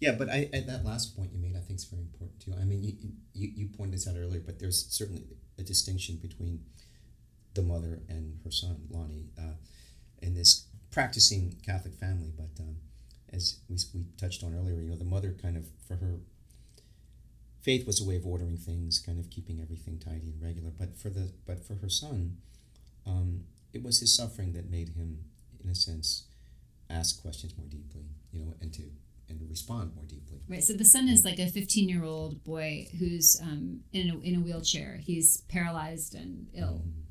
yeah, 0.00 0.12
but 0.12 0.30
I 0.30 0.48
at 0.52 0.66
that 0.68 0.84
last 0.84 1.16
point 1.16 1.32
you 1.32 1.40
made, 1.40 1.56
I 1.56 1.60
think 1.60 1.80
is 1.80 1.84
very 1.84 2.02
important 2.02 2.40
too. 2.40 2.54
I 2.58 2.64
mean, 2.64 2.82
you, 2.82 2.92
you 3.34 3.52
you 3.56 3.68
pointed 3.76 3.94
this 3.94 4.08
out 4.08 4.14
earlier, 4.16 4.40
but 4.40 4.58
there's 4.58 4.86
certainly 4.88 5.24
a 5.58 5.62
distinction 5.62 6.16
between 6.16 6.60
the 7.54 7.62
mother 7.62 8.00
and 8.08 8.38
her 8.44 8.50
son 8.50 8.76
Lonnie 8.90 9.30
uh, 9.38 9.54
in 10.20 10.34
this 10.34 10.66
practicing 10.90 11.56
Catholic 11.64 11.94
family, 11.94 12.32
but. 12.36 12.62
Um, 12.62 12.76
as 13.32 13.56
we, 13.68 13.76
we 13.92 14.04
touched 14.16 14.42
on 14.44 14.54
earlier, 14.54 14.80
you 14.80 14.88
know, 14.88 14.96
the 14.96 15.04
mother 15.04 15.34
kind 15.42 15.56
of, 15.56 15.66
for 15.86 15.96
her 15.96 16.20
faith 17.60 17.86
was 17.86 18.00
a 18.00 18.04
way 18.04 18.16
of 18.16 18.24
ordering 18.24 18.56
things, 18.56 19.00
kind 19.04 19.18
of 19.18 19.28
keeping 19.28 19.60
everything 19.60 19.98
tidy 19.98 20.30
and 20.30 20.40
regular. 20.40 20.70
But 20.70 20.96
for 20.96 21.10
the 21.10 21.32
but 21.46 21.66
for 21.66 21.74
her 21.74 21.88
son, 21.88 22.36
um, 23.04 23.44
it 23.72 23.82
was 23.82 23.98
his 23.98 24.14
suffering 24.16 24.52
that 24.52 24.70
made 24.70 24.90
him, 24.90 25.24
in 25.62 25.68
a 25.68 25.74
sense, 25.74 26.24
ask 26.88 27.20
questions 27.20 27.54
more 27.58 27.66
deeply, 27.66 28.04
you 28.32 28.38
know, 28.38 28.54
and 28.60 28.72
to 28.74 28.82
and 29.28 29.40
respond 29.48 29.94
more 29.94 30.04
deeply. 30.04 30.40
Right. 30.48 30.62
So 30.62 30.72
the 30.72 30.84
son 30.84 31.08
is 31.08 31.24
like 31.24 31.38
a 31.38 31.48
15 31.48 31.88
year 31.88 32.04
old 32.04 32.44
boy 32.44 32.88
who's 32.98 33.40
um, 33.42 33.80
in 33.92 34.10
a, 34.10 34.18
in 34.20 34.36
a 34.36 34.40
wheelchair. 34.40 35.00
He's 35.02 35.42
paralyzed 35.48 36.14
and 36.14 36.48
ill. 36.54 36.82
Mm-hmm. 36.84 37.02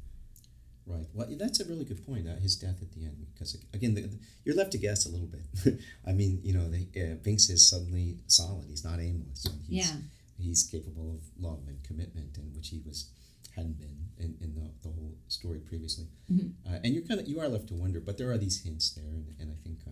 Right. 0.87 1.07
Well, 1.13 1.27
that's 1.31 1.59
a 1.59 1.65
really 1.65 1.83
good 1.83 2.05
point. 2.05 2.27
Uh, 2.27 2.35
his 2.35 2.55
death 2.55 2.81
at 2.81 2.91
the 2.91 3.05
end, 3.05 3.25
because 3.33 3.57
again, 3.73 3.95
the, 3.95 4.01
the, 4.01 4.19
you're 4.43 4.55
left 4.55 4.71
to 4.73 4.77
guess 4.77 5.07
a 5.07 5.09
little 5.09 5.27
bit. 5.27 5.79
I 6.07 6.11
mean, 6.11 6.39
you 6.43 6.53
know, 6.53 6.69
the, 6.69 6.87
uh, 6.95 7.17
is 7.25 7.67
suddenly 7.67 8.19
solid. 8.27 8.67
He's 8.69 8.85
not 8.85 8.99
aimless. 8.99 9.47
He's, 9.67 9.89
yeah 9.89 9.97
he's 10.37 10.63
capable 10.63 11.13
of 11.13 11.21
love 11.39 11.63
and 11.67 11.83
commitment, 11.83 12.37
and 12.37 12.55
which 12.55 12.69
he 12.69 12.81
was 12.85 13.09
hadn't 13.55 13.79
been 13.79 13.95
in, 14.17 14.35
in 14.41 14.53
the, 14.53 14.69
the 14.81 14.93
whole 14.93 15.13
story 15.29 15.59
previously. 15.59 16.07
Mm-hmm. 16.31 16.49
Uh, 16.67 16.79
and 16.83 16.93
you're 16.93 17.03
kind 17.03 17.19
of 17.19 17.27
you 17.27 17.39
are 17.39 17.47
left 17.47 17.67
to 17.69 17.73
wonder, 17.73 17.99
but 17.99 18.17
there 18.17 18.31
are 18.31 18.37
these 18.37 18.63
hints 18.63 18.91
there, 18.91 19.05
and, 19.05 19.33
and 19.39 19.51
I 19.51 19.55
think 19.63 19.79
uh, 19.87 19.91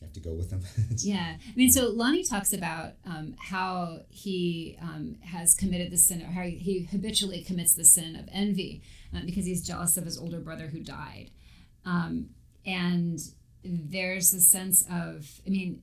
you 0.00 0.06
have 0.06 0.14
to 0.14 0.20
go 0.20 0.32
with 0.32 0.50
them. 0.50 0.62
yeah, 0.98 1.36
I 1.38 1.56
mean, 1.56 1.70
so 1.70 1.88
Lonnie 1.90 2.24
talks 2.24 2.52
about 2.52 2.92
um, 3.04 3.34
how 3.38 4.00
he 4.08 4.78
um, 4.80 5.16
has 5.22 5.54
committed 5.54 5.90
the 5.90 5.98
sin, 5.98 6.22
or 6.22 6.32
how 6.32 6.42
he 6.42 6.88
habitually 6.90 7.42
commits 7.42 7.74
the 7.74 7.84
sin 7.84 8.16
of 8.16 8.28
envy 8.32 8.82
uh, 9.14 9.20
because 9.26 9.44
he's 9.44 9.66
jealous 9.66 9.96
of 9.96 10.04
his 10.04 10.18
older 10.18 10.40
brother 10.40 10.68
who 10.68 10.80
died, 10.80 11.30
um, 11.84 12.30
and 12.64 13.18
there's 13.62 14.32
a 14.32 14.40
sense 14.40 14.82
of, 14.90 15.40
I 15.46 15.50
mean, 15.50 15.82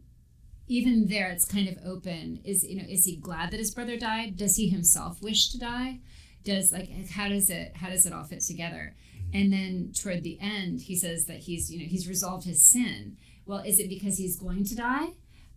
even 0.68 1.08
there 1.08 1.30
it's 1.30 1.46
kind 1.46 1.68
of 1.70 1.78
open. 1.86 2.42
Is 2.44 2.64
you 2.64 2.78
know 2.78 2.88
is 2.90 3.06
he 3.06 3.16
glad 3.16 3.52
that 3.52 3.60
his 3.60 3.72
brother 3.72 3.98
died? 3.98 4.38
Does 4.38 4.56
he 4.56 4.70
himself 4.70 5.22
wish 5.22 5.50
to 5.52 5.60
die? 5.60 6.00
Does 6.44 6.72
like 6.72 7.10
how 7.12 7.30
does 7.30 7.50
it 7.50 7.78
how 7.78 7.90
does 7.90 8.06
it 8.06 8.14
all 8.14 8.24
fit 8.24 8.42
together? 8.42 8.96
And 9.34 9.52
then 9.52 9.92
toward 9.94 10.24
the 10.24 10.38
end 10.42 10.82
he 10.82 10.96
says 10.96 11.26
that 11.26 11.40
he's 11.40 11.72
you 11.72 11.80
know 11.80 11.86
he's 11.86 12.08
resolved 12.08 12.46
his 12.46 12.70
sin 12.70 13.18
well 13.48 13.60
is 13.60 13.80
it 13.80 13.90
because 13.90 14.18
he's 14.18 14.36
going 14.36 14.64
to 14.64 14.76
die 14.76 15.08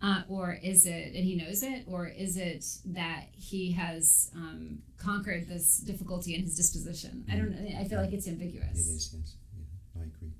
uh, 0.03 0.23
or 0.29 0.59
is 0.63 0.87
it 0.87 1.15
and 1.15 1.25
he 1.25 1.37
knows 1.37 1.63
it 1.63 1.85
or 1.87 2.07
is 2.07 2.37
it 2.37 2.65
that 2.87 3.27
he 3.33 3.73
has 3.73 4.31
um, 4.35 4.79
conquered 4.97 5.49
this 5.49 5.79
difficulty 5.79 6.35
in 6.35 6.43
his 6.43 6.57
disposition? 6.57 7.25
I 7.31 7.37
don't 7.37 7.51
know. 7.51 7.79
I 7.79 7.85
feel 7.85 8.01
like 8.01 8.13
it's 8.13 8.27
ambiguous. 8.27 8.71
It 8.73 8.95
is 8.95 9.15
yes. 9.15 9.35
Yeah, 9.55 10.01
i 10.01 10.05
agree. 10.05 10.33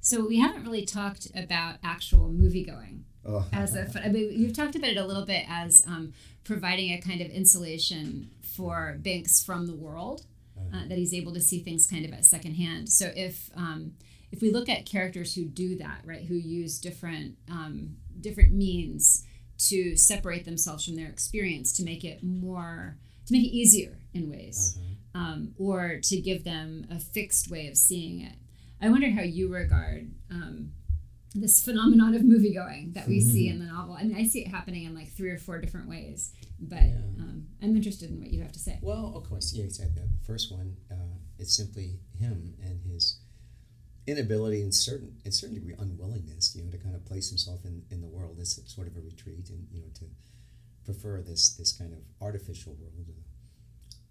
So 0.00 0.26
we 0.26 0.38
haven't 0.38 0.64
really 0.64 0.86
talked 0.86 1.28
about 1.34 1.76
actual 1.84 2.32
movie 2.32 2.64
going 2.64 3.04
Oh. 3.28 3.46
As 3.52 3.76
a, 3.76 3.86
I 4.02 4.08
mean, 4.08 4.32
you've 4.32 4.54
talked 4.54 4.74
about 4.74 4.90
it 4.90 4.96
a 4.96 5.04
little 5.04 5.26
bit 5.26 5.44
as 5.48 5.82
um, 5.86 6.14
providing 6.44 6.92
a 6.92 7.00
kind 7.00 7.20
of 7.20 7.28
insulation 7.28 8.30
for 8.40 8.98
Binx 9.02 9.44
from 9.44 9.66
the 9.66 9.74
world, 9.74 10.24
uh, 10.72 10.88
that 10.88 10.96
he's 10.96 11.12
able 11.12 11.34
to 11.34 11.40
see 11.40 11.60
things 11.60 11.86
kind 11.86 12.04
of 12.04 12.12
at 12.12 12.24
secondhand. 12.24 12.88
So 12.88 13.12
if 13.14 13.50
um, 13.54 13.92
if 14.30 14.42
we 14.42 14.50
look 14.52 14.68
at 14.68 14.84
characters 14.86 15.34
who 15.34 15.44
do 15.44 15.76
that, 15.78 16.00
right, 16.04 16.24
who 16.24 16.34
use 16.34 16.78
different 16.78 17.36
um, 17.50 17.96
different 18.20 18.52
means 18.52 19.24
to 19.58 19.96
separate 19.96 20.44
themselves 20.44 20.84
from 20.84 20.96
their 20.96 21.08
experience 21.08 21.72
to 21.72 21.82
make 21.84 22.04
it 22.04 22.22
more 22.22 22.96
to 23.26 23.32
make 23.32 23.44
it 23.44 23.54
easier 23.56 23.98
in 24.14 24.30
ways, 24.30 24.78
uh-huh. 25.14 25.20
um, 25.24 25.54
or 25.58 25.98
to 26.02 26.20
give 26.20 26.44
them 26.44 26.86
a 26.90 26.98
fixed 26.98 27.50
way 27.50 27.66
of 27.68 27.76
seeing 27.76 28.20
it. 28.20 28.34
I 28.80 28.88
wonder 28.88 29.10
how 29.10 29.22
you 29.22 29.52
regard 29.52 30.10
um, 30.30 30.70
this 31.34 31.62
phenomenon 31.62 32.14
of 32.14 32.22
movie 32.24 32.54
going 32.54 32.92
that 32.94 33.06
we 33.08 33.20
see 33.20 33.48
Mm-hmm. 33.48 33.60
in 33.62 33.66
the 33.66 33.72
novel. 33.72 33.96
I 33.98 34.04
mean, 34.04 34.16
I 34.16 34.24
see 34.24 34.40
it 34.42 34.48
happening 34.48 34.84
in 34.84 34.94
like 34.94 35.08
three 35.12 35.30
or 35.30 35.38
four 35.38 35.58
different 35.58 35.88
ways, 35.88 36.32
but 36.60 36.82
Yeah. 36.82 36.94
um, 37.18 37.48
I'm 37.62 37.76
interested 37.76 38.08
in 38.10 38.18
what 38.20 38.30
you 38.30 38.40
have 38.42 38.52
to 38.52 38.58
say. 38.58 38.78
Well, 38.82 39.12
of 39.16 39.28
course, 39.28 39.52
yeah, 39.52 39.64
exactly. 39.64 40.02
The 40.02 40.24
first 40.24 40.50
one, 40.52 40.76
uh, 40.90 40.94
it's 41.38 41.54
simply 41.56 41.98
him 42.18 42.54
and 42.64 42.80
his 42.82 43.18
inability 44.08 44.62
and 44.62 44.74
certain, 44.74 45.16
in 45.24 45.32
certain 45.32 45.54
degree, 45.54 45.74
unwillingness, 45.78 46.54
you 46.56 46.62
know, 46.64 46.70
to 46.70 46.78
kind 46.78 46.94
of 46.94 47.04
place 47.04 47.28
himself 47.28 47.60
in, 47.64 47.82
in 47.90 48.00
the 48.00 48.08
world 48.08 48.38
as 48.40 48.58
sort 48.66 48.86
of 48.88 48.96
a 48.96 49.00
retreat, 49.00 49.48
and 49.50 49.66
you 49.70 49.80
know, 49.80 49.88
to 50.00 50.04
prefer 50.84 51.20
this 51.20 51.54
this 51.56 51.72
kind 51.72 51.92
of 51.92 51.98
artificial 52.20 52.72
world, 52.80 53.06
uh, 53.08 53.12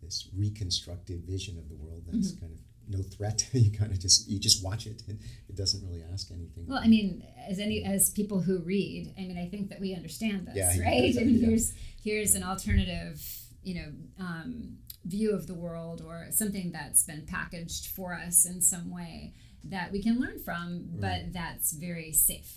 this 0.02 0.30
reconstructed 0.36 1.24
vision 1.26 1.58
of 1.58 1.68
the 1.70 1.76
world 1.76 2.04
that's 2.08 2.32
Mm-hmm. 2.32 2.42
kind 2.46 2.54
of 2.54 2.60
no 2.90 3.04
threat. 3.04 3.46
you 3.54 3.72
kind 3.72 3.92
of 3.92 4.00
just 4.00 4.30
you 4.30 4.40
just 4.40 4.64
watch 4.64 4.86
it, 4.88 5.04
and 5.08 5.20
it 5.50 5.56
doesn't 5.56 5.86
really 5.88 6.04
ask 6.14 6.32
anything. 6.32 6.66
Well, 6.68 6.80
I 6.84 6.88
mean, 6.88 7.24
as 7.50 7.60
any 7.60 7.84
as 7.84 8.10
people 8.12 8.40
who 8.42 8.60
read, 8.60 9.14
I 9.18 9.22
mean, 9.22 9.38
I 9.38 9.48
think 9.50 9.70
that 9.70 9.80
we 9.80 9.94
understand 9.96 10.48
this, 10.48 10.56
Yeah, 10.56 10.72
yeah, 10.76 10.84
right? 10.84 11.16
I 11.20 11.24
mean, 11.24 11.36
yeah. 11.40 11.48
here's 11.48 11.74
here's 12.04 12.36
an 12.36 12.44
alternative, 12.44 13.22
you 13.64 13.76
know, 13.76 13.90
um, 14.20 14.78
view 15.06 15.32
of 15.34 15.48
the 15.48 15.54
world 15.54 16.02
or 16.06 16.28
something 16.32 16.72
that's 16.72 17.04
been 17.04 17.26
packaged 17.26 17.88
for 17.88 18.14
us 18.14 18.46
in 18.46 18.62
some 18.62 18.90
way 18.94 19.34
that 19.70 19.92
we 19.92 20.02
can 20.02 20.20
learn 20.20 20.40
from, 20.40 20.68
but 21.00 21.22
Right. 21.24 21.34
that's 21.34 21.74
very 21.74 22.12
safe. 22.14 22.52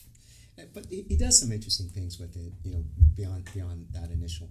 Uh, 0.58 0.62
But 0.74 0.86
he, 0.86 1.16
does 1.16 1.38
some 1.38 1.52
interesting 1.52 1.88
things 1.88 2.18
with 2.18 2.36
it, 2.36 2.52
you 2.64 2.72
know, 2.72 2.84
beyond 3.16 3.42
beyond 3.54 3.88
that 3.92 4.10
initial, 4.10 4.48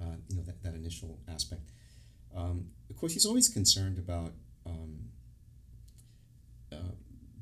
uh, 0.00 0.16
you 0.28 0.36
know, 0.36 0.42
that, 0.42 0.62
that 0.62 0.74
initial 0.74 1.18
aspect. 1.28 1.70
Um, 2.34 2.70
of 2.90 2.96
course, 2.96 3.12
he's 3.12 3.26
always 3.26 3.48
concerned 3.48 3.98
about 3.98 4.32
um, 4.64 4.92
uh, 6.72 6.92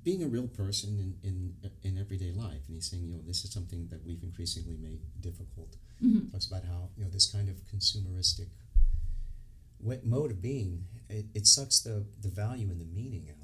being 0.02 0.22
a 0.22 0.26
real 0.28 0.48
person 0.48 0.98
in, 0.98 1.10
in 1.28 1.36
in 1.82 1.98
everyday 1.98 2.32
life, 2.32 2.62
and 2.66 2.74
he's 2.76 2.88
saying, 2.90 3.04
you 3.04 3.10
know, 3.14 3.22
this 3.26 3.44
is 3.44 3.52
something 3.52 3.86
that 3.88 4.04
we've 4.04 4.22
increasingly 4.22 4.76
made 4.76 5.00
difficult. 5.20 5.76
Mhm. 6.02 6.30
Talks 6.32 6.46
about 6.46 6.64
how 6.64 6.88
you 6.96 7.04
know 7.04 7.10
this 7.10 7.26
kind 7.30 7.48
of 7.48 7.56
consumeristic 7.72 8.48
mode 10.04 10.30
of 10.30 10.40
being 10.42 10.84
it, 11.08 11.26
it 11.34 11.46
sucks 11.46 11.80
the 11.80 12.04
the 12.20 12.28
value 12.28 12.68
and 12.70 12.80
the 12.80 12.90
meaning 13.00 13.28
out 13.30 13.39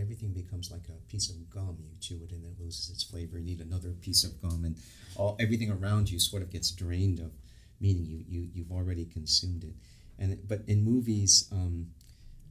everything. 0.00 0.28
Everything 0.28 0.42
becomes 0.44 0.70
like 0.70 0.88
a 0.88 0.98
piece 1.10 1.30
of 1.30 1.48
gum. 1.50 1.76
You 1.80 1.90
chew 2.00 2.20
it 2.24 2.32
and 2.32 2.44
it 2.44 2.58
loses 2.60 2.90
its 2.90 3.02
flavor. 3.02 3.38
You 3.38 3.44
need 3.44 3.60
another 3.60 3.90
piece 3.90 4.24
of 4.24 4.40
gum, 4.40 4.64
and 4.64 4.76
all 5.16 5.36
everything 5.40 5.70
around 5.70 6.10
you 6.10 6.18
sort 6.18 6.42
of 6.42 6.50
gets 6.50 6.70
drained 6.70 7.18
of 7.20 7.32
meaning. 7.80 8.06
You 8.06 8.24
you 8.28 8.48
you've 8.54 8.72
already 8.72 9.04
consumed 9.06 9.64
it. 9.64 9.74
And 10.18 10.38
but 10.46 10.62
in 10.66 10.82
movies, 10.84 11.48
um, 11.52 11.88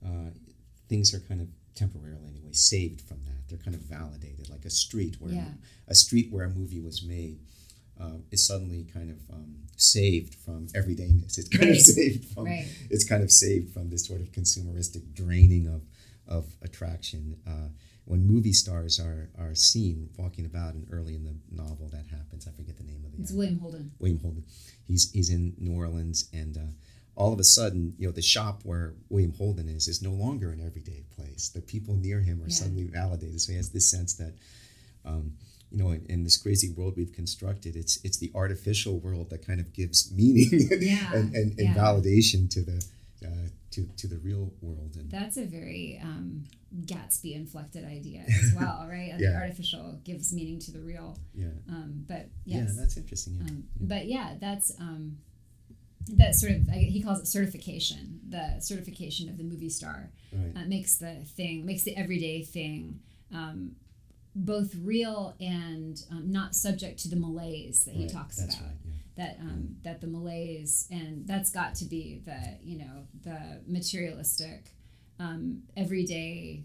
uh, 0.06 0.32
things 0.90 1.14
are 1.14 1.20
kind 1.20 1.42
of 1.42 1.48
temporarily 1.76 2.28
anyway 2.30 2.52
saved 2.54 3.02
from 3.02 3.24
that. 3.26 3.48
They're 3.48 3.58
kind 3.58 3.76
of 3.76 3.82
validated, 3.82 4.50
like 4.50 4.66
a 4.66 4.70
street 4.70 5.16
where 5.20 5.34
Yeah. 5.34 5.54
a 5.88 5.96
street 5.96 6.32
where 6.32 6.46
a 6.46 6.50
movie 6.50 6.80
was 6.82 7.04
made. 7.04 7.40
Uh, 8.00 8.18
is 8.32 8.44
suddenly 8.48 8.84
kind 8.92 9.12
of 9.12 9.20
um, 9.36 9.54
saved 9.78 10.34
from 10.44 10.66
everydayness. 10.70 11.38
It's 11.38 11.48
kind 11.50 11.70
of 11.70 11.78
saved 11.78 12.26
from 12.34 12.46
Right. 12.46 12.68
it's 12.90 13.04
kind 13.04 13.22
of 13.22 13.30
saved 13.32 13.72
from 13.74 13.92
this 13.92 14.06
sort 14.08 14.22
of 14.22 14.32
consumeristic 14.32 15.14
draining 15.14 15.68
of 15.68 15.82
of 16.38 16.44
attraction. 16.62 17.38
Uh, 17.48 17.70
when 18.06 18.26
movie 18.26 18.54
stars 18.54 19.00
are 19.00 19.30
are 19.38 19.54
seen 19.56 20.10
walking 20.18 20.46
about, 20.46 20.74
and 20.74 20.88
early 20.92 21.16
in 21.16 21.24
the 21.24 21.36
novel 21.64 21.88
that 21.92 22.06
happens, 22.18 22.48
I 22.48 22.52
forget 22.52 22.78
the 22.78 22.84
name 22.84 23.04
of 23.06 23.12
the 23.12 23.18
It's 23.22 23.30
actor. 23.32 23.38
William 23.38 23.60
Holden. 23.60 23.92
William 24.00 24.20
Holden. 24.20 24.44
He's 24.88 25.12
he's 25.12 25.30
in 25.30 25.54
New 25.58 25.76
Orleans, 25.76 26.30
and 26.34 26.58
uh, 26.58 26.72
all 27.16 27.32
of 27.34 27.40
a 27.40 27.44
sudden, 27.44 27.94
you 28.00 28.08
know, 28.08 28.12
the 28.14 28.22
shop 28.36 28.62
where 28.64 28.94
William 29.10 29.34
Holden 29.34 29.68
is 29.70 29.88
is 29.88 30.02
no 30.02 30.12
longer 30.12 30.52
an 30.52 30.62
everyday 30.66 31.04
place. 31.16 31.50
The 31.50 31.62
people 31.62 31.96
near 31.96 32.22
him 32.22 32.42
are 32.42 32.48
Yeah. 32.48 32.56
suddenly 32.62 32.86
validated. 32.86 33.40
So 33.42 33.52
he 33.52 33.58
has 33.58 33.70
this 33.72 33.90
sense 33.90 34.14
that. 34.16 34.34
Um, 35.06 35.34
you 35.74 35.78
know, 35.82 35.92
in, 35.92 36.06
in 36.10 36.24
this 36.26 36.36
crazy 36.36 36.70
world 36.70 36.96
we've 36.98 37.14
constructed, 37.14 37.78
it's 37.78 37.98
it's 38.04 38.18
the 38.18 38.30
artificial 38.36 39.00
world 39.00 39.30
that 39.30 39.42
kind 39.48 39.62
of 39.62 39.72
gives 39.72 40.12
meaning 40.12 40.50
Yeah, 40.82 41.14
and, 41.14 41.34
and, 41.34 41.48
and 41.58 41.70
yeah. 41.70 41.74
validation 41.74 42.50
to 42.56 42.62
the 42.62 42.86
uh, 43.26 43.48
to 43.72 43.88
to 43.98 44.08
the 44.08 44.18
real 44.20 44.54
world. 44.62 44.96
And 44.98 45.10
That's 45.10 45.38
a 45.38 45.46
very 45.46 46.00
um, 46.04 46.44
Gatsby 46.86 47.36
inflected 47.36 47.86
idea 47.86 48.24
as 48.28 48.54
well, 48.60 48.88
right? 48.90 49.14
The 49.18 49.34
artificial 49.36 50.00
gives 50.04 50.34
meaning 50.34 50.60
to 50.60 50.72
the 50.72 50.80
real. 50.82 51.18
yeah, 51.34 51.48
Um, 51.70 52.06
but 52.08 52.30
yeah, 52.46 52.66
that's 52.78 52.98
interesting. 52.98 53.36
Yeah. 53.40 53.50
Um, 53.50 53.64
yeah. 53.80 53.88
But 53.88 54.06
yeah, 54.08 54.36
that's 54.40 54.72
um, 54.80 55.18
that 56.16 56.36
sort 56.36 56.54
of 56.54 56.68
he 56.70 57.02
calls 57.02 57.20
it 57.20 57.28
certification. 57.28 58.20
The 58.28 58.60
certification 58.60 59.30
of 59.30 59.38
the 59.38 59.44
movie 59.44 59.70
star 59.70 60.10
right. 60.34 60.54
uh, 60.56 60.66
makes 60.68 60.98
the 60.98 61.16
thing 61.38 61.66
makes 61.66 61.84
the 61.84 61.96
everyday 61.96 62.44
thing 62.44 63.00
um, 63.34 63.76
both 64.36 64.74
real 64.82 65.36
and 65.40 66.02
um, 66.12 66.32
not 66.32 66.56
subject 66.56 67.00
to 67.04 67.10
the 67.10 67.16
malaise 67.18 67.84
that 67.86 67.94
he 67.94 68.04
Right, 68.04 68.12
talks 68.14 68.38
that's 68.38 68.56
about. 68.56 68.68
right. 68.68 68.78
Yeah. 68.86 68.91
That 69.22 69.38
um, 69.40 69.76
that 69.84 70.02
the 70.02 70.08
malaise 70.08 70.88
and 70.90 71.28
that's 71.28 71.52
got 71.52 71.76
to 71.76 71.86
be 71.86 72.22
the 72.30 72.40
you 72.70 72.78
know 72.82 72.96
the 73.28 73.40
materialistic 73.68 74.62
um, 75.20 75.64
everyday 75.78 76.64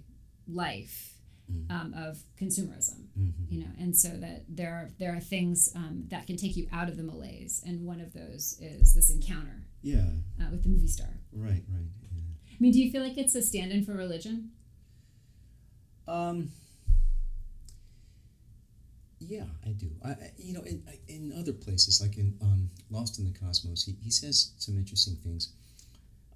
life 0.49 1.13
Mm. 1.53 1.71
um, 1.77 1.95
of 1.95 2.13
consumerism 2.41 3.01
Mhm. 3.17 3.33
you 3.53 3.59
know 3.63 3.71
and 3.79 3.97
so 4.05 4.09
that 4.25 4.39
there 4.49 4.73
are 4.79 4.89
there 4.99 5.13
are 5.15 5.21
things 5.21 5.59
um, 5.77 5.95
that 6.13 6.27
can 6.27 6.37
take 6.37 6.57
you 6.57 6.67
out 6.73 6.89
of 6.89 6.97
the 6.97 7.05
malaise 7.05 7.63
and 7.65 7.87
one 7.93 8.01
of 8.01 8.11
those 8.21 8.59
is 8.61 8.95
this 8.95 9.11
encounter 9.11 9.59
Yeah. 9.81 10.09
uh, 10.41 10.49
with 10.51 10.63
the 10.65 10.71
movie 10.71 10.89
star 10.89 11.13
Right. 11.33 11.63
Right. 11.75 11.91
Yeah. 12.17 12.23
i 12.51 12.57
mean 12.59 12.73
do 12.73 12.81
you 12.83 12.91
feel 12.91 13.03
like 13.07 13.17
it's 13.17 13.37
a 13.37 13.43
stand-in 13.43 13.85
for 13.85 13.93
religion 13.93 14.51
Um. 16.09 16.51
Yeah, 19.19 19.45
I 19.65 19.71
do. 19.71 19.91
I, 20.05 20.15
you 20.37 20.53
know, 20.53 20.63
in, 20.63 20.83
in 21.09 21.33
other 21.39 21.53
places, 21.53 22.01
like 22.03 22.19
in 22.19 22.37
um, 22.43 22.71
Lost 22.91 23.19
in 23.19 23.25
the 23.25 23.39
Cosmos, 23.39 23.85
he, 23.85 23.97
he 24.03 24.11
says 24.11 24.53
some 24.59 24.77
interesting 24.77 25.17
things. 25.17 25.53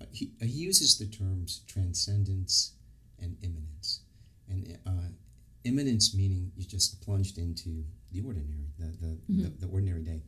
Uh, 0.01 0.07
he, 0.13 0.31
he 0.41 0.47
uses 0.47 0.99
the 0.99 1.07
terms 1.07 1.63
transcendence 1.67 2.73
and 3.21 3.37
immanence. 3.43 4.01
And 4.49 4.79
uh, 4.87 5.09
immanence 5.65 6.15
meaning 6.15 6.53
you 6.57 6.65
just 6.65 7.01
plunged 7.03 7.39
into 7.39 7.85
the 8.13 8.23
ordinary, 8.23 8.67
the, 8.79 8.87
the, 9.01 9.19
the, 9.29 9.49
the 9.61 9.67
ordinary 9.67 10.03
day. 10.03 10.23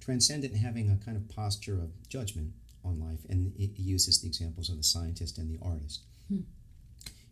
Transcendent 0.00 0.54
having 0.54 0.90
a 0.90 1.04
kind 1.04 1.16
of 1.16 1.28
posture 1.28 1.74
of 1.74 1.90
judgment 2.08 2.52
on 2.84 3.00
life. 3.00 3.18
And 3.28 3.52
he, 3.56 3.72
he 3.74 3.82
uses 3.82 4.20
the 4.20 4.28
examples 4.28 4.70
of 4.70 4.76
the 4.76 4.84
scientist 4.84 5.38
and 5.38 5.50
the 5.50 5.62
artist 5.64 6.04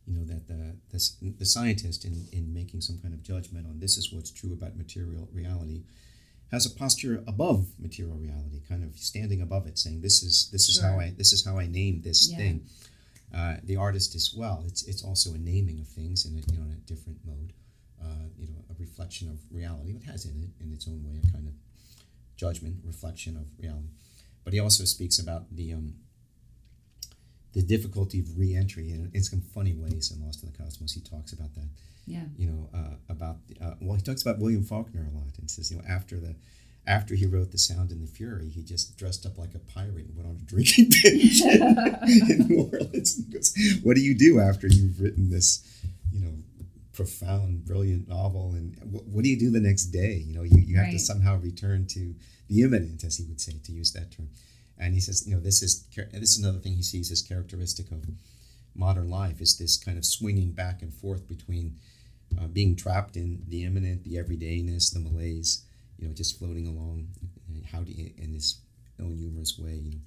you 0.07 0.14
know 0.16 0.24
that 0.24 0.46
the 0.48 0.76
the, 0.92 1.30
the 1.38 1.46
scientist 1.46 2.05
in, 2.05 2.26
in 2.32 2.52
making 2.52 2.80
some 2.80 2.98
kind 2.98 3.14
of 3.14 3.22
judgment 3.22 3.66
on 3.66 3.78
this 3.80 3.96
is 3.96 4.12
what's 4.12 4.30
true 4.30 4.52
about 4.52 4.76
material 4.76 5.28
reality 5.32 5.82
has 6.50 6.66
a 6.66 6.70
posture 6.70 7.24
above 7.26 7.66
material 7.78 8.16
reality 8.16 8.61
kind 8.68 8.84
of 8.84 8.96
standing 8.98 9.40
above 9.40 9.66
it 9.66 9.78
saying 9.78 10.00
this 10.02 10.22
is 10.22 10.48
this 10.52 10.68
is 10.68 10.80
how 10.80 10.98
i 11.00 11.11
this 11.16 11.32
is 11.32 11.44
how 11.44 11.59
i 11.59 11.66
name 11.66 12.00
this 12.02 12.30
Yeah. 12.30 12.36
thing. 12.38 12.66
Uh, 13.34 13.57
the 13.64 13.74
artist 13.74 14.14
as 14.14 14.32
well 14.32 14.62
it's 14.68 14.82
it's 14.90 15.02
also 15.02 15.34
a 15.34 15.38
naming 15.38 15.80
of 15.80 15.88
things 15.88 16.24
in 16.26 16.32
a 16.36 16.42
you 16.52 16.59
know 16.59 16.64
in 16.66 16.72
a 16.72 16.82
different 16.92 17.18
mode 17.26 17.52
uh, 18.00 18.26
you 18.38 18.46
know 18.46 18.61
a 18.70 18.74
reflection 18.78 19.28
of 19.28 19.38
reality. 19.50 19.92
It 19.96 20.05
has 20.05 20.24
in 20.26 20.36
it 20.44 20.62
in 20.64 20.72
its 20.72 20.86
own 20.86 21.02
way 21.05 21.16
a 21.26 21.32
kind 21.32 21.48
of 21.48 21.55
judgment 22.36 22.76
reflection 22.84 23.36
of 23.36 23.46
reality. 23.59 23.88
But 24.44 24.52
he 24.52 24.61
also 24.61 24.84
speaks 24.84 25.18
about 25.18 25.44
the 25.57 25.72
um, 25.72 25.94
the 27.55 27.62
difficulty 27.62 28.20
of 28.20 28.36
re-entry 28.36 28.90
and 28.90 29.14
in 29.14 29.22
some 29.22 29.40
funny 29.40 29.74
ways 29.74 30.12
in 30.12 30.24
Lost 30.24 30.42
in 30.42 30.50
the 30.50 30.59
Cosmos. 30.59 30.92
He 30.92 31.00
talks 31.00 31.32
about 31.32 31.55
that 31.55 31.68
yeah. 32.07 32.24
you 32.36 32.46
know 32.46 32.68
uh, 32.74 32.94
about 33.09 33.36
uh, 33.62 33.74
well 33.80 33.96
he 33.96 34.02
talks 34.02 34.22
about 34.22 34.38
William 34.38 34.64
Faulkner 34.64 35.07
a 35.11 35.16
lot 35.16 35.38
and 35.38 35.50
says 35.50 35.70
you 35.70 35.78
know 35.78 35.84
after 35.88 36.18
the 36.18 36.34
after 36.86 37.14
he 37.14 37.24
wrote 37.24 37.50
The 37.50 37.59
Sound 37.59 37.90
and 37.90 38.02
the 38.02 38.11
Fury 38.11 38.48
he 38.48 38.62
just 38.62 38.96
dressed 38.96 39.24
up 39.24 39.38
like 39.38 39.55
a 39.55 39.59
pirate 39.59 40.07
and 40.07 40.16
went 40.16 40.28
on 40.28 40.36
a 40.36 40.44
drinking 40.44 40.90
binge 41.02 41.40
in 41.42 42.48
New 42.48 42.70
Orleans. 42.72 43.18
And 43.18 43.32
goes 43.32 43.55
what 43.82 43.96
do 43.96 44.02
you 44.02 44.16
do 44.16 44.40
after 44.40 44.66
you've 44.66 45.00
written 45.00 45.30
this 45.30 45.66
you 46.12 46.20
know 46.20 46.32
profound 46.92 47.64
brilliant 47.64 48.09
novel? 48.09 48.52
And 48.52 48.76
what, 48.90 49.07
what 49.07 49.24
do 49.24 49.30
you 49.30 49.38
do 49.38 49.50
the 49.50 49.61
next 49.61 49.86
day? 49.86 50.22
You 50.26 50.34
know 50.34 50.42
you, 50.42 50.59
you 50.59 50.76
have 50.76 50.90
to 50.90 50.98
somehow 50.98 51.38
return 51.38 51.86
to 51.88 52.14
the 52.48 52.62
immanent 52.62 53.05
as 53.05 53.16
he 53.16 53.24
would 53.24 53.40
say 53.40 53.55
to 53.64 53.72
use 53.72 53.92
that 53.92 54.11
term 54.11 54.28
and 54.78 54.94
he 54.94 55.00
says 55.00 55.26
you 55.26 55.34
know 55.34 55.40
this 55.40 55.62
is 55.62 55.84
this 56.12 56.36
is 56.36 56.38
another 56.38 56.58
thing 56.58 56.74
he 56.74 56.82
sees 56.82 57.10
as 57.10 57.22
characteristic 57.22 57.90
of 57.90 58.04
modern 58.74 59.08
life 59.08 59.40
is 59.40 59.56
this 59.56 59.76
kind 59.76 59.96
of 59.98 60.04
swinging 60.04 60.50
back 60.52 60.82
and 60.82 60.92
forth 60.92 61.28
between 61.28 61.76
uh, 62.40 62.46
being 62.48 62.74
trapped 62.74 63.16
in 63.16 63.42
the 63.48 63.64
immanent 63.64 64.02
the 64.04 64.14
everydayness 64.16 64.92
the 64.92 64.98
malaise 65.00 65.64
you 65.98 66.06
know 66.08 66.12
just 66.14 66.38
floating 66.38 66.66
along 66.66 67.06
uh, 67.50 67.60
how 67.72 67.80
do 67.80 67.92
you 67.92 68.10
in 68.18 68.32
this 68.32 68.58
own 69.00 69.16
humorous 69.16 69.58
way 69.58 69.74
you 69.74 69.90
know 69.92 69.98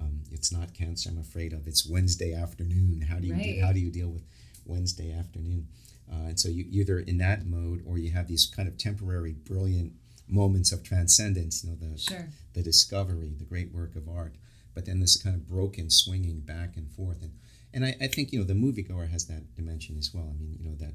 um, 0.00 0.20
it's 0.32 0.52
not 0.52 0.74
cancer 0.74 1.08
i'm 1.10 1.18
afraid 1.18 1.52
of 1.52 1.66
it's 1.66 1.86
wednesday 1.86 2.32
afternoon 2.34 3.00
how 3.08 3.16
do 3.18 3.26
you 3.26 3.32
Right. 3.34 3.42
de- 3.42 3.60
how 3.60 3.72
do 3.72 3.80
you 3.80 3.90
deal 3.90 4.08
with 4.10 4.22
wednesday 4.64 5.12
afternoon 5.12 5.66
uh, 6.12 6.26
and 6.28 6.38
so 6.38 6.48
you 6.48 6.66
either 6.70 6.98
in 7.00 7.18
that 7.18 7.46
mode 7.46 7.82
or 7.86 7.98
you 7.98 8.10
have 8.12 8.28
these 8.28 8.46
kind 8.46 8.68
of 8.68 8.76
temporary 8.78 9.32
brilliant 9.32 9.92
moments 10.26 10.72
of 10.72 10.82
transcendence 10.82 11.62
you 11.62 11.70
know 11.70 11.76
the 11.76 11.98
sure 11.98 12.28
the 12.54 12.62
discovery, 12.62 13.34
the 13.36 13.44
great 13.44 13.72
work 13.72 13.94
of 13.94 14.08
art. 14.08 14.36
But 14.74 14.86
then 14.86 15.00
this 15.00 15.22
kind 15.22 15.36
of 15.36 15.46
broken, 15.46 15.90
swinging 15.90 16.40
back 16.40 16.76
and 16.76 16.90
forth, 16.90 17.22
and 17.22 17.32
and 17.72 17.84
I, 17.84 17.96
I 18.00 18.06
think 18.08 18.32
you 18.32 18.38
know 18.38 18.44
the 18.44 18.54
moviegoer 18.54 19.10
has 19.10 19.26
that 19.26 19.54
dimension 19.54 19.96
as 19.98 20.12
well. 20.12 20.28
I 20.30 20.40
mean, 20.40 20.56
you 20.58 20.68
know 20.68 20.76
that 20.76 20.94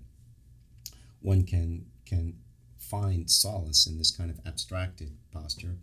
one 1.21 1.43
can 1.43 1.85
can 2.05 2.33
find 2.77 3.29
solace 3.29 3.85
in 3.87 3.97
this 3.97 4.11
kind 4.11 4.31
of 4.31 4.39
abstracted 4.45 5.11
posture, 5.31 5.77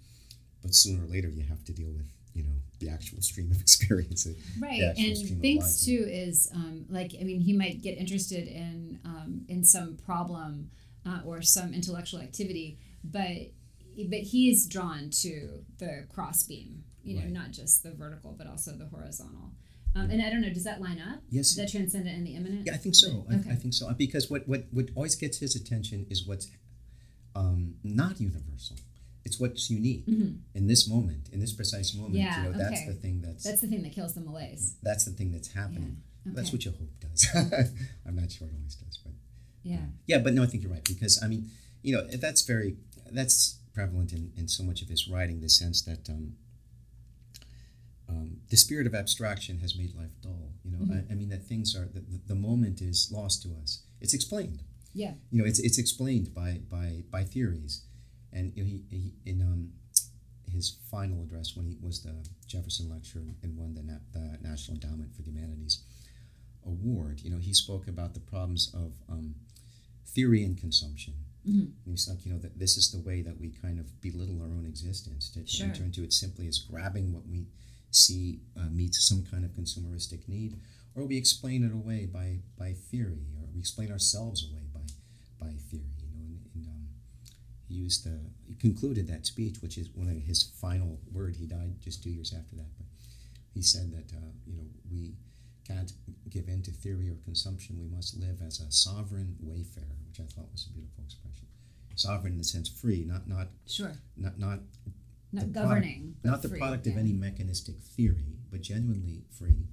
but 0.61 0.75
sooner 0.75 1.05
or 1.05 1.07
later 1.07 1.29
you 1.29 1.45
have 1.45 1.65
to 1.65 1.73
deal 1.73 1.91
with 1.91 2.11
you 2.35 2.43
know 2.43 2.57
the 2.81 2.91
actual 2.91 3.23
stream 3.23 3.51
of 3.51 3.61
experience. 3.61 4.27
Right, 4.61 4.83
and 4.83 5.41
things 5.41 5.87
too 5.87 6.05
is 6.07 6.51
um, 6.55 6.85
like 6.91 7.13
I 7.19 7.25
mean 7.25 7.41
he 7.41 7.55
might 7.55 7.81
get 7.81 7.97
interested 7.97 8.47
in 8.47 8.99
um, 9.07 9.47
in 9.49 9.65
some 9.65 9.97
problem 10.05 10.71
uh, 11.07 11.21
or 11.25 11.41
some 11.41 11.73
intellectual 11.73 12.21
activity, 12.21 12.79
but 13.11 13.53
but 14.09 14.21
he 14.21 14.51
is 14.51 14.67
drawn 14.67 15.11
to 15.11 15.65
the 15.79 16.07
cross 16.13 16.43
beam, 16.43 16.85
you 17.03 17.17
know, 17.17 17.23
right. 17.23 17.33
not 17.33 17.51
just 17.51 17.83
the 17.83 17.93
vertical 17.93 18.35
but 18.37 18.47
also 18.47 18.73
the 18.73 18.87
horizontal. 18.87 19.53
Um, 19.95 20.11
and 20.11 20.21
I 20.21 20.29
don't 20.29 20.43
know, 20.43 20.51
does 20.51 20.65
that 20.65 20.83
line 20.83 21.01
up? 21.01 21.21
Yes. 21.31 21.55
The 21.55 21.67
transcendent 21.67 22.15
and 22.15 22.27
the 22.27 22.37
immanent? 22.37 22.67
Yeah, 22.67 22.75
I 22.75 22.77
think 22.77 22.95
so. 22.95 23.25
Okay. 23.33 23.49
I, 23.49 23.53
I, 23.55 23.57
think 23.57 23.73
so. 23.73 23.91
Because 23.95 24.31
what, 24.31 24.47
what, 24.47 24.65
what 24.71 24.91
always 24.95 25.15
gets 25.15 25.39
his 25.39 25.57
attention 25.57 26.07
is 26.11 26.27
what's 26.27 26.51
um, 27.35 27.75
not 27.83 28.21
universal. 28.21 28.77
It's 29.25 29.41
what's 29.41 29.71
unique 29.71 30.07
mm-hmm. 30.07 30.37
in 30.55 30.67
this 30.67 30.89
moment, 30.89 31.31
in 31.33 31.41
this 31.41 31.53
precise 31.53 31.95
moment. 31.95 32.15
Yeah, 32.15 32.37
you 32.37 32.43
know, 32.45 32.49
okay. 32.51 32.59
that's 32.59 32.87
the 32.87 32.93
thing 32.93 33.23
that's 33.23 33.43
that's 33.43 33.61
the 33.61 33.67
thing 33.67 33.83
that 33.83 33.93
kills 33.93 34.15
the 34.15 34.21
malaise. 34.21 34.77
That's 34.85 35.05
the 35.05 35.11
thing 35.11 35.33
that's 35.33 35.53
happening. 35.53 35.97
Yeah. 36.25 36.31
Okay. 36.31 36.37
That's 36.37 36.53
what 36.53 36.65
your 36.65 36.75
hope 36.75 36.91
does. 37.01 37.27
I'm 38.07 38.15
not 38.15 38.31
sure 38.31 38.47
it 38.47 38.55
always 38.57 38.77
does, 38.77 38.99
but 39.05 39.13
yeah, 39.65 39.79
yeah. 40.07 40.19
But 40.19 40.35
no, 40.35 40.45
I 40.45 40.47
think 40.47 40.63
you're 40.63 40.71
right 40.71 40.85
because 40.85 41.21
I 41.25 41.27
mean, 41.27 41.51
you 41.83 41.97
know, 41.97 42.07
that's 42.07 42.43
very 42.43 42.77
that's 43.13 43.59
prevalent 43.75 44.13
in, 44.13 44.33
in 44.37 44.49
so 44.49 44.63
much 44.63 44.83
of 44.83 44.89
his 44.89 45.09
writing. 45.09 45.41
The 45.41 45.49
sense 45.49 45.83
that 45.83 46.09
um, 46.09 46.35
um, 48.09 48.39
the 48.51 48.57
spirit 48.57 48.87
of 48.87 48.95
abstraction 48.95 49.59
has 49.59 49.77
made 49.77 49.95
life 49.95 50.21
dull. 50.23 50.53
You 50.65 50.73
know, 50.73 50.85
mm-hmm. 50.85 51.11
I, 51.11 51.13
I, 51.13 51.15
mean 51.15 51.29
that 51.31 51.45
things 51.45 51.77
are 51.77 51.87
the, 51.87 52.03
the 52.27 52.35
moment 52.35 52.81
is 52.81 53.11
lost 53.13 53.43
to 53.43 53.51
us. 53.63 53.83
It's 54.01 54.15
explained. 54.15 54.63
Yeah. 54.95 55.13
You 55.31 55.41
know, 55.41 55.45
it's 55.45 55.59
it's 55.59 55.79
explained 55.79 56.35
by 56.35 56.61
by 56.71 57.03
by 57.11 57.25
theories, 57.25 57.83
and 58.33 58.53
he, 58.55 58.83
he 58.89 59.13
in 59.25 59.43
um, 59.43 59.73
his 60.51 60.79
final 60.91 61.23
address 61.23 61.55
when 61.55 61.67
he 61.67 61.77
was 61.81 62.03
the 62.03 62.15
Jefferson 62.47 62.89
Lecture 62.89 63.23
and 63.43 63.57
won 63.57 63.75
the, 63.75 63.83
Na- 63.83 63.99
the 64.13 64.39
National 64.41 64.77
Endowment 64.77 65.15
for 65.15 65.23
the 65.23 65.31
Humanities 65.31 65.83
award. 66.65 67.21
You 67.23 67.31
know, 67.31 67.39
he 67.39 67.53
spoke 67.53 67.87
about 67.87 68.15
the 68.15 68.21
problems 68.21 68.73
of 68.75 68.93
um, 69.09 69.35
theory 70.07 70.45
and 70.45 70.57
consumption. 70.57 71.15
Mm-hmm. 71.49 71.91
And 71.91 72.07
like, 72.09 72.27
you 72.27 72.33
know, 72.33 72.39
that 72.39 72.59
this 72.59 72.77
is 72.77 72.91
the 72.91 72.99
way 72.99 73.23
that 73.23 73.41
we 73.41 73.51
kind 73.63 73.79
of 73.79 74.01
belittle 74.01 74.41
our 74.43 74.49
own 74.49 74.67
existence 74.67 75.31
to, 75.31 75.47
sure. 75.47 75.67
enter 75.67 75.85
into 75.85 76.03
it 76.03 76.13
simply 76.13 76.49
as 76.49 76.59
grabbing 76.59 77.13
what 77.13 77.27
we 77.27 77.47
see 77.91 78.41
uh, 78.59 78.69
meets 78.71 79.09
some 79.09 79.25
kind 79.31 79.45
of 79.45 79.53
consumeristic 79.53 80.29
need, 80.29 80.59
or 80.95 81.05
we 81.05 81.17
explain 81.17 81.63
it 81.63 81.73
away 81.73 82.07
by 82.07 82.39
by 82.59 82.73
theory, 82.73 83.27
or 83.39 83.49
we 83.55 83.61
explain 83.61 83.93
ourselves 83.93 84.45
away 84.51 84.67
by 85.41 85.53
theory. 85.71 85.95
You 86.01 86.09
know, 86.11 86.25
and, 86.25 86.41
and 86.55 86.67
um, 86.67 86.89
he 87.69 87.75
used 87.75 88.05
the 88.05 88.19
he 88.47 88.55
concluded 88.55 89.09
that 89.09 89.27
speech, 89.27 89.57
which 89.61 89.79
is 89.79 89.89
one 89.95 90.09
of 90.09 90.17
his 90.23 90.43
final 90.61 90.99
word. 91.13 91.37
He 91.37 91.47
died 91.47 91.77
just 91.81 92.03
two 92.03 92.11
years 92.11 92.33
after 92.37 92.57
that, 92.57 92.71
but 92.77 92.87
he 93.55 93.63
said 93.63 93.93
that 93.93 94.17
uh, 94.17 94.33
you 94.47 94.57
know 94.57 94.65
we 94.91 95.15
can't 95.67 95.93
give 96.31 96.49
in 96.49 96.63
to 96.63 96.71
theory 96.71 97.09
or 97.09 97.17
consumption. 97.25 97.79
We 97.79 97.89
must 97.89 98.19
live 98.19 98.41
as 98.45 98.61
a 98.61 98.71
sovereign 98.71 99.37
wayfarer, 99.41 100.06
which 100.19 100.27
I 100.27 100.33
thought 100.33 100.51
was 100.53 100.67
a 100.71 100.73
beautiful 100.73 101.05
expression. 101.05 101.47
Sovereign 101.95 102.35
in 102.35 102.39
the 102.39 102.45
sense 102.45 102.69
free, 102.69 103.05
not 103.07 103.27
not 103.27 103.49
sure, 103.67 103.93
not 104.19 104.39
not 104.39 104.61
not 105.33 105.51
governing, 105.53 106.15
product, 106.21 106.25
not 106.25 106.43
the 106.43 106.49
free, 106.51 106.59
product 106.59 106.87
yeah. 106.87 106.93
of 106.93 106.99
any 106.99 107.13
mechanistic 107.13 107.77
theory, 107.81 108.37
but 108.51 108.61
genuinely 108.61 109.25
free, 109.31 109.69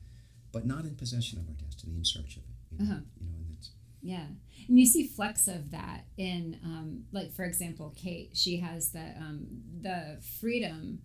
but 0.54 0.66
not 0.66 0.86
in 0.86 0.96
possession 0.96 1.39
of 1.39 1.48
our 1.50 1.56
destiny, 1.56 1.96
in 1.98 2.06
search 2.06 2.38
of 2.38 2.44
it. 2.44 2.56
You 2.72 2.78
know, 2.78 2.91
uh-huh. 2.91 3.02
you 3.20 3.28
know 3.28 3.36
and 3.36 3.54
that's 3.54 3.72
yeah 4.02 4.26
and 4.68 4.80
you 4.80 4.86
see 4.86 5.06
flecks 5.06 5.50
of 5.50 5.72
that 5.72 6.06
in 6.18 6.60
um, 6.64 7.04
like 7.12 7.34
for 7.34 7.44
example 7.44 7.94
kate 7.96 8.32
she 8.34 8.58
has 8.58 8.91
the 8.91 9.14
um, 9.18 9.48
the 9.82 10.18
freedom 10.39 11.00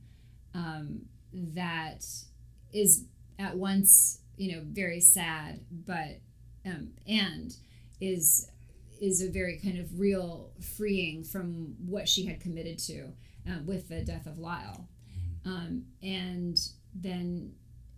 um, 0.54 1.00
that 1.32 2.04
is 2.72 3.06
at 3.40 3.56
once 3.56 4.20
you 4.36 4.52
know 4.52 4.62
very 4.64 5.00
sad 5.00 5.60
but 5.84 6.20
um, 6.64 6.90
and 7.08 7.56
is 8.00 8.48
is 9.00 9.22
a 9.22 9.30
very 9.30 9.58
kind 9.58 9.78
of 9.78 9.98
real 9.98 10.50
freeing 10.76 11.24
from 11.24 11.74
what 11.84 12.08
she 12.08 12.26
had 12.26 12.40
committed 12.40 12.78
to 12.78 13.12
uh, 13.48 13.58
with 13.64 13.88
the 13.88 14.02
death 14.02 14.26
of 14.26 14.38
lyle 14.38 14.88
um, 15.44 15.84
and 16.02 16.58
then 16.94 17.52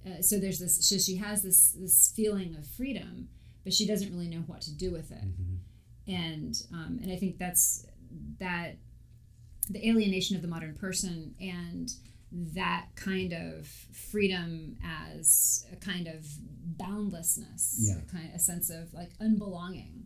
uh, 0.07 0.23
so 0.23 0.39
there's 0.39 0.59
this 0.59 0.89
so 0.89 0.97
she 0.99 1.17
has 1.17 1.43
this 1.43 1.73
this 1.73 2.13
feeling 2.15 2.57
of 2.57 2.67
freedom 2.67 3.29
but 3.65 3.73
she 3.73 3.87
doesn't 3.87 4.13
really 4.13 4.29
know 4.29 4.43
what 4.47 4.61
to 4.63 4.75
do 4.75 4.91
with 4.91 5.11
it. 5.11 5.25
Mm-hmm. 5.25 6.13
And 6.13 6.63
um, 6.73 6.99
and 7.03 7.13
I 7.13 7.17
think 7.17 7.39
that's 7.39 7.87
that 8.39 8.77
the 9.69 9.89
alienation 9.89 10.35
of 10.35 10.43
the 10.43 10.49
modern 10.49 10.75
person 10.75 11.35
and 11.41 11.93
that 12.33 12.87
kind 12.97 13.33
of 13.33 13.67
freedom 13.67 14.77
as 14.85 15.67
a 15.73 15.77
kind 15.77 16.09
of 16.09 16.27
boundlessness, 16.77 17.77
yeah. 17.81 18.03
a 18.03 18.13
kind 18.13 18.31
a 18.35 18.39
sense 18.39 18.71
of 18.71 18.93
like 18.93 19.11
unbelonging, 19.21 20.05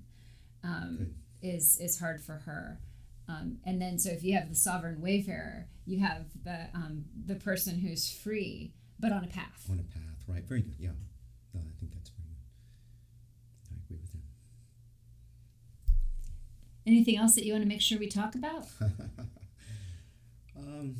um, 0.64 1.14
is 1.42 1.78
is 1.80 2.00
hard 2.00 2.22
for 2.22 2.38
her. 2.46 2.80
Um, 3.28 3.58
and 3.64 3.80
then 3.80 3.98
so 3.98 4.10
if 4.10 4.22
you 4.24 4.34
have 4.36 4.48
the 4.48 4.54
sovereign 4.54 5.00
wayfarer, 5.00 5.68
you 5.86 6.00
have 6.00 6.26
the 6.42 6.68
um, 6.74 7.04
the 7.26 7.36
person 7.36 7.78
who's 7.78 8.10
free 8.10 8.72
but 8.98 9.12
on 9.12 9.24
a 9.24 9.28
path. 9.28 9.66
On 9.70 9.78
a 9.78 9.82
path, 9.82 10.24
right? 10.26 10.44
Very 10.44 10.62
good. 10.62 10.76
Yeah. 10.78 10.90
No, 11.52 11.60
I 11.60 11.72
think 11.78 11.92
that's 11.92 12.10
fine. 12.10 12.24
I 13.70 13.76
agree 13.84 13.98
with 14.00 14.12
that. 14.12 14.18
Anything 16.86 17.16
else 17.16 17.34
that 17.34 17.44
you 17.44 17.52
want 17.52 17.62
to 17.62 17.68
make 17.68 17.82
sure 17.82 17.98
we 17.98 18.08
talk 18.08 18.34
about? 18.34 18.66
um, 20.56 20.96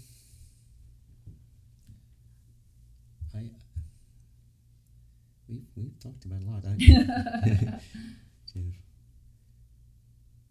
I 3.34 3.50
we 5.48 5.62
we've 5.76 5.98
talked 5.98 6.24
about 6.24 6.40
a 6.42 6.44
lot. 6.50 6.64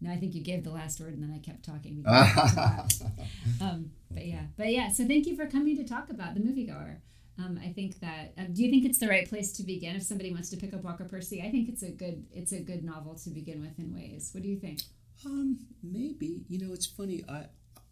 I, 0.04 0.08
no, 0.08 0.14
I 0.14 0.16
think 0.18 0.34
you 0.34 0.42
gave 0.42 0.64
the 0.64 0.70
last 0.70 1.00
word, 1.00 1.14
and 1.14 1.22
then 1.22 1.32
I 1.34 1.38
kept 1.38 1.64
talking. 1.64 2.04
um, 3.60 3.90
but 4.10 4.26
yeah, 4.26 4.42
but 4.56 4.70
yeah. 4.70 4.90
So 4.90 5.06
thank 5.06 5.26
you 5.26 5.36
for 5.36 5.46
coming 5.46 5.76
to 5.76 5.84
talk 5.84 6.10
about 6.10 6.34
the 6.34 6.40
moviegoer. 6.40 6.98
Um, 7.38 7.58
I 7.62 7.72
think 7.72 8.00
that. 8.00 8.32
Um, 8.38 8.52
do 8.52 8.62
you 8.62 8.70
think 8.70 8.84
it's 8.84 8.98
the 8.98 9.08
right 9.08 9.28
place 9.28 9.52
to 9.54 9.62
begin 9.62 9.96
if 9.96 10.02
somebody 10.02 10.30
wants 10.32 10.50
to 10.50 10.56
pick 10.56 10.74
up 10.74 10.82
Walker 10.82 11.04
Percy? 11.04 11.42
I 11.42 11.50
think 11.50 11.68
it's 11.68 11.82
a 11.82 11.90
good 11.90 12.26
it's 12.32 12.52
a 12.52 12.60
good 12.60 12.84
novel 12.84 13.14
to 13.16 13.30
begin 13.30 13.60
with 13.60 13.78
in 13.78 13.94
ways. 13.94 14.30
What 14.32 14.42
do 14.42 14.48
you 14.48 14.58
think? 14.58 14.80
Um, 15.24 15.58
maybe. 15.82 16.44
You 16.48 16.66
know, 16.66 16.72
it's 16.72 16.86
funny. 16.86 17.24
I, 17.28 17.44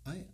I, 0.07 0.25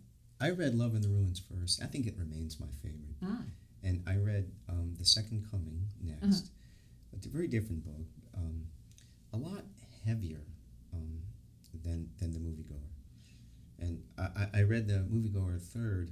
I 0.41 0.49
read 0.51 0.75
Love 0.75 0.95
in 0.95 1.01
the 1.01 1.09
Ruins 1.09 1.39
first. 1.39 1.81
I 1.83 1.85
think 1.85 2.07
it 2.07 2.15
remains 2.17 2.59
my 2.59 2.67
favorite. 2.81 3.15
Ah. 3.23 3.43
And 3.83 4.03
I 4.07 4.15
read 4.15 4.51
um, 4.67 4.95
The 4.97 5.05
Second 5.05 5.45
Coming 5.49 5.87
next. 6.01 6.23
Uh-huh. 6.23 7.13
It's 7.13 7.25
a 7.25 7.29
very 7.29 7.47
different 7.47 7.85
book. 7.85 8.05
Um, 8.35 8.65
a 9.33 9.37
lot 9.37 9.63
heavier 10.05 10.41
than 11.83 12.09
than 12.19 12.31
the 12.31 12.39
moviegoer. 12.39 12.87
And 13.79 14.03
I, 14.17 14.59
I 14.59 14.61
read 14.63 14.87
the 14.87 15.05
moviegoer 15.09 15.61
third, 15.61 16.11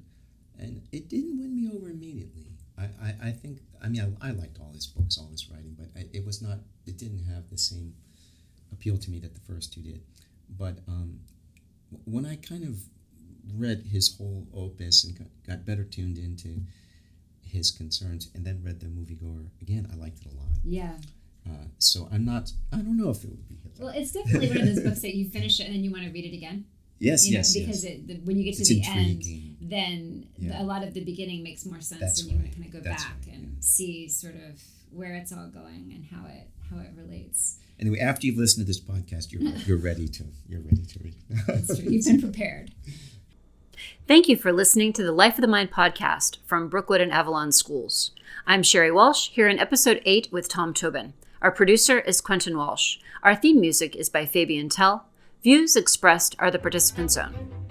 and 0.57 0.82
it 0.91 1.09
didn't 1.09 1.39
win 1.39 1.55
me 1.55 1.70
over 1.76 1.89
immediately. 1.89 2.53
I, 2.78 2.84
I, 3.01 3.15
I 3.26 3.32
think 3.32 3.59
I 3.84 3.88
mean 3.89 4.18
I, 4.22 4.30
I 4.30 4.32
liked 4.32 4.59
all 4.59 4.72
his 4.74 4.88
books, 4.88 5.18
all 5.18 5.28
his 5.30 5.49
writing, 5.49 5.76
but 5.78 5.88
I, 5.99 6.05
it 6.13 6.26
was 6.26 6.41
not 6.41 6.59
it 6.86 6.97
didn't 6.97 7.26
have 7.26 7.49
the 7.49 7.57
same 7.57 7.93
appeal 8.72 8.97
to 8.97 9.11
me 9.11 9.20
that 9.20 9.34
the 9.34 9.41
first 9.41 9.74
two 9.74 9.82
did. 9.82 10.01
But 10.57 10.80
um, 10.88 11.20
when 12.05 12.26
I 12.26 12.36
kind 12.38 12.63
of 12.63 12.78
read 13.55 13.86
his 13.91 14.15
whole 14.18 14.47
opus 14.53 15.03
and 15.03 15.18
got, 15.18 15.28
got 15.45 15.65
better 15.65 15.84
tuned 15.84 16.18
into 16.18 16.61
his 17.41 17.72
concerns, 17.72 18.30
and 18.36 18.45
then 18.45 18.61
read 18.63 18.80
the 18.80 18.88
moviegoer 18.88 19.47
again, 19.61 19.88
I 19.91 19.95
liked 19.95 20.20
it 20.26 20.32
a 20.32 20.36
lot. 20.36 20.51
Yeah. 20.63 20.97
Uh, 21.48 21.66
so 21.80 22.08
I'm 22.12 22.26
not. 22.26 22.52
I 22.72 22.78
don't 22.78 22.98
know 22.98 23.10
if 23.10 23.24
it 23.24 23.30
would 23.30 23.48
be 23.48 23.56
Hitler. 23.64 23.86
Well, 23.88 23.95
it's 23.95 24.12
definitely 24.12 24.50
one 24.50 24.60
of 24.60 24.66
those 24.66 24.84
books 24.84 25.02
that 25.02 25.16
you 25.16 25.30
finish 25.30 25.60
it 25.60 25.66
and 25.66 25.76
then 25.76 25.84
you 25.84 25.91
want 25.91 26.04
to 26.04 26.12
read 26.12 26.26
it 26.26 26.36
again. 26.36 26.66
Yes, 27.00 27.28
you 27.28 27.34
know, 27.34 27.39
yes, 27.39 27.54
because 27.54 27.84
yes. 27.84 27.93
It, 27.93 28.08
the, 28.08 28.16
when 28.26 28.38
you 28.38 28.43
get 28.43 28.56
to 28.56 28.62
it's 28.62 28.70
the 28.70 28.78
intriguing. 28.78 29.56
end, 29.62 29.70
then 29.70 30.28
yeah. 30.38 30.58
the, 30.58 30.64
a 30.64 30.66
lot 30.66 30.84
of 30.84 30.93
the 30.93 31.04
beginning 31.04 31.43
makes 31.43 31.66
more 31.66 31.80
sense, 31.80 32.02
That's 32.02 32.22
and 32.24 32.32
you 32.32 32.38
right. 32.39 32.52
kind 32.52 32.66
of 32.66 32.72
go 32.72 32.80
That's 32.80 33.04
back 33.04 33.18
right, 33.28 33.36
and 33.36 33.43
yeah. 33.43 33.56
see 33.60 34.08
sort 34.08 34.36
of 34.36 34.62
where 34.91 35.14
it's 35.14 35.32
all 35.32 35.48
going 35.48 35.91
and 35.93 36.06
how 36.06 36.28
it 36.28 36.48
how 36.72 36.80
it 36.80 36.91
relates. 36.98 37.60
Anyway, 37.80 38.00
after 38.00 38.26
you've 38.26 38.38
listened 38.38 38.66
to 38.66 38.68
this 38.68 38.80
podcast, 38.80 39.32
you're 39.32 39.41
you're 39.66 39.78
ready 39.78 40.08
to 40.08 40.24
you're 40.48 40.62
ready 40.62 40.86
to 40.86 41.00
read. 41.04 41.16
That's 41.45 41.80
true. 41.80 41.89
You've 41.91 42.06
been 42.06 42.22
prepared. 42.22 42.72
Thank 44.08 44.28
you 44.28 44.38
for 44.38 44.52
listening 44.52 44.93
to 44.93 45.04
the 45.04 45.12
Life 45.12 45.36
of 45.36 45.41
the 45.41 45.48
Mind 45.48 45.72
podcast 45.72 46.38
from 46.45 46.68
Brookwood 46.68 47.02
and 47.02 47.12
Avalon 47.12 47.52
Schools. 47.52 48.12
I'm 48.48 48.64
Sherry 48.64 48.89
Walsh 48.89 49.30
here 49.30 49.48
in 49.48 49.60
episode 49.60 50.02
8 50.06 50.30
with 50.32 50.50
Tom 50.50 50.74
Tobin. 50.74 51.14
Our 51.42 51.52
producer 51.52 52.00
is 52.00 52.20
Quentin 52.20 52.58
Walsh. 52.58 52.98
Our 53.22 53.36
theme 53.36 53.60
music 53.60 53.96
is 53.96 54.10
by 54.10 54.26
Fabian 54.26 54.70
Tell. 54.70 55.06
Views 55.44 55.76
expressed 55.76 56.36
are 56.40 56.50
the 56.50 56.58
participants' 56.58 57.16
own. 57.16 57.66